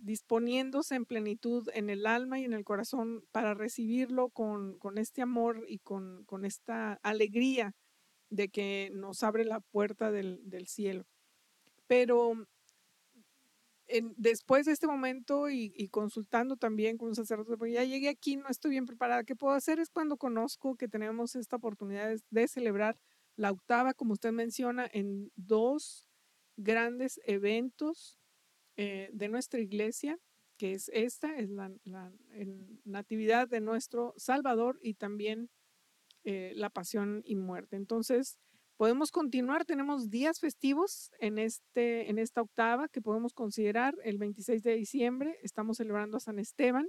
disponiéndose 0.00 0.94
en 0.94 1.04
plenitud 1.06 1.68
en 1.74 1.90
el 1.90 2.06
alma 2.06 2.38
y 2.40 2.44
en 2.44 2.52
el 2.52 2.64
corazón 2.64 3.24
para 3.32 3.54
recibirlo 3.54 4.30
con, 4.30 4.78
con 4.78 4.98
este 4.98 5.22
amor 5.22 5.64
y 5.68 5.78
con, 5.78 6.24
con 6.24 6.44
esta 6.44 6.94
alegría 7.02 7.72
de 8.30 8.48
que 8.50 8.90
nos 8.94 9.22
abre 9.22 9.44
la 9.44 9.60
puerta 9.60 10.10
del, 10.12 10.40
del 10.44 10.66
cielo. 10.68 11.06
Pero 11.88 12.46
en- 13.86 14.14
después 14.16 14.66
de 14.66 14.72
este 14.72 14.86
momento 14.86 15.48
y, 15.48 15.72
y 15.76 15.88
consultando 15.88 16.56
también 16.56 16.98
con 16.98 17.08
un 17.08 17.14
sacerdote, 17.14 17.56
porque 17.56 17.72
ya 17.74 17.84
llegué 17.84 18.08
aquí, 18.08 18.36
no 18.36 18.48
estoy 18.48 18.72
bien 18.72 18.86
preparada, 18.86 19.24
¿qué 19.24 19.34
puedo 19.36 19.54
hacer? 19.54 19.78
Es 19.80 19.90
cuando 19.90 20.16
conozco 20.16 20.76
que 20.76 20.88
tenemos 20.88 21.34
esta 21.36 21.56
oportunidad 21.56 22.08
de, 22.08 22.20
de 22.30 22.48
celebrar 22.48 22.98
la 23.36 23.50
octava, 23.52 23.94
como 23.94 24.12
usted 24.14 24.32
menciona, 24.32 24.88
en 24.92 25.30
dos 25.36 26.06
grandes 26.56 27.20
eventos 27.24 28.17
eh, 28.80 29.10
de 29.12 29.26
nuestra 29.26 29.58
iglesia, 29.58 30.20
que 30.56 30.72
es 30.72 30.88
esta, 30.94 31.36
es 31.36 31.50
la, 31.50 31.72
natividad 32.84 33.48
de 33.48 33.60
nuestro 33.60 34.14
Salvador 34.16 34.78
y 34.80 34.94
también 34.94 35.50
eh, 36.22 36.52
la 36.54 36.70
pasión 36.70 37.22
y 37.24 37.34
muerte. 37.34 37.74
Entonces, 37.74 38.38
podemos 38.76 39.10
continuar, 39.10 39.64
tenemos 39.64 40.10
días 40.10 40.38
festivos 40.38 41.10
en, 41.18 41.38
este, 41.38 42.08
en 42.08 42.20
esta 42.20 42.40
octava 42.40 42.88
que 42.88 43.02
podemos 43.02 43.34
considerar. 43.34 43.96
El 44.04 44.18
26 44.18 44.62
de 44.62 44.76
diciembre 44.76 45.36
estamos 45.42 45.78
celebrando 45.78 46.16
a 46.16 46.20
San 46.20 46.38
Esteban, 46.38 46.86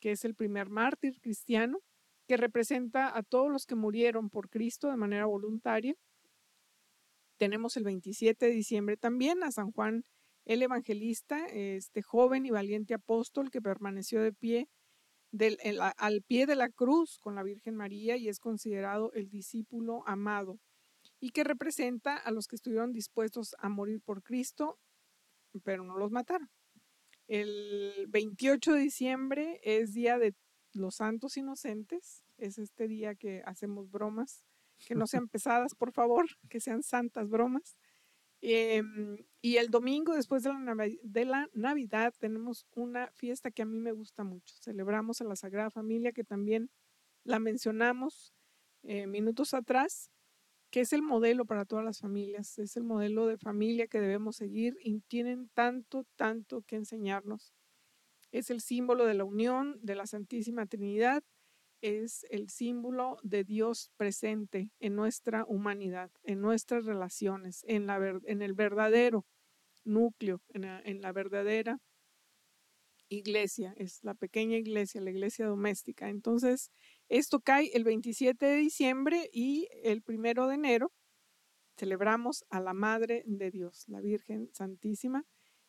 que 0.00 0.10
es 0.10 0.24
el 0.24 0.34
primer 0.34 0.68
mártir 0.68 1.20
cristiano, 1.20 1.78
que 2.26 2.36
representa 2.36 3.16
a 3.16 3.22
todos 3.22 3.52
los 3.52 3.66
que 3.66 3.76
murieron 3.76 4.30
por 4.30 4.50
Cristo 4.50 4.90
de 4.90 4.96
manera 4.96 5.26
voluntaria. 5.26 5.94
Tenemos 7.36 7.76
el 7.76 7.84
27 7.84 8.46
de 8.46 8.50
diciembre 8.52 8.96
también 8.96 9.44
a 9.44 9.52
San 9.52 9.70
Juan 9.70 10.04
el 10.44 10.62
Evangelista, 10.62 11.46
este 11.46 12.02
joven 12.02 12.46
y 12.46 12.50
valiente 12.50 12.94
apóstol 12.94 13.50
que 13.50 13.62
permaneció 13.62 14.22
de 14.22 14.32
pie 14.32 14.68
al 15.96 16.22
pie 16.22 16.46
de 16.46 16.54
la 16.54 16.68
cruz 16.68 17.18
con 17.18 17.34
la 17.34 17.42
Virgen 17.42 17.74
María 17.74 18.16
y 18.16 18.28
es 18.28 18.38
considerado 18.38 19.12
el 19.14 19.28
discípulo 19.28 20.06
amado 20.06 20.60
y 21.20 21.30
que 21.30 21.44
representa 21.44 22.16
a 22.16 22.30
los 22.30 22.46
que 22.46 22.56
estuvieron 22.56 22.92
dispuestos 22.92 23.54
a 23.58 23.68
morir 23.68 24.00
por 24.00 24.22
Cristo, 24.22 24.78
pero 25.64 25.84
no 25.84 25.96
los 25.96 26.10
mataron. 26.10 26.50
El 27.26 28.06
28 28.08 28.74
de 28.74 28.80
diciembre 28.80 29.60
es 29.62 29.92
día 29.92 30.18
de 30.18 30.34
los 30.72 30.96
santos 30.96 31.36
inocentes, 31.36 32.22
es 32.36 32.58
este 32.58 32.86
día 32.86 33.14
que 33.14 33.42
hacemos 33.44 33.90
bromas, 33.90 34.44
que 34.86 34.94
no 34.94 35.06
sean 35.06 35.28
pesadas, 35.28 35.74
por 35.74 35.92
favor, 35.92 36.26
que 36.48 36.60
sean 36.60 36.82
santas 36.82 37.28
bromas. 37.28 37.76
Em, 38.46 39.24
y 39.40 39.56
el 39.56 39.70
domingo, 39.70 40.12
después 40.12 40.42
de 40.42 40.52
la, 40.52 40.76
de 41.02 41.24
la 41.24 41.48
Navidad, 41.54 42.12
tenemos 42.18 42.66
una 42.74 43.10
fiesta 43.12 43.50
que 43.50 43.62
a 43.62 43.64
mí 43.64 43.80
me 43.80 43.92
gusta 43.92 44.22
mucho. 44.22 44.54
Celebramos 44.60 45.22
a 45.22 45.24
la 45.24 45.34
Sagrada 45.34 45.70
Familia, 45.70 46.12
que 46.12 46.24
también 46.24 46.68
la 47.24 47.38
mencionamos 47.38 48.34
eh, 48.82 49.06
minutos 49.06 49.54
atrás, 49.54 50.10
que 50.70 50.80
es 50.80 50.92
el 50.92 51.00
modelo 51.00 51.46
para 51.46 51.64
todas 51.64 51.86
las 51.86 52.00
familias, 52.00 52.58
es 52.58 52.76
el 52.76 52.84
modelo 52.84 53.26
de 53.28 53.38
familia 53.38 53.86
que 53.86 53.98
debemos 53.98 54.36
seguir 54.36 54.76
y 54.82 55.00
tienen 55.08 55.48
tanto, 55.54 56.04
tanto 56.14 56.60
que 56.66 56.76
enseñarnos. 56.76 57.54
Es 58.30 58.50
el 58.50 58.60
símbolo 58.60 59.06
de 59.06 59.14
la 59.14 59.24
unión 59.24 59.78
de 59.80 59.94
la 59.94 60.06
Santísima 60.06 60.66
Trinidad, 60.66 61.24
es 61.84 62.24
el 62.30 62.48
símbolo 62.48 63.18
de 63.22 63.44
Dios 63.44 63.90
presente 63.98 64.70
en 64.80 64.96
nuestra 64.96 65.44
humanidad, 65.46 66.10
en 66.22 66.40
nuestras 66.40 66.86
relaciones, 66.86 67.62
en, 67.68 67.90
el 67.90 68.54
verdadero 68.54 69.26
núcleo, 69.84 70.40
en 70.48 70.62
la, 70.62 70.80
en 70.80 71.02
la 71.02 71.12
verdadera 71.12 71.78
iglesia, 73.10 73.74
es 73.76 74.02
la 74.02 74.14
pequeña 74.14 74.56
iglesia, 74.56 75.02
la 75.02 75.10
iglesia 75.10 75.46
doméstica. 75.46 76.08
Entonces, 76.08 76.70
esto 77.10 77.40
cae 77.40 77.70
el 77.74 77.84
27 77.84 78.46
de 78.46 78.56
diciembre 78.56 79.28
y 79.30 79.68
el 79.82 80.00
primero 80.00 80.48
de 80.48 80.54
enero 80.54 80.90
celebramos 81.76 82.44
a 82.48 82.60
la 82.60 82.72
Madre 82.72 83.24
de 83.26 83.50
Dios, 83.50 83.84
la 83.88 84.00
Virgen 84.00 84.48
Santísima, 84.52 85.26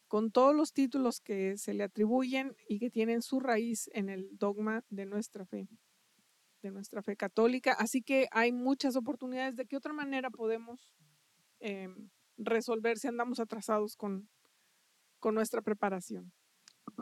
con 0.07 0.31
todos 0.31 0.55
los 0.55 0.71
títulos 0.71 1.19
que 1.19 1.57
se 1.57 1.73
le 1.73 1.83
atribuyen 1.83 2.55
y 2.69 2.79
que 2.79 2.89
tienen 2.89 3.21
su 3.21 3.39
raíz 3.39 3.89
en 3.93 4.09
el 4.09 4.29
dogma 4.37 4.85
de 4.89 5.05
nuestra 5.05 5.45
fe, 5.45 5.67
de 6.65 6.71
nuestra 6.71 7.03
fe 7.03 7.15
católica. 7.15 7.73
Así 7.73 8.01
que 8.01 8.27
hay 8.31 8.51
muchas 8.51 8.95
oportunidades 8.95 9.55
de 9.55 9.65
qué 9.67 9.77
otra 9.77 9.93
manera 9.93 10.31
podemos 10.31 10.95
eh, 11.59 11.87
resolver 12.37 12.97
si 12.97 13.07
andamos 13.07 13.39
atrasados 13.39 13.95
con, 13.95 14.27
con 15.19 15.35
nuestra 15.35 15.61
preparación. 15.61 16.33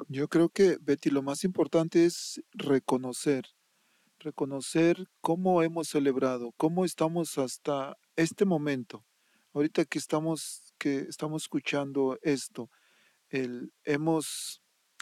Yo 0.09 0.27
creo 0.27 0.49
que, 0.49 0.77
Betty, 0.81 1.09
lo 1.09 1.21
más 1.21 1.43
importante 1.43 2.05
es 2.05 2.41
reconocer, 2.51 3.45
reconocer 4.19 5.07
cómo 5.21 5.63
hemos 5.63 5.87
celebrado, 5.87 6.51
cómo 6.57 6.83
estamos 6.83 7.37
hasta 7.37 7.97
este 8.15 8.45
momento. 8.45 9.05
Ahorita 9.53 9.85
que 9.85 9.99
estamos, 9.99 10.73
que 10.77 10.97
estamos 11.09 11.43
escuchando 11.43 12.17
esto, 12.21 12.69
hemos 13.85 14.61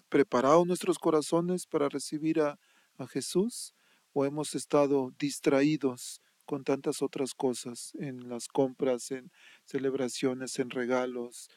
preparado 0.09 0.65
nuestros 0.65 0.99
corazones 0.99 1.65
para 1.65 1.89
recibir 1.89 2.41
a, 2.41 2.59
a 2.97 3.07
Jesús 3.07 3.73
o 4.13 4.25
hemos 4.25 4.55
estado 4.55 5.13
distraídos 5.19 6.21
con 6.45 6.63
tantas 6.63 7.01
otras 7.01 7.33
cosas 7.33 7.93
en 7.99 8.27
las 8.27 8.47
compras, 8.47 9.11
en 9.11 9.31
celebraciones, 9.65 10.59
en 10.59 10.69
regalos, 10.69 11.49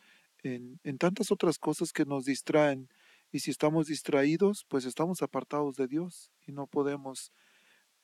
en, 0.43 0.79
en 0.85 0.99
tantas 0.99 1.33
otras 1.33 1.59
cosas 1.59 1.93
que 1.93 2.05
nos 2.05 2.25
distraen. 2.27 2.89
Y 3.33 3.41
si 3.41 3.51
estamos 3.51 3.89
distraídos, 3.89 4.65
pues 4.69 4.85
estamos 4.85 5.23
apartados 5.23 5.75
de 5.77 5.89
Dios 5.89 6.31
y 6.47 6.53
no 6.53 6.67
podemos 6.67 7.33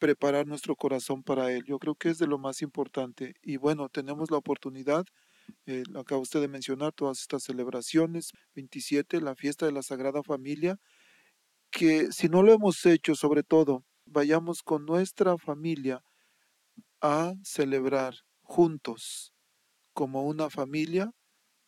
preparar 0.01 0.47
nuestro 0.47 0.75
corazón 0.75 1.23
para 1.23 1.53
Él. 1.53 1.63
Yo 1.65 1.79
creo 1.79 1.95
que 1.95 2.09
es 2.09 2.19
de 2.19 2.27
lo 2.27 2.39
más 2.39 2.63
importante. 2.63 3.35
Y 3.43 3.59
bueno, 3.59 3.89
tenemos 3.89 4.31
la 4.33 4.39
oportunidad, 4.39 5.05
eh, 5.67 5.85
acaba 5.95 6.21
usted 6.21 6.41
de 6.41 6.49
mencionar, 6.49 6.93
todas 6.93 7.21
estas 7.21 7.45
celebraciones, 7.45 8.33
27, 8.55 9.21
la 9.21 9.37
fiesta 9.37 9.67
de 9.67 9.73
la 9.73 9.83
Sagrada 9.83 10.23
Familia, 10.23 10.79
que 11.71 12.11
si 12.13 12.29
no 12.29 12.43
lo 12.43 12.53
hemos 12.53 12.85
hecho, 12.87 13.15
sobre 13.15 13.43
todo, 13.45 13.85
vayamos 14.11 14.63
con 14.63 14.85
nuestra 14.85 15.39
familia 15.39 16.03
a 17.01 17.35
celebrar 17.45 18.15
juntos 18.43 19.33
como 19.93 20.27
una 20.27 20.51
familia 20.51 21.13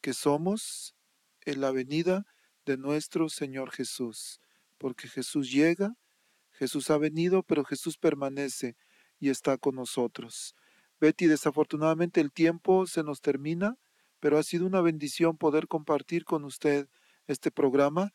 que 0.00 0.12
somos 0.12 0.94
en 1.42 1.60
la 1.60 1.70
venida 1.70 2.24
de 2.66 2.76
nuestro 2.76 3.28
Señor 3.28 3.70
Jesús, 3.70 4.40
porque 4.78 5.08
Jesús 5.08 5.50
llega, 5.50 5.94
Jesús 6.50 6.90
ha 6.90 6.98
venido, 6.98 7.42
pero 7.42 7.64
Jesús 7.64 7.96
permanece 7.96 8.76
y 9.18 9.30
está 9.30 9.56
con 9.56 9.76
nosotros. 9.76 10.54
Betty, 11.00 11.26
desafortunadamente 11.26 12.20
el 12.20 12.32
tiempo 12.32 12.86
se 12.86 13.02
nos 13.02 13.20
termina, 13.20 13.76
pero 14.20 14.38
ha 14.38 14.42
sido 14.42 14.66
una 14.66 14.80
bendición 14.80 15.36
poder 15.36 15.66
compartir 15.66 16.24
con 16.24 16.44
usted 16.44 16.88
este 17.26 17.50
programa, 17.50 18.12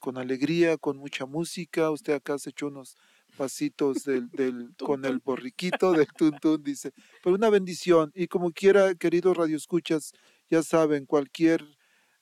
con 0.00 0.16
alegría, 0.16 0.76
con 0.78 0.96
mucha 0.96 1.26
música. 1.26 1.90
Usted 1.90 2.14
acá 2.14 2.38
se 2.38 2.50
echó 2.50 2.68
unos 2.68 2.96
pasitos 3.36 4.04
del, 4.04 4.28
del, 4.30 4.74
con 4.78 5.04
el 5.04 5.18
borriquito 5.20 5.92
del 5.92 6.06
tuntún, 6.16 6.62
dice. 6.62 6.92
Pero 7.22 7.34
una 7.36 7.50
bendición. 7.50 8.10
Y 8.14 8.28
como 8.28 8.52
quiera, 8.52 8.94
queridos 8.94 9.36
radioescuchas, 9.36 10.12
ya 10.48 10.62
saben, 10.62 11.06
cualquier 11.06 11.62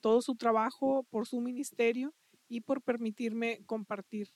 todo 0.00 0.22
su 0.22 0.36
trabajo, 0.36 1.06
por 1.10 1.26
su 1.26 1.42
ministerio 1.42 2.14
y 2.48 2.62
por 2.62 2.80
permitirme 2.80 3.62
compartir 3.66 4.30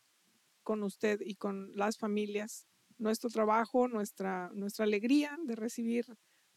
con 0.62 0.82
usted 0.82 1.22
y 1.24 1.36
con 1.36 1.74
las 1.74 1.96
familias 1.96 2.66
nuestro 2.98 3.30
trabajo, 3.30 3.88
nuestra, 3.88 4.50
nuestra 4.52 4.84
alegría 4.84 5.38
de 5.46 5.56
recibir 5.56 6.04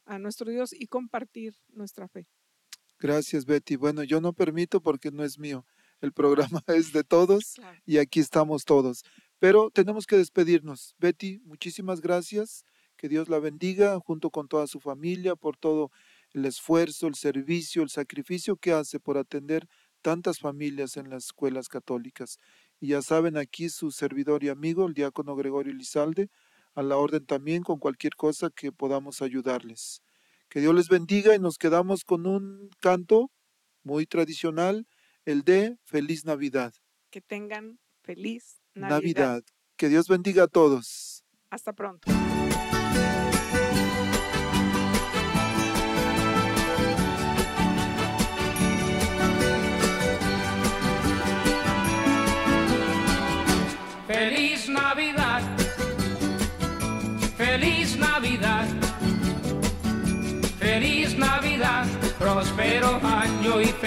a 0.04 0.20
nuestro 0.20 0.52
Dios 0.52 0.74
y 0.74 0.88
compartir 0.88 1.56
nuestra 1.70 2.10
fe. 2.10 2.28
Gracias, 3.00 3.46
Betty. 3.46 3.78
Bueno, 3.78 4.04
yo 4.04 4.20
no 4.20 4.34
permito 4.34 4.82
porque 4.82 5.12
no 5.12 5.24
es 5.24 5.40
mío. 5.40 5.66
El 6.02 6.12
programa 6.12 6.62
es 6.68 6.92
de 6.92 7.06
todos 7.06 7.56
y 7.86 8.00
aquí 8.00 8.20
estamos 8.20 8.66
todos. 8.66 9.06
Pero 9.40 9.72
tenemos 9.72 10.06
que 10.06 10.18
despedirnos. 10.18 10.94
Betty, 11.00 11.40
muchísimas 11.46 12.02
gracias. 12.02 12.66
Que 13.02 13.10
Dios 13.10 13.30
la 13.30 13.40
bendiga 13.40 14.00
junto 14.00 14.30
con 14.30 14.48
toda 14.48 14.68
su 14.68 14.80
familia 14.80 15.36
por 15.36 15.58
todo 15.58 15.90
el 16.34 16.46
esfuerzo, 16.46 17.08
el 17.08 17.16
servicio, 17.16 17.82
el 17.82 17.90
sacrificio 17.90 18.58
que 18.58 18.74
hace 18.74 19.00
por 19.00 19.18
atender 19.18 19.68
tantas 20.04 20.38
familias 20.38 20.98
en 20.98 21.10
las 21.10 21.26
escuelas 21.26 21.68
católicas. 21.68 22.38
Y 22.80 22.90
ya 22.90 23.02
saben, 23.02 23.38
aquí 23.38 23.70
su 23.70 23.90
servidor 23.90 24.44
y 24.44 24.50
amigo, 24.50 24.86
el 24.86 24.94
diácono 24.94 25.36
Gregorio 25.36 25.74
Lizalde, 25.74 26.30
a 26.76 26.84
la 26.84 26.98
orden 26.98 27.26
también 27.26 27.64
con 27.64 27.80
cualquier 27.80 28.16
cosa 28.16 28.52
que 28.52 28.72
podamos 28.72 29.24
ayudarles. 29.24 30.04
Que 30.48 30.60
Dios 30.60 30.76
les 30.76 30.88
bendiga 30.88 31.34
y 31.34 31.40
nos 31.40 31.58
quedamos 31.58 32.04
con 32.04 32.28
un 32.28 32.70
canto 32.82 33.32
muy 33.82 34.06
tradicional, 34.06 34.86
el 35.26 35.42
de 35.42 35.76
Feliz 35.86 36.24
Navidad. 36.24 36.72
Que 37.10 37.20
tengan 37.20 37.80
feliz 38.04 38.62
Navidad. 38.76 38.90
Navidad. 38.92 39.44
Que 39.76 39.90
Dios 39.90 40.08
bendiga 40.08 40.44
a 40.44 40.48
todos. 40.48 41.24
Hasta 41.50 41.74
pronto. 41.74 42.12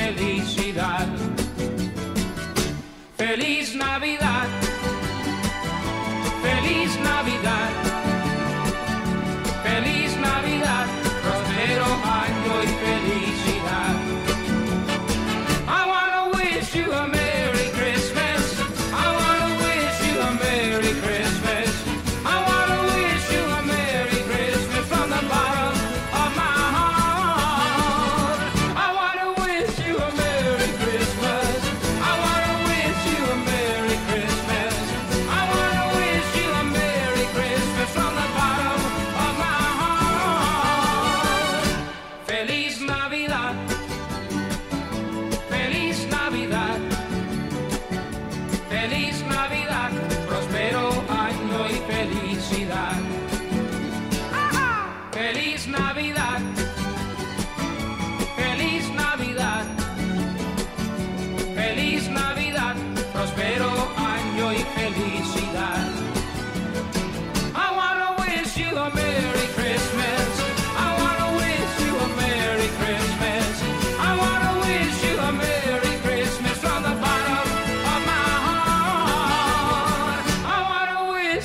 Felicidad. 0.04 1.06
Feliz 3.16 3.74
Navidad, 3.74 4.48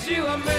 you 0.10 0.26
a 0.26 0.38
man. 0.38 0.59